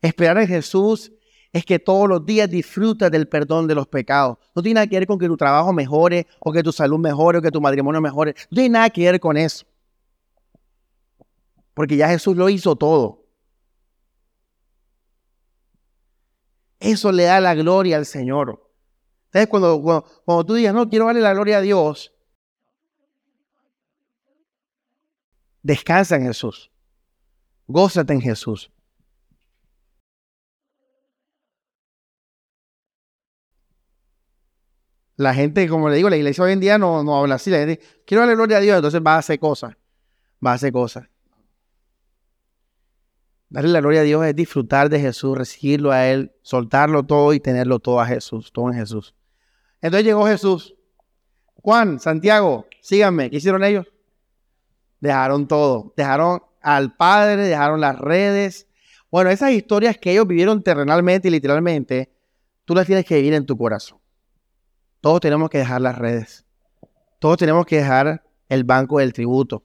Esperar 0.00 0.38
en 0.38 0.46
Jesús 0.46 1.12
es 1.52 1.64
que 1.64 1.78
todos 1.78 2.08
los 2.08 2.24
días 2.24 2.48
disfrutas 2.48 3.10
del 3.10 3.26
perdón 3.26 3.66
de 3.66 3.74
los 3.74 3.88
pecados. 3.88 4.38
No 4.54 4.62
tiene 4.62 4.74
nada 4.74 4.86
que 4.86 4.98
ver 4.98 5.06
con 5.06 5.18
que 5.18 5.26
tu 5.26 5.36
trabajo 5.36 5.72
mejore, 5.72 6.26
o 6.38 6.52
que 6.52 6.62
tu 6.62 6.72
salud 6.72 6.98
mejore, 6.98 7.38
o 7.38 7.42
que 7.42 7.50
tu 7.50 7.60
matrimonio 7.60 8.00
mejore. 8.00 8.34
No 8.50 8.54
tiene 8.54 8.68
nada 8.70 8.90
que 8.90 9.10
ver 9.10 9.18
con 9.18 9.36
eso. 9.36 9.66
Porque 11.74 11.96
ya 11.96 12.08
Jesús 12.08 12.36
lo 12.36 12.48
hizo 12.48 12.76
todo. 12.76 13.24
Eso 16.78 17.10
le 17.10 17.24
da 17.24 17.40
la 17.40 17.54
gloria 17.54 17.96
al 17.96 18.06
Señor. 18.06 18.70
Entonces, 19.26 19.48
cuando, 19.48 19.82
cuando, 20.24 20.44
tú 20.44 20.54
digas, 20.54 20.74
no, 20.74 20.88
quiero 20.88 21.06
darle 21.06 21.20
la 21.20 21.34
gloria 21.34 21.58
a 21.58 21.60
Dios, 21.60 22.12
descansa 25.62 26.16
en 26.16 26.24
Jesús. 26.24 26.70
Gózate 27.66 28.12
en 28.12 28.20
Jesús. 28.20 28.70
La 35.20 35.34
gente, 35.34 35.68
como 35.68 35.90
le 35.90 35.96
digo, 35.96 36.08
la 36.08 36.16
iglesia 36.16 36.42
hoy 36.42 36.52
en 36.52 36.60
día 36.60 36.78
no, 36.78 37.04
no 37.04 37.14
habla 37.14 37.34
así. 37.34 37.50
La 37.50 37.58
gente, 37.58 37.78
quiero 38.06 38.22
darle 38.22 38.36
gloria 38.36 38.56
a 38.56 38.60
Dios, 38.60 38.76
entonces 38.76 39.02
va 39.06 39.16
a 39.16 39.18
hacer 39.18 39.38
cosas. 39.38 39.76
Va 40.44 40.52
a 40.52 40.54
hacer 40.54 40.72
cosas. 40.72 41.10
Darle 43.50 43.68
la 43.68 43.80
gloria 43.80 44.00
a 44.00 44.04
Dios 44.04 44.24
es 44.24 44.34
disfrutar 44.34 44.88
de 44.88 44.98
Jesús, 44.98 45.36
recibirlo 45.36 45.92
a 45.92 46.06
Él, 46.06 46.32
soltarlo 46.40 47.02
todo 47.02 47.34
y 47.34 47.40
tenerlo 47.40 47.80
todo 47.80 48.00
a 48.00 48.06
Jesús, 48.06 48.50
todo 48.50 48.72
en 48.72 48.78
Jesús. 48.78 49.14
Entonces 49.82 50.06
llegó 50.06 50.26
Jesús. 50.26 50.74
Juan, 51.56 52.00
Santiago, 52.00 52.66
síganme. 52.80 53.28
¿Qué 53.28 53.36
hicieron 53.36 53.62
ellos? 53.62 53.92
Dejaron 55.00 55.46
todo. 55.46 55.92
Dejaron 55.98 56.40
al 56.62 56.96
Padre, 56.96 57.42
dejaron 57.42 57.82
las 57.82 57.98
redes. 57.98 58.68
Bueno, 59.10 59.28
esas 59.28 59.50
historias 59.50 59.98
que 59.98 60.12
ellos 60.12 60.26
vivieron 60.26 60.62
terrenalmente 60.62 61.28
y 61.28 61.30
literalmente, 61.30 62.10
tú 62.64 62.74
las 62.74 62.86
tienes 62.86 63.04
que 63.04 63.16
vivir 63.16 63.34
en 63.34 63.44
tu 63.44 63.58
corazón. 63.58 63.99
Todos 65.00 65.20
tenemos 65.20 65.48
que 65.48 65.58
dejar 65.58 65.80
las 65.80 65.96
redes. 65.96 66.44
Todos 67.18 67.38
tenemos 67.38 67.66
que 67.66 67.76
dejar 67.76 68.22
el 68.48 68.64
banco 68.64 68.98
del 68.98 69.12
tributo 69.12 69.64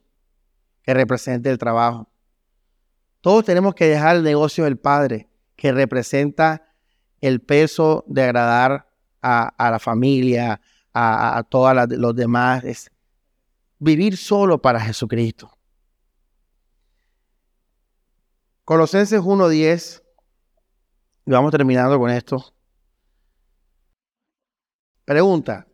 que 0.81 0.93
representa 0.93 1.49
el 1.49 1.57
trabajo. 1.57 2.09
Todos 3.21 3.43
tenemos 3.43 3.73
que 3.73 3.87
dejar 3.87 4.17
el 4.17 4.23
negocio 4.23 4.63
del 4.65 4.77
Padre 4.77 5.29
que 5.55 5.71
representa 5.71 6.63
el 7.21 7.41
peso 7.41 8.03
de 8.07 8.23
agradar 8.23 8.87
a, 9.21 9.53
la 9.57 9.79
familia, 9.79 10.61
a, 10.93 11.43
todos 11.49 11.75
los 11.89 12.15
demás. 12.15 12.91
Vivir 13.79 14.15
solo 14.17 14.61
para 14.61 14.79
Jesucristo. 14.79 15.51
Colosenses 18.63 19.21
1.10, 19.21 20.01
y 21.25 21.31
vamos 21.31 21.51
terminando 21.51 21.99
con 21.99 22.09
esto. 22.09 22.54
Pregunta, 25.05 25.67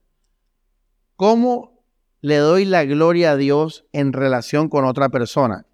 ¿cómo 1.15 1.85
le 2.19 2.35
doy 2.37 2.65
la 2.65 2.83
gloria 2.83 3.31
a 3.31 3.37
Dios 3.37 3.85
en 3.93 4.11
relación 4.11 4.67
con 4.67 4.83
otra 4.83 5.07
persona? 5.07 5.65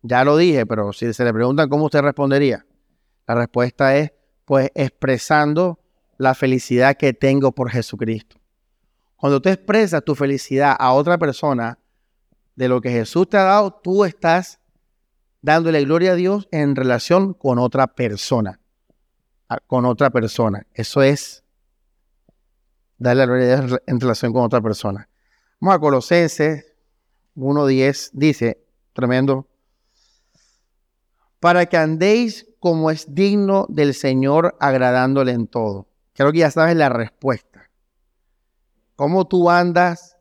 Ya 0.00 0.24
lo 0.24 0.38
dije, 0.38 0.64
pero 0.64 0.90
si 0.94 1.12
se 1.12 1.24
le 1.24 1.32
preguntan 1.34 1.68
cómo 1.68 1.84
usted 1.84 2.00
respondería, 2.00 2.64
la 3.26 3.34
respuesta 3.34 3.94
es, 3.96 4.12
pues, 4.46 4.70
expresando 4.74 5.78
la 6.16 6.34
felicidad 6.34 6.96
que 6.96 7.12
tengo 7.12 7.52
por 7.52 7.70
Jesucristo. 7.70 8.36
Cuando 9.16 9.40
tú 9.40 9.50
expresas 9.50 10.02
tu 10.02 10.14
felicidad 10.14 10.74
a 10.78 10.92
otra 10.94 11.18
persona 11.18 11.78
de 12.56 12.68
lo 12.68 12.80
que 12.80 12.90
Jesús 12.90 13.28
te 13.28 13.36
ha 13.36 13.42
dado, 13.42 13.70
tú 13.70 14.06
estás 14.06 14.60
dándole 15.42 15.84
gloria 15.84 16.12
a 16.12 16.14
Dios 16.14 16.48
en 16.50 16.74
relación 16.74 17.34
con 17.34 17.58
otra 17.58 17.86
persona. 17.86 18.60
Con 19.66 19.84
otra 19.84 20.08
persona. 20.08 20.66
Eso 20.72 21.02
es 21.02 21.43
darle 23.04 23.20
la 23.20 23.26
gloria 23.26 23.58
a 23.58 23.60
Dios 23.60 23.80
en 23.86 24.00
relación 24.00 24.32
con 24.32 24.42
otra 24.42 24.60
persona. 24.60 25.08
Vamos 25.60 25.76
a 25.76 25.78
Colosenses 25.78 26.74
1.10. 27.36 28.10
Dice, 28.12 28.64
tremendo 28.92 29.46
para 31.44 31.66
que 31.66 31.76
andéis 31.76 32.48
como 32.58 32.90
es 32.90 33.14
digno 33.14 33.66
del 33.68 33.92
Señor, 33.92 34.56
agradándole 34.60 35.32
en 35.32 35.46
todo. 35.46 35.86
Creo 36.14 36.32
que 36.32 36.38
ya 36.38 36.50
sabes 36.50 36.74
la 36.74 36.88
respuesta. 36.88 37.70
¿Cómo 38.96 39.26
tú 39.26 39.50
andas 39.50 40.16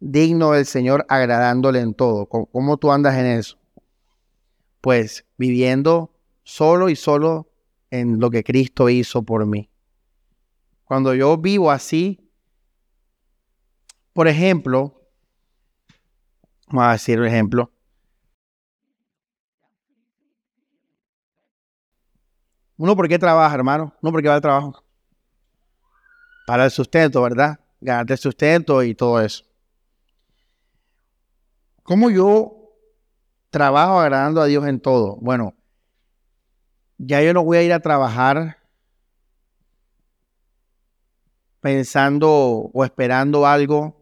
digno 0.00 0.52
del 0.52 0.66
Señor, 0.66 1.06
agradándole 1.08 1.80
en 1.80 1.94
todo? 1.94 2.26
¿Cómo, 2.26 2.76
tú 2.76 2.92
andas 2.92 3.16
en 3.16 3.24
eso? 3.24 3.56
Pues 4.82 5.24
viviendo 5.38 6.10
solo 6.42 6.90
y 6.90 6.96
solo 6.96 7.48
en 7.90 8.20
lo 8.20 8.30
que 8.30 8.44
Cristo 8.44 8.90
hizo 8.90 9.22
por 9.22 9.46
mí. 9.46 9.70
Cuando 10.84 11.14
yo 11.14 11.36
vivo 11.36 11.70
así, 11.70 12.30
por 14.12 14.28
ejemplo, 14.28 15.00
vamos 16.68 16.84
a 16.84 16.92
decir 16.92 17.18
un 17.18 17.26
ejemplo, 17.26 17.70
Uno, 22.76 22.96
¿por 22.96 23.08
qué 23.08 23.18
trabaja, 23.18 23.54
hermano? 23.54 23.94
Uno, 24.02 24.10
¿por 24.10 24.20
qué 24.20 24.28
va 24.28 24.34
al 24.34 24.40
trabajo? 24.40 24.82
Para 26.46 26.64
el 26.64 26.70
sustento, 26.70 27.22
¿verdad? 27.22 27.60
Ganarte 27.80 28.14
el 28.14 28.18
sustento 28.18 28.82
y 28.82 28.94
todo 28.94 29.20
eso. 29.20 29.44
¿Cómo 31.84 32.10
yo 32.10 32.72
trabajo 33.50 34.00
agradando 34.00 34.40
a 34.40 34.46
Dios 34.46 34.66
en 34.66 34.80
todo? 34.80 35.16
Bueno, 35.20 35.54
ya 36.98 37.22
yo 37.22 37.32
no 37.32 37.44
voy 37.44 37.58
a 37.58 37.62
ir 37.62 37.72
a 37.72 37.80
trabajar 37.80 38.58
pensando 41.64 42.28
o 42.74 42.84
esperando 42.84 43.46
algo 43.46 43.96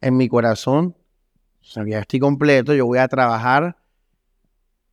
en 0.00 0.16
mi 0.16 0.28
corazón. 0.28 0.96
Ya 1.86 1.98
estoy 1.98 2.20
completo, 2.20 2.72
yo 2.72 2.86
voy 2.86 2.98
a 2.98 3.08
trabajar 3.08 3.76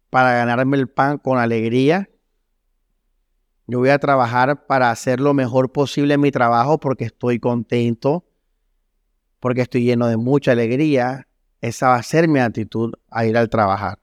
para 0.10 0.34
ganarme 0.34 0.78
el 0.78 0.90
pan 0.90 1.20
con 1.20 1.38
alegría 1.38 2.10
yo 3.68 3.80
voy 3.80 3.90
a 3.90 3.98
trabajar 3.98 4.68
para 4.68 4.92
hacer 4.92 5.20
lo 5.20 5.34
mejor 5.34 5.72
posible 5.72 6.14
en 6.14 6.22
mi 6.22 6.32
trabajo 6.32 6.80
porque 6.80 7.06
estoy 7.06 7.40
contento, 7.40 8.24
porque 9.40 9.62
estoy 9.62 9.84
lleno 9.84 10.08
de 10.08 10.18
mucha 10.18 10.52
alegría. 10.52 11.28
Esa 11.62 11.90
va 11.90 11.96
a 11.96 12.04
ser 12.04 12.28
mi 12.28 12.40
actitud 12.40 12.94
a 13.10 13.26
ir 13.26 13.36
al 13.38 13.50
trabajar. 13.50 13.98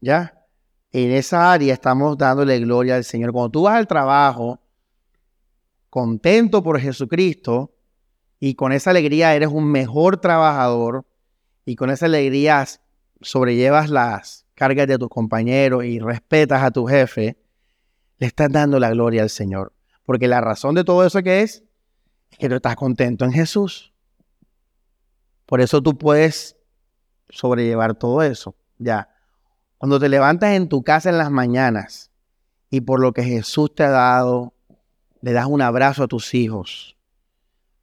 ¿Ya? 0.00 0.46
En 0.90 1.10
esa 1.10 1.52
área 1.52 1.74
estamos 1.74 2.16
dándole 2.16 2.58
gloria 2.60 2.96
al 2.96 3.04
Señor. 3.04 3.32
Cuando 3.32 3.50
tú 3.50 3.62
vas 3.62 3.76
al 3.76 3.86
trabajo, 3.86 4.58
contento 5.96 6.62
por 6.62 6.78
Jesucristo, 6.78 7.74
y 8.38 8.54
con 8.54 8.72
esa 8.72 8.90
alegría 8.90 9.34
eres 9.34 9.48
un 9.48 9.64
mejor 9.64 10.18
trabajador, 10.18 11.06
y 11.64 11.74
con 11.74 11.88
esa 11.88 12.04
alegría 12.04 12.66
sobrellevas 13.22 13.88
las 13.88 14.44
cargas 14.54 14.88
de 14.88 14.98
tus 14.98 15.08
compañeros 15.08 15.86
y 15.86 15.98
respetas 15.98 16.62
a 16.62 16.70
tu 16.70 16.84
jefe, 16.84 17.38
le 18.18 18.26
estás 18.26 18.52
dando 18.52 18.78
la 18.78 18.90
gloria 18.90 19.22
al 19.22 19.30
Señor. 19.30 19.72
Porque 20.04 20.28
la 20.28 20.42
razón 20.42 20.74
de 20.74 20.84
todo 20.84 21.02
eso 21.02 21.22
que 21.22 21.40
es, 21.40 21.64
es 22.30 22.36
que 22.36 22.50
tú 22.50 22.56
estás 22.56 22.76
contento 22.76 23.24
en 23.24 23.32
Jesús. 23.32 23.94
Por 25.46 25.62
eso 25.62 25.80
tú 25.80 25.96
puedes 25.96 26.58
sobrellevar 27.30 27.94
todo 27.94 28.20
eso. 28.20 28.54
Ya. 28.76 29.08
Cuando 29.78 29.98
te 29.98 30.10
levantas 30.10 30.50
en 30.56 30.68
tu 30.68 30.82
casa 30.82 31.08
en 31.08 31.16
las 31.16 31.30
mañanas 31.30 32.10
y 32.68 32.82
por 32.82 33.00
lo 33.00 33.14
que 33.14 33.24
Jesús 33.24 33.74
te 33.74 33.84
ha 33.84 33.88
dado, 33.88 34.52
le 35.26 35.32
das 35.32 35.46
un 35.46 35.60
abrazo 35.60 36.04
a 36.04 36.06
tus 36.06 36.34
hijos. 36.34 36.96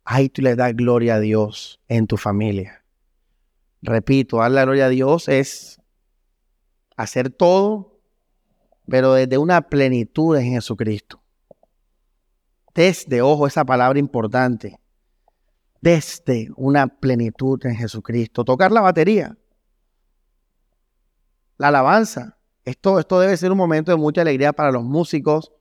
Ahí 0.05 0.29
tú 0.29 0.41
le 0.41 0.55
das 0.55 0.73
gloria 0.73 1.15
a 1.15 1.19
Dios 1.19 1.81
en 1.89 2.07
tu 2.07 2.15
familia. 2.15 2.85
Repito, 3.81 4.37
dar 4.37 4.49
la 4.51 4.63
gloria 4.63 4.85
a 4.85 4.89
Dios 4.89 5.27
es 5.27 5.81
hacer 6.95 7.29
todo 7.29 7.99
pero 8.87 9.13
desde 9.13 9.37
una 9.37 9.61
plenitud 9.61 10.37
en 10.37 10.53
Jesucristo. 10.53 11.21
Desde, 12.73 13.21
ojo, 13.21 13.45
esa 13.45 13.65
palabra 13.65 13.99
importante. 13.99 14.79
Desde 15.81 16.49
una 16.55 16.87
plenitud 16.87 17.59
en 17.65 17.75
Jesucristo. 17.75 18.45
Tocar 18.45 18.71
la 18.71 18.79
batería. 18.79 19.37
La 21.57 21.67
alabanza. 21.67 22.37
Esto, 22.63 22.99
esto 22.99 23.19
debe 23.19 23.35
ser 23.35 23.51
un 23.51 23.57
momento 23.57 23.91
de 23.91 23.97
mucha 23.97 24.21
alegría 24.21 24.53
para 24.53 24.71
los 24.71 24.83
músicos, 24.83 25.51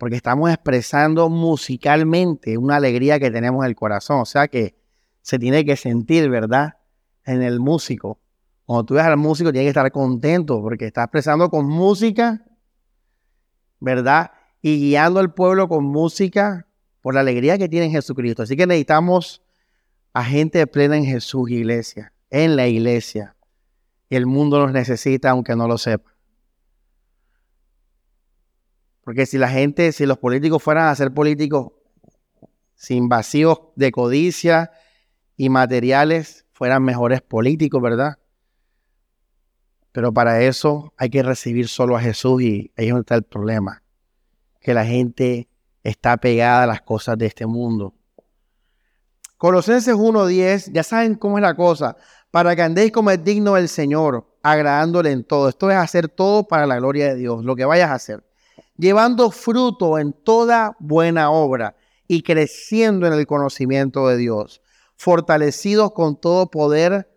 porque 0.00 0.16
estamos 0.16 0.48
expresando 0.48 1.28
musicalmente 1.28 2.56
una 2.56 2.76
alegría 2.76 3.20
que 3.20 3.30
tenemos 3.30 3.62
en 3.62 3.68
el 3.68 3.76
corazón. 3.76 4.20
O 4.20 4.24
sea 4.24 4.48
que 4.48 4.74
se 5.20 5.38
tiene 5.38 5.62
que 5.66 5.76
sentir, 5.76 6.30
¿verdad? 6.30 6.78
En 7.26 7.42
el 7.42 7.60
músico. 7.60 8.18
Cuando 8.64 8.86
tú 8.86 8.94
ves 8.94 9.04
al 9.04 9.18
músico, 9.18 9.52
tienes 9.52 9.66
que 9.66 9.78
estar 9.78 9.92
contento 9.92 10.62
porque 10.62 10.86
está 10.86 11.02
expresando 11.02 11.50
con 11.50 11.66
música, 11.66 12.42
¿verdad? 13.78 14.30
Y 14.62 14.78
guiando 14.78 15.20
al 15.20 15.34
pueblo 15.34 15.68
con 15.68 15.84
música 15.84 16.66
por 17.02 17.12
la 17.12 17.20
alegría 17.20 17.58
que 17.58 17.68
tiene 17.68 17.86
en 17.86 17.92
Jesucristo. 17.92 18.44
Así 18.44 18.56
que 18.56 18.66
necesitamos 18.66 19.42
a 20.14 20.24
gente 20.24 20.66
plena 20.66 20.96
en 20.96 21.04
Jesús, 21.04 21.50
iglesia, 21.50 22.14
en 22.30 22.56
la 22.56 22.66
iglesia. 22.66 23.36
Y 24.08 24.16
el 24.16 24.24
mundo 24.24 24.60
nos 24.60 24.72
necesita, 24.72 25.28
aunque 25.28 25.54
no 25.54 25.68
lo 25.68 25.76
sepa. 25.76 26.09
Porque 29.10 29.26
si 29.26 29.38
la 29.38 29.48
gente, 29.48 29.90
si 29.90 30.06
los 30.06 30.18
políticos 30.18 30.62
fueran 30.62 30.86
a 30.86 30.94
ser 30.94 31.12
políticos 31.12 31.72
sin 32.76 33.08
vacíos 33.08 33.58
de 33.74 33.90
codicia 33.90 34.70
y 35.36 35.48
materiales, 35.48 36.46
fueran 36.52 36.84
mejores 36.84 37.20
políticos, 37.20 37.82
¿verdad? 37.82 38.20
Pero 39.90 40.14
para 40.14 40.40
eso 40.42 40.94
hay 40.96 41.10
que 41.10 41.24
recibir 41.24 41.66
solo 41.66 41.96
a 41.96 42.00
Jesús 42.00 42.40
y 42.40 42.72
ahí 42.76 42.86
es 42.86 42.90
donde 42.90 43.00
está 43.00 43.16
el 43.16 43.24
problema. 43.24 43.82
Que 44.60 44.74
la 44.74 44.84
gente 44.84 45.48
está 45.82 46.16
pegada 46.16 46.62
a 46.62 46.66
las 46.68 46.80
cosas 46.80 47.18
de 47.18 47.26
este 47.26 47.46
mundo. 47.46 47.92
Colosenses 49.38 49.96
1.10, 49.96 50.70
ya 50.72 50.84
saben 50.84 51.16
cómo 51.16 51.36
es 51.36 51.42
la 51.42 51.56
cosa. 51.56 51.96
Para 52.30 52.54
que 52.54 52.62
andéis 52.62 52.92
como 52.92 53.10
es 53.10 53.24
digno 53.24 53.54
del 53.54 53.68
Señor, 53.68 54.38
agradándole 54.40 55.10
en 55.10 55.24
todo. 55.24 55.48
Esto 55.48 55.68
es 55.68 55.76
hacer 55.76 56.08
todo 56.08 56.46
para 56.46 56.64
la 56.64 56.76
gloria 56.76 57.08
de 57.08 57.16
Dios, 57.16 57.44
lo 57.44 57.56
que 57.56 57.64
vayas 57.64 57.90
a 57.90 57.94
hacer. 57.94 58.29
Llevando 58.80 59.30
fruto 59.30 59.98
en 59.98 60.12
toda 60.12 60.76
buena 60.80 61.30
obra 61.30 61.76
y 62.08 62.22
creciendo 62.22 63.06
en 63.06 63.12
el 63.12 63.26
conocimiento 63.26 64.08
de 64.08 64.16
Dios. 64.16 64.62
Fortalecidos 64.96 65.92
con 65.92 66.20
todo 66.20 66.50
poder. 66.50 67.08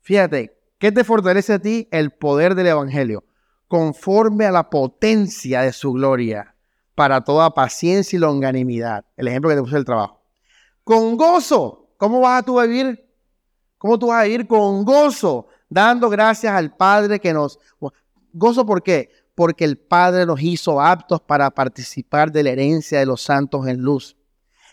Fíjate, 0.00 0.62
¿Qué 0.82 0.90
te 0.90 1.04
fortalece 1.04 1.52
a 1.52 1.58
ti? 1.60 1.86
El 1.92 2.10
poder 2.10 2.56
del 2.56 2.66
Evangelio, 2.66 3.22
conforme 3.68 4.46
a 4.46 4.50
la 4.50 4.68
potencia 4.68 5.60
de 5.60 5.72
su 5.72 5.92
gloria, 5.92 6.56
para 6.96 7.22
toda 7.22 7.54
paciencia 7.54 8.16
y 8.16 8.18
longanimidad. 8.18 9.04
El 9.16 9.28
ejemplo 9.28 9.48
que 9.48 9.54
te 9.54 9.62
puse 9.62 9.76
del 9.76 9.84
trabajo. 9.84 10.24
Con 10.82 11.16
gozo. 11.16 11.94
¿Cómo 11.98 12.18
vas 12.18 12.42
a 12.42 12.44
tú 12.44 12.60
vivir? 12.60 13.08
¿Cómo 13.78 13.96
tú 13.96 14.08
vas 14.08 14.22
a 14.22 14.24
vivir 14.24 14.48
con 14.48 14.84
gozo? 14.84 15.46
Dando 15.68 16.10
gracias 16.10 16.52
al 16.52 16.76
Padre 16.76 17.20
que 17.20 17.32
nos... 17.32 17.60
¿Gozo 18.32 18.66
por 18.66 18.82
qué? 18.82 19.08
Porque 19.34 19.64
el 19.64 19.78
Padre 19.78 20.26
nos 20.26 20.42
hizo 20.42 20.80
aptos 20.80 21.20
para 21.20 21.50
participar 21.50 22.32
de 22.32 22.42
la 22.42 22.50
herencia 22.50 22.98
de 22.98 23.06
los 23.06 23.22
santos 23.22 23.66
en 23.66 23.80
luz, 23.80 24.16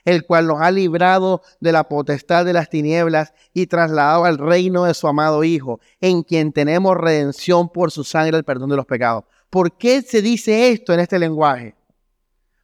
el 0.06 0.26
cual 0.26 0.48
nos 0.48 0.62
ha 0.62 0.72
librado 0.72 1.42
de 1.60 1.72
la 1.72 1.88
potestad 1.88 2.46
de 2.46 2.54
las 2.54 2.70
tinieblas 2.70 3.34
y 3.54 3.68
trasladado 3.68 4.26
al 4.26 4.38
reino 4.38 4.86
de 4.86 4.94
su 4.94 5.08
amado 5.08 5.44
Hijo, 5.44 5.80
en 6.02 6.24
quien 6.24 6.52
tenemos 6.52 6.98
redención 6.98 7.70
por 7.70 7.92
su 7.92 8.04
sangre, 8.04 8.38
el 8.38 8.44
perdón 8.44 8.70
de 8.70 8.76
los 8.76 8.86
pecados. 8.86 9.24
¿Por 9.50 9.78
qué 9.78 10.02
se 10.02 10.22
dice 10.22 10.72
esto 10.72 10.94
en 10.94 11.00
este 11.00 11.20
lenguaje? 11.20 11.76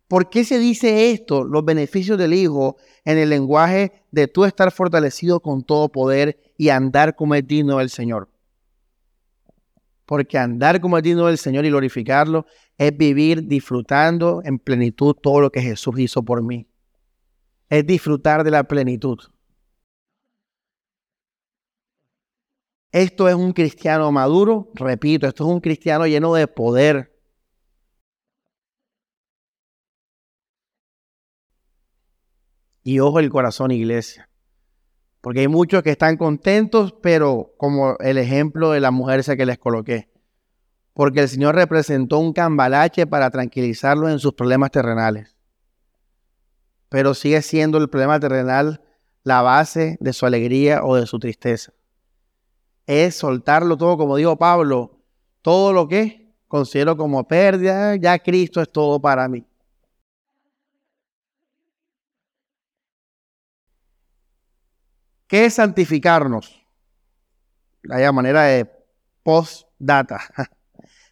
¿Por 0.07 0.29
qué 0.29 0.43
se 0.43 0.59
dice 0.59 1.11
esto, 1.11 1.43
los 1.43 1.65
beneficios 1.65 2.17
del 2.17 2.33
Hijo, 2.33 2.77
en 3.05 3.17
el 3.17 3.29
lenguaje 3.29 4.03
de 4.11 4.27
tú 4.27 4.45
estar 4.45 4.71
fortalecido 4.71 5.39
con 5.39 5.63
todo 5.63 5.89
poder 5.89 6.39
y 6.57 6.69
andar 6.69 7.15
como 7.15 7.33
es 7.33 7.47
digno 7.47 7.79
del 7.79 7.89
Señor? 7.89 8.29
Porque 10.05 10.37
andar 10.37 10.79
como 10.81 11.01
del 11.01 11.37
Señor 11.37 11.65
y 11.65 11.69
glorificarlo 11.69 12.45
es 12.77 12.95
vivir 12.95 13.47
disfrutando 13.47 14.41
en 14.43 14.59
plenitud 14.59 15.15
todo 15.15 15.41
lo 15.41 15.51
que 15.51 15.61
Jesús 15.61 15.99
hizo 15.99 16.23
por 16.23 16.43
mí. 16.43 16.67
Es 17.69 17.85
disfrutar 17.85 18.43
de 18.43 18.51
la 18.51 18.63
plenitud. 18.63 19.19
Esto 22.91 23.27
es 23.27 23.35
un 23.35 23.51
cristiano 23.51 24.09
maduro, 24.11 24.71
repito, 24.73 25.27
esto 25.27 25.43
es 25.43 25.49
un 25.49 25.59
cristiano 25.59 26.07
lleno 26.07 26.33
de 26.33 26.47
poder. 26.47 27.13
Y 32.83 32.99
ojo 32.99 33.19
el 33.19 33.29
corazón, 33.29 33.71
iglesia. 33.71 34.29
Porque 35.25 35.39
hay 35.39 35.47
muchos 35.47 35.81
que 35.81 35.89
están 35.89 36.17
contentos, 36.17 36.93
pero 37.01 37.55
como 37.57 37.97
el 37.97 38.17
ejemplo 38.17 38.69
de 38.71 38.79
la 38.79 38.91
mujer 38.91 39.19
esa 39.19 39.35
que 39.35 39.45
les 39.45 39.57
coloqué. 39.57 40.07
Porque 40.93 41.21
el 41.21 41.29
Señor 41.29 41.55
representó 41.55 42.19
un 42.19 42.31
cambalache 42.31 43.07
para 43.07 43.31
tranquilizarlos 43.31 44.11
en 44.11 44.19
sus 44.19 44.33
problemas 44.33 44.69
terrenales. 44.69 45.35
Pero 46.89 47.15
sigue 47.15 47.41
siendo 47.41 47.79
el 47.79 47.89
problema 47.89 48.19
terrenal 48.19 48.83
la 49.23 49.41
base 49.41 49.97
de 49.99 50.13
su 50.13 50.27
alegría 50.27 50.83
o 50.83 50.95
de 50.95 51.07
su 51.07 51.17
tristeza 51.17 51.73
es 52.87 53.15
soltarlo 53.15 53.77
todo, 53.77 53.97
como 53.97 54.15
dijo 54.17 54.35
Pablo, 54.37 54.99
todo 55.41 55.73
lo 55.73 55.87
que 55.87 56.33
considero 56.47 56.95
como 56.95 57.27
pérdida, 57.27 57.95
ya 57.95 58.19
Cristo 58.19 58.61
es 58.61 58.71
todo 58.71 58.99
para 58.99 59.27
mí. 59.27 59.45
¿Qué 65.27 65.45
es 65.45 65.55
santificarnos? 65.55 66.63
Hay 67.89 68.11
manera 68.11 68.43
de 68.43 68.69
post-data. 69.23 70.21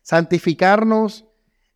Santificarnos 0.02 1.26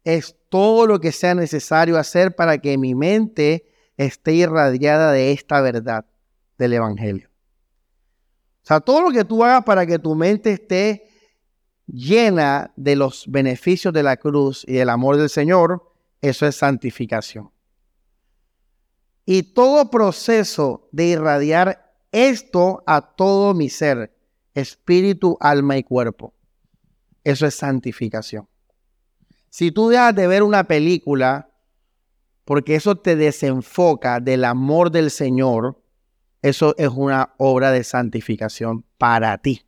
es 0.03 0.35
todo 0.49 0.85
lo 0.87 0.99
que 0.99 1.11
sea 1.11 1.35
necesario 1.35 1.97
hacer 1.97 2.35
para 2.35 2.57
que 2.59 2.77
mi 2.77 2.95
mente 2.95 3.65
esté 3.97 4.33
irradiada 4.33 5.11
de 5.11 5.31
esta 5.31 5.61
verdad 5.61 6.05
del 6.57 6.73
Evangelio. 6.73 7.29
O 8.63 8.67
sea, 8.67 8.79
todo 8.79 9.01
lo 9.01 9.11
que 9.11 9.23
tú 9.23 9.43
hagas 9.43 9.63
para 9.63 9.85
que 9.85 9.97
tu 9.97 10.13
mente 10.13 10.51
esté 10.51 11.09
llena 11.87 12.71
de 12.75 12.95
los 12.95 13.25
beneficios 13.27 13.93
de 13.93 14.03
la 14.03 14.17
cruz 14.17 14.65
y 14.67 14.73
del 14.73 14.89
amor 14.89 15.17
del 15.17 15.29
Señor, 15.29 15.91
eso 16.21 16.45
es 16.45 16.55
santificación. 16.55 17.49
Y 19.25 19.53
todo 19.53 19.89
proceso 19.89 20.87
de 20.91 21.05
irradiar 21.05 21.86
esto 22.11 22.83
a 22.85 23.01
todo 23.01 23.53
mi 23.53 23.69
ser, 23.69 24.15
espíritu, 24.53 25.37
alma 25.39 25.77
y 25.77 25.83
cuerpo, 25.83 26.33
eso 27.23 27.45
es 27.45 27.55
santificación. 27.55 28.47
Si 29.49 29.71
tú 29.71 29.89
dejas 29.89 30.15
de 30.15 30.27
ver 30.27 30.43
una 30.43 30.65
película 30.65 31.49
porque 32.45 32.75
eso 32.75 32.95
te 32.95 33.15
desenfoca 33.15 34.19
del 34.19 34.45
amor 34.45 34.91
del 34.91 35.11
Señor, 35.11 35.81
eso 36.41 36.75
es 36.77 36.89
una 36.89 37.33
obra 37.37 37.71
de 37.71 37.83
santificación 37.83 38.85
para 38.97 39.37
ti. 39.39 39.65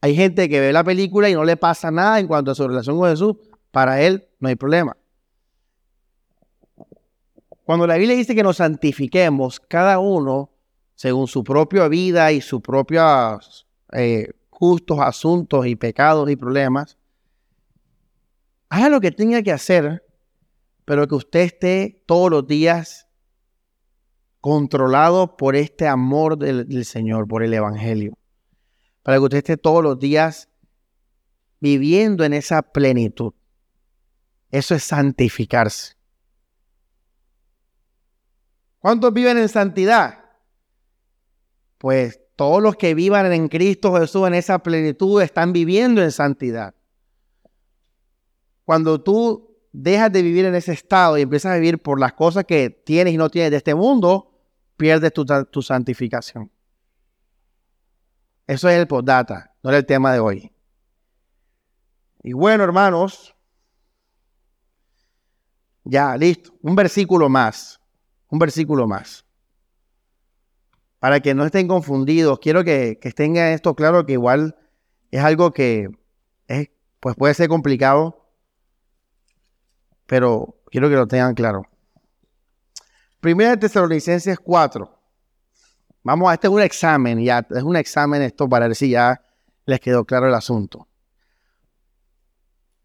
Hay 0.00 0.14
gente 0.16 0.48
que 0.48 0.60
ve 0.60 0.72
la 0.72 0.84
película 0.84 1.28
y 1.28 1.34
no 1.34 1.44
le 1.44 1.56
pasa 1.56 1.90
nada 1.90 2.18
en 2.18 2.26
cuanto 2.26 2.50
a 2.50 2.54
su 2.54 2.66
relación 2.66 2.98
con 2.98 3.10
Jesús. 3.10 3.36
Para 3.70 4.00
él 4.00 4.26
no 4.40 4.48
hay 4.48 4.56
problema. 4.56 4.96
Cuando 7.64 7.86
la 7.86 7.96
Biblia 7.96 8.16
dice 8.16 8.34
que 8.34 8.42
nos 8.42 8.56
santifiquemos, 8.56 9.60
cada 9.60 9.98
uno, 9.98 10.50
según 10.98 11.28
su 11.28 11.44
propia 11.44 11.86
vida 11.86 12.32
y 12.32 12.40
sus 12.40 12.60
propios 12.60 13.68
eh, 13.92 14.32
justos 14.50 14.98
asuntos 14.98 15.64
y 15.64 15.76
pecados 15.76 16.28
y 16.28 16.34
problemas, 16.34 16.98
haga 18.68 18.88
lo 18.88 19.00
que 19.00 19.12
tenga 19.12 19.40
que 19.42 19.52
hacer, 19.52 20.04
pero 20.84 21.06
que 21.06 21.14
usted 21.14 21.40
esté 21.42 22.02
todos 22.04 22.32
los 22.32 22.48
días 22.48 23.06
controlado 24.40 25.36
por 25.36 25.54
este 25.54 25.86
amor 25.86 26.36
del, 26.36 26.84
Señor, 26.84 27.28
por 27.28 27.44
el 27.44 27.54
Evangelio. 27.54 28.18
Para 29.04 29.18
que 29.18 29.22
usted 29.22 29.38
esté 29.38 29.56
todos 29.56 29.84
los 29.84 30.00
días 30.00 30.48
viviendo 31.60 32.24
en 32.24 32.32
esa 32.32 32.60
plenitud. 32.60 33.34
Eso 34.50 34.74
es 34.74 34.82
santificarse. 34.82 35.94
¿Cuántos 38.80 39.12
viven 39.12 39.38
en 39.38 39.48
santidad? 39.48 40.17
Pues 41.78 42.20
todos 42.36 42.62
los 42.62 42.76
que 42.76 42.94
vivan 42.94 43.32
en 43.32 43.48
Cristo 43.48 43.94
Jesús 43.98 44.26
en 44.26 44.34
esa 44.34 44.58
plenitud 44.60 45.22
están 45.22 45.52
viviendo 45.52 46.02
en 46.02 46.12
santidad. 46.12 46.74
Cuando 48.64 49.00
tú 49.00 49.56
dejas 49.72 50.12
de 50.12 50.22
vivir 50.22 50.44
en 50.44 50.54
ese 50.54 50.72
estado 50.72 51.16
y 51.16 51.22
empiezas 51.22 51.52
a 51.52 51.54
vivir 51.54 51.82
por 51.82 51.98
las 51.98 52.12
cosas 52.12 52.44
que 52.44 52.70
tienes 52.70 53.14
y 53.14 53.16
no 53.16 53.30
tienes 53.30 53.50
de 53.50 53.56
este 53.56 53.74
mundo, 53.74 54.38
pierdes 54.76 55.12
tu, 55.12 55.62
santificación. 55.62 56.50
Eso 58.46 58.68
es 58.68 58.78
el 58.78 58.86
postdata, 58.86 59.54
no 59.62 59.70
es 59.70 59.76
el 59.76 59.86
tema 59.86 60.12
de 60.12 60.20
hoy. 60.20 60.52
Y 62.22 62.32
bueno, 62.32 62.64
hermanos, 62.64 63.34
ya, 65.84 66.16
listo. 66.16 66.52
Un 66.62 66.76
versículo 66.76 67.28
más. 67.28 67.80
Un 68.28 68.38
versículo 68.38 68.86
más. 68.86 69.24
Para 70.98 71.20
que 71.20 71.34
no 71.34 71.44
estén 71.44 71.68
confundidos, 71.68 72.38
quiero 72.40 72.64
que, 72.64 72.98
que 73.00 73.12
tengan 73.12 73.52
esto 73.52 73.74
claro 73.74 74.04
que 74.04 74.14
igual 74.14 74.56
es 75.10 75.22
algo 75.22 75.52
que 75.52 75.88
es, 76.48 76.70
pues 77.00 77.14
puede 77.16 77.34
ser 77.34 77.48
complicado, 77.48 78.28
pero 80.06 80.56
quiero 80.70 80.88
que 80.88 80.96
lo 80.96 81.06
tengan 81.06 81.34
claro. 81.34 81.62
Primera 83.20 83.50
de 83.50 83.56
Tesalonicenses 83.56 84.38
4. 84.38 84.98
Vamos 86.04 86.30
a, 86.30 86.34
este 86.34 86.46
es 86.46 86.52
un 86.52 86.62
examen, 86.62 87.22
ya, 87.22 87.46
es 87.50 87.62
un 87.62 87.76
examen 87.76 88.22
esto 88.22 88.48
para 88.48 88.66
ver 88.66 88.76
si 88.76 88.90
ya 88.90 89.20
les 89.66 89.80
quedó 89.80 90.04
claro 90.04 90.28
el 90.28 90.34
asunto. 90.34 90.88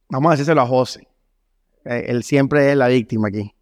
Vamos 0.09 0.29
a 0.29 0.31
decírselo 0.33 0.61
a 0.61 0.67
José. 0.67 1.07
Eh, 1.85 2.05
él 2.07 2.23
siempre 2.23 2.71
es 2.71 2.77
la 2.77 2.87
víctima 2.87 3.29
aquí. 3.29 3.55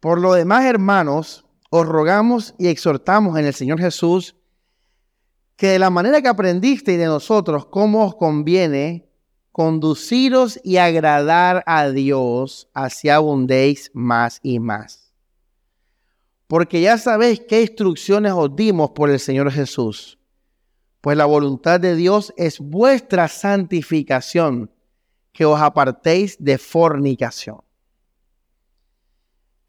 Por 0.00 0.20
lo 0.20 0.32
demás, 0.32 0.64
hermanos, 0.64 1.44
os 1.70 1.86
rogamos 1.86 2.54
y 2.58 2.68
exhortamos 2.68 3.38
en 3.38 3.44
el 3.44 3.54
Señor 3.54 3.78
Jesús 3.78 4.34
que 5.56 5.68
de 5.68 5.78
la 5.78 5.90
manera 5.90 6.22
que 6.22 6.28
aprendiste 6.28 6.94
y 6.94 6.96
de 6.96 7.04
nosotros, 7.04 7.66
cómo 7.66 8.06
os 8.06 8.16
conviene 8.16 9.10
conduciros 9.52 10.58
y 10.64 10.78
agradar 10.78 11.62
a 11.66 11.90
Dios, 11.90 12.70
así 12.72 13.10
abundéis 13.10 13.90
más 13.92 14.40
y 14.42 14.58
más. 14.58 15.12
Porque 16.46 16.80
ya 16.80 16.96
sabéis 16.96 17.42
qué 17.46 17.60
instrucciones 17.60 18.32
os 18.32 18.56
dimos 18.56 18.92
por 18.92 19.10
el 19.10 19.20
Señor 19.20 19.52
Jesús. 19.52 20.18
Pues 21.02 21.18
la 21.18 21.26
voluntad 21.26 21.78
de 21.78 21.94
Dios 21.94 22.32
es 22.38 22.58
vuestra 22.58 23.28
santificación, 23.28 24.70
que 25.30 25.44
os 25.44 25.60
apartéis 25.60 26.36
de 26.42 26.56
fornicación. 26.56 27.60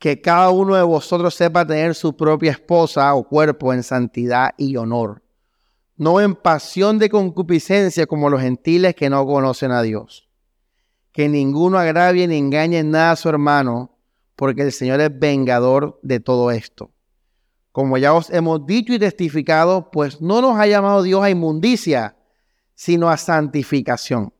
Que 0.01 0.19
cada 0.19 0.49
uno 0.49 0.75
de 0.75 0.83
vosotros 0.83 1.33
sepa 1.33 1.65
tener 1.65 1.95
su 1.95 2.17
propia 2.17 2.51
esposa 2.51 3.15
o 3.15 3.23
cuerpo 3.23 3.71
en 3.71 3.83
santidad 3.83 4.49
y 4.57 4.75
honor 4.75 5.21
no 6.01 6.19
en 6.19 6.33
pasión 6.33 6.97
de 6.97 7.11
concupiscencia 7.11 8.07
como 8.07 8.31
los 8.31 8.41
gentiles 8.41 8.95
que 8.95 9.07
no 9.07 9.23
conocen 9.27 9.69
a 9.69 9.83
Dios. 9.83 10.27
Que 11.11 11.29
ninguno 11.29 11.77
agravie 11.77 12.27
ni 12.27 12.39
engañe 12.39 12.81
nada 12.81 13.11
a 13.11 13.15
su 13.15 13.29
hermano, 13.29 13.99
porque 14.35 14.63
el 14.63 14.71
Señor 14.71 14.99
es 14.99 15.11
vengador 15.19 15.99
de 16.01 16.19
todo 16.19 16.49
esto. 16.49 16.89
Como 17.71 17.99
ya 17.99 18.15
os 18.15 18.31
hemos 18.31 18.65
dicho 18.65 18.93
y 18.93 18.97
testificado, 18.97 19.91
pues 19.91 20.19
no 20.21 20.41
nos 20.41 20.57
ha 20.57 20.65
llamado 20.65 21.03
Dios 21.03 21.21
a 21.21 21.29
inmundicia, 21.29 22.15
sino 22.73 23.07
a 23.07 23.17
santificación. 23.17 24.33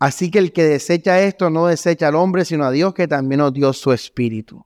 Así 0.00 0.30
que 0.30 0.38
el 0.38 0.52
que 0.52 0.64
desecha 0.64 1.20
esto 1.20 1.50
no 1.50 1.66
desecha 1.66 2.08
al 2.08 2.14
hombre, 2.14 2.46
sino 2.46 2.64
a 2.64 2.70
Dios 2.70 2.94
que 2.94 3.06
también 3.06 3.40
nos 3.40 3.52
dio 3.52 3.70
su 3.74 3.92
espíritu. 3.92 4.64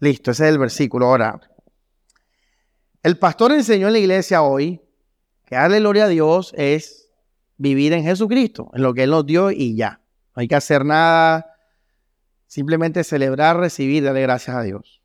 Listo, 0.00 0.30
ese 0.30 0.44
es 0.46 0.50
el 0.50 0.58
versículo. 0.58 1.06
Ahora, 1.06 1.38
el 3.02 3.18
pastor 3.18 3.52
enseñó 3.52 3.88
en 3.88 3.92
la 3.92 3.98
iglesia 3.98 4.40
hoy 4.40 4.80
que 5.44 5.56
darle 5.56 5.80
gloria 5.80 6.04
a 6.04 6.08
Dios 6.08 6.54
es 6.56 7.10
vivir 7.58 7.92
en 7.92 8.02
Jesucristo, 8.02 8.70
en 8.72 8.80
lo 8.80 8.94
que 8.94 9.02
Él 9.02 9.10
nos 9.10 9.26
dio 9.26 9.50
y 9.50 9.76
ya. 9.76 10.00
No 10.34 10.40
hay 10.40 10.48
que 10.48 10.54
hacer 10.54 10.86
nada, 10.86 11.54
simplemente 12.46 13.04
celebrar, 13.04 13.58
recibir, 13.58 14.04
darle 14.04 14.22
gracias 14.22 14.56
a 14.56 14.62
Dios. 14.62 15.02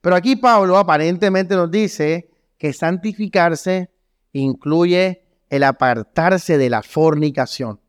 Pero 0.00 0.14
aquí 0.14 0.36
Pablo 0.36 0.78
aparentemente 0.78 1.56
nos 1.56 1.72
dice 1.72 2.30
que 2.56 2.72
santificarse 2.72 3.90
incluye 4.32 5.24
el 5.48 5.64
apartarse 5.64 6.56
de 6.56 6.70
la 6.70 6.82
fornicación. 6.82 7.80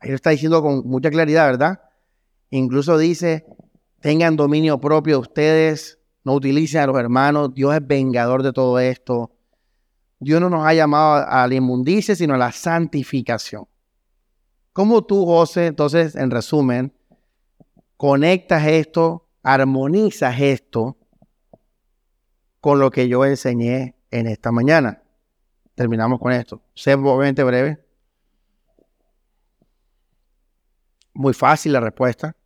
Ahí 0.00 0.10
lo 0.10 0.16
está 0.16 0.30
diciendo 0.30 0.62
con 0.62 0.86
mucha 0.86 1.10
claridad, 1.10 1.46
¿verdad? 1.46 1.80
Incluso 2.50 2.96
dice, 2.96 3.46
tengan 4.00 4.36
dominio 4.36 4.78
propio 4.78 5.18
ustedes, 5.18 5.98
no 6.24 6.34
utilicen 6.34 6.82
a 6.82 6.86
los 6.86 6.98
hermanos, 6.98 7.54
Dios 7.54 7.74
es 7.74 7.86
vengador 7.86 8.42
de 8.42 8.52
todo 8.52 8.78
esto. 8.78 9.32
Dios 10.20 10.40
no 10.40 10.50
nos 10.50 10.66
ha 10.66 10.74
llamado 10.74 11.24
a 11.28 11.46
la 11.46 11.54
inmundicia, 11.54 12.14
sino 12.14 12.34
a 12.34 12.38
la 12.38 12.52
santificación. 12.52 13.66
¿Cómo 14.72 15.04
tú, 15.04 15.24
José, 15.24 15.66
entonces, 15.66 16.14
en 16.14 16.30
resumen, 16.30 16.92
conectas 17.96 18.66
esto, 18.66 19.26
armonizas 19.42 20.40
esto 20.40 20.96
con 22.60 22.78
lo 22.78 22.90
que 22.90 23.08
yo 23.08 23.24
enseñé 23.24 23.96
en 24.10 24.26
esta 24.26 24.52
mañana? 24.52 25.02
Terminamos 25.74 26.20
con 26.20 26.32
esto. 26.32 26.62
Sé 26.74 26.94
obviamente 26.94 27.42
breve. 27.42 27.87
Muy 31.18 31.34
fácil 31.34 31.72
la 31.72 31.80
respuesta. 31.80 32.36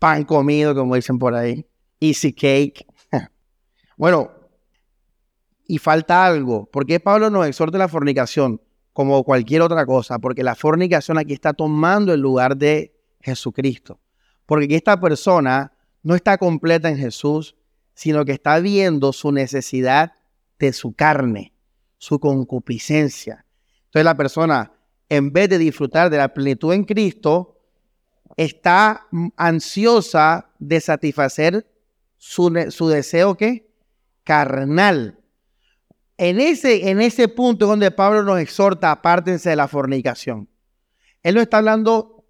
Pan 0.00 0.24
comido, 0.24 0.74
como 0.74 0.96
dicen 0.96 1.16
por 1.16 1.32
ahí. 1.32 1.64
Easy 2.00 2.32
cake. 2.32 2.84
bueno, 3.96 4.32
y 5.64 5.78
falta 5.78 6.26
algo. 6.26 6.66
¿Por 6.66 6.84
qué 6.84 6.98
Pablo 6.98 7.30
nos 7.30 7.46
exhorta 7.46 7.78
la 7.78 7.86
fornicación? 7.86 8.60
Como 8.92 9.22
cualquier 9.22 9.62
otra 9.62 9.86
cosa. 9.86 10.18
Porque 10.18 10.42
la 10.42 10.56
fornicación 10.56 11.16
aquí 11.16 11.32
está 11.32 11.52
tomando 11.52 12.12
el 12.12 12.20
lugar 12.20 12.56
de 12.56 13.00
Jesucristo. 13.20 14.00
Porque 14.44 14.74
esta 14.74 15.00
persona 15.00 15.72
no 16.02 16.16
está 16.16 16.36
completa 16.36 16.88
en 16.88 16.96
Jesús, 16.96 17.54
sino 17.94 18.24
que 18.24 18.32
está 18.32 18.58
viendo 18.58 19.12
su 19.12 19.30
necesidad 19.30 20.14
de 20.58 20.72
su 20.72 20.94
carne, 20.94 21.54
su 21.96 22.18
concupiscencia. 22.18 23.46
Entonces 23.84 24.04
la 24.04 24.16
persona, 24.16 24.72
en 25.08 25.32
vez 25.32 25.48
de 25.48 25.58
disfrutar 25.58 26.10
de 26.10 26.18
la 26.18 26.32
plenitud 26.34 26.72
en 26.72 26.84
Cristo, 26.84 27.58
está 28.36 29.06
ansiosa 29.36 30.50
de 30.58 30.80
satisfacer 30.80 31.66
su, 32.16 32.52
su 32.70 32.88
deseo 32.88 33.36
que 33.36 33.68
carnal. 34.24 35.18
En 36.16 36.40
ese, 36.40 36.90
en 36.90 37.00
ese 37.00 37.28
punto 37.28 37.64
es 37.66 37.68
donde 37.68 37.90
Pablo 37.90 38.22
nos 38.22 38.38
exhorta, 38.38 38.90
apártense 38.90 39.50
de 39.50 39.56
la 39.56 39.68
fornicación. 39.68 40.48
Él 41.22 41.34
no 41.34 41.40
está 41.40 41.58
hablando 41.58 42.24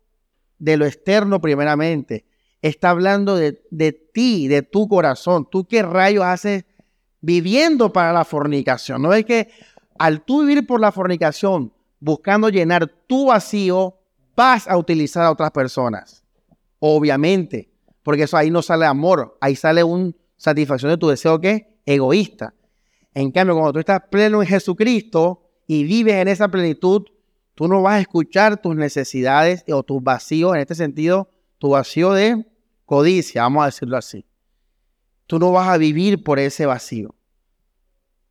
de 0.59 0.77
lo 0.77 0.87
externo 0.87 1.41
primeramente, 1.41 2.27
está 2.63 2.91
hablando 2.91 3.37
de, 3.37 3.63
de 3.71 3.93
ti, 3.93 4.49
de 4.49 4.63
tu 4.63 4.89
corazón. 4.89 5.49
¿Tú 5.51 5.67
qué 5.67 5.83
rayos 5.83 6.25
haces 6.25 6.65
viviendo 7.21 7.93
para 7.93 8.13
la 8.13 8.25
fornicación? 8.25 9.03
No 9.03 9.13
es 9.13 9.25
que 9.25 9.51
al 9.99 10.25
tú 10.25 10.41
vivir 10.41 10.67
por 10.67 10.81
la 10.81 10.93
fornicación, 10.93 11.73
buscando 12.01 12.49
llenar 12.49 12.87
tu 13.07 13.27
vacío, 13.27 13.97
vas 14.37 14.69
a 14.69 14.77
utilizar 14.77 15.25
a 15.25 15.31
otras 15.31 15.51
personas. 15.51 16.25
Obviamente, 16.79 17.71
porque 18.03 18.25
eso 18.25 18.37
ahí 18.37 18.51
no 18.51 18.63
sale 18.63 18.87
amor, 18.87 19.37
ahí 19.41 19.57
sale 19.57 19.83
una 19.83 20.13
satisfacción 20.37 20.91
de 20.91 20.99
tu 20.99 21.09
deseo 21.09 21.41
que 21.41 21.79
egoísta. 21.87 22.55
En 23.15 23.31
cambio, 23.31 23.55
cuando 23.55 23.73
tú 23.73 23.79
estás 23.79 24.03
pleno 24.11 24.43
en 24.43 24.49
Jesucristo 24.49 25.49
y 25.67 25.85
vives 25.85 26.15
en 26.17 26.29
esa 26.29 26.49
plenitud, 26.49 27.07
tú 27.55 27.69
no 27.69 27.81
vas 27.83 27.95
a 27.95 28.01
escuchar 28.01 28.61
tus 28.61 28.75
necesidades 28.75 29.65
o 29.69 29.83
tus 29.83 30.03
vacíos, 30.03 30.55
en 30.55 30.61
este 30.61 30.75
sentido, 30.75 31.31
tu 31.59 31.71
vacío 31.71 32.13
de 32.13 32.45
codicia, 32.85 33.43
vamos 33.43 33.63
a 33.63 33.67
decirlo 33.67 33.97
así. 33.97 34.27
Tú 35.27 35.39
no 35.39 35.53
vas 35.53 35.69
a 35.69 35.79
vivir 35.79 36.23
por 36.23 36.39
ese 36.39 36.67
vacío. 36.67 37.15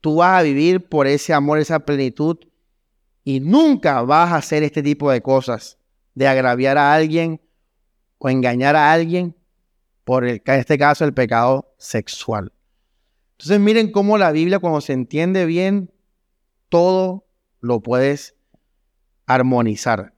Tú 0.02 0.18
vas 0.18 0.40
a 0.40 0.44
vivir 0.44 0.88
por 0.88 1.08
ese 1.08 1.34
amor, 1.34 1.60
esa 1.60 1.80
plenitud 1.80 2.38
y 3.24 3.40
nunca 3.40 4.02
vas 4.02 4.32
a 4.32 4.38
hacer 4.38 4.64
este 4.64 4.84
tipo 4.84 5.12
de 5.12 5.22
cosas, 5.22 5.78
de 6.14 6.28
agraviar 6.28 6.78
a 6.78 6.94
alguien 6.94 7.42
o 8.18 8.30
engañar 8.30 8.76
a 8.76 8.92
alguien 8.92 9.36
por 10.04 10.26
el, 10.26 10.42
en 10.46 10.60
este 10.60 10.78
caso 10.78 11.06
el 11.06 11.14
pecado 11.14 11.74
sexual. 11.78 12.52
Entonces 13.34 13.60
miren 13.60 13.92
cómo 13.92 14.18
la 14.18 14.32
Biblia 14.32 14.60
cuando 14.60 14.82
se 14.82 14.94
entiende 14.94 15.46
bien, 15.46 15.92
todo 16.70 17.26
lo 17.60 17.82
puedes 17.82 18.36
armonizar. 19.26 20.14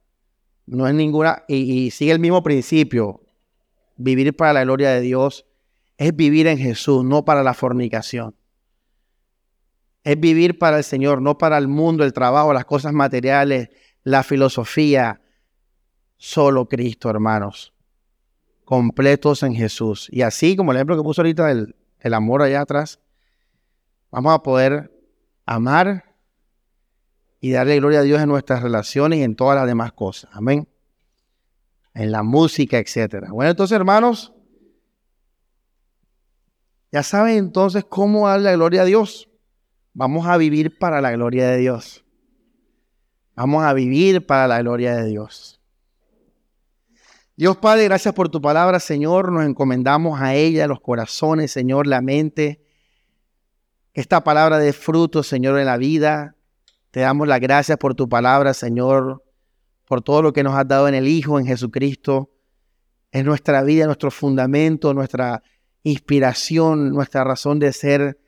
No 0.66 0.88
es 0.88 0.96
ninguna, 0.96 1.44
y, 1.48 1.92
sigue 1.92 2.12
el 2.12 2.20
mismo 2.20 2.44
principio. 2.44 3.22
Vivir 3.98 4.36
para 4.36 4.54
la 4.54 4.64
gloria 4.64 4.90
de 4.92 5.02
Dios 5.02 5.46
es 5.98 6.16
vivir 6.16 6.48
en 6.48 6.58
Jesús, 6.58 7.06
no 7.06 7.24
para 7.24 7.44
la 7.44 7.54
fornicación. 7.54 8.36
Es 10.06 10.20
vivir 10.20 10.60
para 10.60 10.78
el 10.78 10.84
Señor, 10.84 11.20
no 11.20 11.40
para 11.40 11.58
el 11.58 11.68
mundo, 11.68 12.04
el 12.04 12.14
trabajo, 12.14 12.54
las 12.54 12.66
cosas 12.66 12.94
materiales, 12.94 13.70
la 14.04 14.22
filosofía. 14.22 15.20
Solo 16.16 16.70
Cristo, 16.70 17.10
hermanos. 17.10 17.74
Completos 18.66 19.42
en 19.42 19.56
Jesús. 19.56 20.08
Y 20.12 20.22
así 20.22 20.56
como 20.56 20.72
el 20.72 20.78
ejemplo 20.78 20.96
que 20.96 21.02
puso 21.02 21.22
ahorita 21.22 21.50
el, 21.50 21.76
el 22.00 22.14
amor 22.14 22.44
allá 22.44 22.62
atrás, 22.62 23.00
vamos 24.12 24.32
a 24.32 24.44
poder 24.44 24.96
amar 25.44 26.16
y 27.42 27.50
darle 27.50 27.78
gloria 27.78 28.00
a 28.00 28.04
Dios 28.04 28.22
en 28.22 28.30
nuestras 28.30 28.62
relaciones 28.62 29.18
y 29.20 29.24
en 29.24 29.36
todas 29.36 29.56
las 29.56 29.66
demás 29.66 29.92
cosas. 29.92 30.30
Amén. 30.34 30.70
En 31.96 32.12
la 32.12 32.22
música, 32.22 32.78
etcétera. 32.78 33.32
Bueno, 33.32 33.50
entonces, 33.50 33.76
hermanos, 33.76 34.34
ya 36.92 37.02
saben 37.02 37.38
entonces 37.38 37.86
cómo 37.90 38.28
darle 38.28 38.54
gloria 38.54 38.84
a 38.84 38.86
Dios. 38.86 39.30
Vamos 39.96 40.28
a 40.28 40.38
vivir 40.38 40.78
para 40.78 41.02
la 41.02 41.12
gloria 41.12 41.50
de 41.50 41.58
Dios. 41.58 42.06
Vamos 43.36 43.64
a 43.64 43.74
vivir 43.74 44.28
para 44.28 44.48
la 44.48 44.60
gloria 44.62 44.96
de 44.96 45.10
Dios. 45.10 45.60
Dios 47.36 47.58
Padre, 47.58 47.86
gracias 47.86 48.14
por 48.14 48.30
tu 48.30 48.40
palabra, 48.40 48.80
Señor. 48.80 49.32
Nos 49.32 49.44
encomendamos 49.44 50.22
a 50.22 50.36
ella, 50.36 50.68
los 50.68 50.80
corazones, 50.82 51.52
Señor, 51.52 51.88
la 51.88 52.02
mente 52.02 52.62
esta 53.96 54.26
palabra 54.26 54.60
de 54.60 54.74
fruto, 54.74 55.24
Señor, 55.24 55.58
en 55.58 55.66
la 55.66 55.78
vida. 55.78 56.36
Te 56.92 57.00
damos 57.00 57.30
las 57.30 57.40
gracias 57.40 57.78
por 57.78 57.96
tu 57.96 58.10
palabra, 58.10 58.54
Señor, 58.54 59.24
por 59.88 60.02
todo 60.02 60.22
lo 60.22 60.34
que 60.34 60.44
nos 60.44 60.54
has 60.54 60.68
dado 60.68 60.90
en 60.90 60.96
el 60.96 61.08
Hijo, 61.08 61.40
en 61.40 61.46
Jesucristo. 61.46 62.30
Es 63.12 63.24
nuestra 63.24 63.64
vida, 63.64 63.86
nuestro 63.86 64.12
fundamento, 64.12 64.94
nuestra 64.94 65.42
inspiración, 65.84 66.90
nuestra 66.90 67.24
razón 67.24 67.58
de 67.58 67.72
ser. 67.72 68.20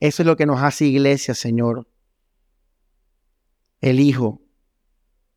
Eso 0.00 0.22
es 0.22 0.26
lo 0.26 0.36
que 0.36 0.46
nos 0.46 0.62
hace 0.62 0.86
iglesia, 0.86 1.34
Señor. 1.34 1.88
El 3.80 4.00
Hijo. 4.00 4.40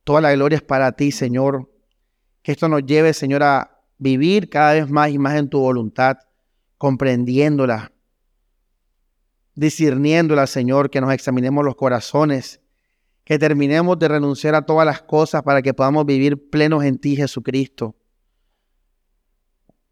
Toda 0.04 0.22
la 0.22 0.34
gloria 0.34 0.58
es 0.58 0.64
para 0.64 0.92
ti, 0.94 1.12
Señor. 1.12 1.72
Que 2.42 2.52
esto 2.52 2.68
nos 2.68 2.86
lleve, 2.86 3.14
Señor, 3.14 3.44
a 3.44 3.80
vivir 3.98 4.50
cada 4.50 4.74
vez 4.74 4.90
más 4.90 5.12
y 5.12 5.20
más 5.20 5.36
en 5.36 5.48
tu 5.48 5.60
voluntad, 5.60 6.18
comprendiéndola, 6.80 7.92
discerniéndola, 9.54 10.48
Señor, 10.48 10.90
que 10.90 11.02
nos 11.02 11.14
examinemos 11.14 11.64
los 11.64 11.76
corazones, 11.76 12.62
que 13.24 13.38
terminemos 13.38 14.00
de 14.00 14.08
renunciar 14.08 14.56
a 14.56 14.66
todas 14.66 14.88
las 14.88 15.04
cosas 15.04 15.44
para 15.44 15.62
que 15.62 15.76
podamos 15.76 16.06
vivir 16.08 16.50
plenos 16.50 16.84
en 16.84 16.98
ti, 16.98 17.16
Jesucristo. 17.16 17.96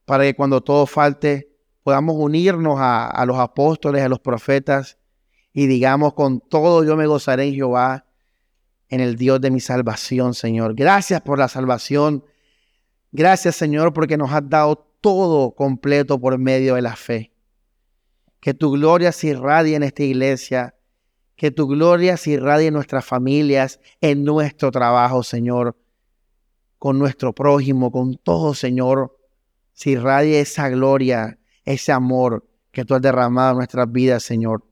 Para 0.06 0.24
que 0.24 0.36
cuando 0.36 0.62
todo 0.62 0.88
falte, 0.88 1.49
podamos 1.84 2.16
unirnos 2.18 2.80
a, 2.80 3.08
a 3.08 3.26
los 3.26 3.38
apóstoles, 3.38 4.04
a 4.04 4.10
los 4.10 4.20
profetas, 4.20 4.98
y 5.54 5.68
digamos, 5.68 6.14
con 6.14 6.40
todo 6.40 6.84
yo 6.84 6.96
me 6.96 7.08
gozaré 7.08 7.46
en 7.46 7.56
Jehová, 7.56 8.06
en 8.90 9.02
el 9.02 9.16
Dios 9.16 9.40
de 9.42 9.52
mi 9.52 9.60
salvación, 9.60 10.34
Señor. 10.34 10.76
Gracias 10.76 11.22
por 11.22 11.40
la 11.40 11.48
salvación. 11.48 12.24
Gracias, 13.12 13.56
Señor, 13.56 13.94
porque 13.94 14.18
nos 14.18 14.32
has 14.32 14.48
dado 14.48 14.90
todo 15.02 15.56
completo 15.56 16.20
por 16.20 16.38
medio 16.38 16.76
de 16.76 16.82
la 16.82 16.96
fe. 16.96 17.32
Que 18.40 18.54
tu 18.54 18.72
gloria 18.72 19.12
se 19.12 19.28
irradie 19.28 19.76
en 19.76 19.84
esta 19.84 20.04
iglesia. 20.04 20.76
Que 21.36 21.52
tu 21.52 21.68
gloria 21.68 22.18
se 22.18 22.32
irradie 22.32 22.68
en 22.68 22.74
nuestras 22.74 23.06
familias, 23.06 23.80
en 24.02 24.24
nuestro 24.24 24.72
trabajo, 24.72 25.24
Señor. 25.24 25.78
Con 26.78 27.00
nuestro 27.00 27.34
prójimo, 27.34 27.92
con 27.92 28.16
todo, 28.16 28.54
Señor. 28.54 29.18
Se 29.74 29.92
irradie 29.92 30.40
esa 30.40 30.70
gloria, 30.70 31.39
ese 31.74 31.92
amor 31.92 32.48
que 32.72 32.86
tú 32.86 32.96
has 32.96 33.02
derramado 33.02 33.52
en 33.52 33.58
nuestras 33.58 33.92
vidas, 33.92 34.24
Señor. 34.24 34.64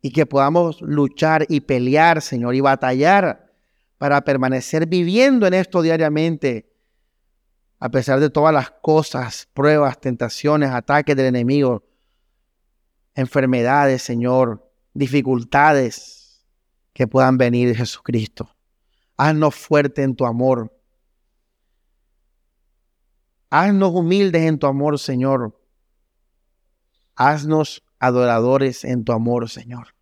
Y 0.00 0.10
que 0.10 0.26
podamos 0.26 0.80
luchar 0.80 1.44
y 1.48 1.60
pelear, 1.60 2.22
Señor, 2.22 2.54
y 2.54 2.60
batallar 2.60 3.50
para 3.98 4.20
permanecer 4.22 4.86
viviendo 4.86 5.46
en 5.46 5.54
esto 5.54 5.82
diariamente, 5.82 6.72
a 7.80 7.88
pesar 7.88 8.20
de 8.20 8.30
todas 8.30 8.54
las 8.54 8.70
cosas, 8.70 9.48
pruebas, 9.52 10.00
tentaciones, 10.00 10.70
ataques 10.70 11.16
del 11.16 11.26
enemigo 11.26 11.84
enfermedades, 13.18 14.02
Señor, 14.02 14.70
dificultades 14.94 16.46
que 16.92 17.08
puedan 17.08 17.36
venir 17.36 17.74
Jesucristo. 17.74 18.48
Haznos 19.16 19.56
fuerte 19.56 20.04
en 20.04 20.14
tu 20.14 20.24
amor. 20.24 20.72
Haznos 23.50 23.90
humildes 23.92 24.42
en 24.42 24.56
tu 24.60 24.68
amor, 24.68 25.00
Señor. 25.00 25.57
Haznos 27.20 27.82
adoradores 27.98 28.84
en 28.84 29.02
tu 29.02 29.10
amor, 29.10 29.50
Señor. 29.50 29.96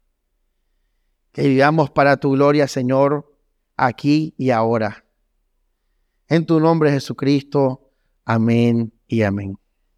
Que 1.33 1.49
vivamos 1.49 1.89
para 1.91 2.19
tu 2.19 2.33
gloria, 2.33 2.69
Señor, 2.69 3.35
aquí 3.75 4.35
y 4.37 4.51
ahora. 4.51 5.07
En 6.29 6.45
tu 6.45 6.61
nombre, 6.61 6.93
Jesucristo. 6.93 7.91
Amén 8.27 8.93
y 9.07 9.23
amén. 9.23 9.59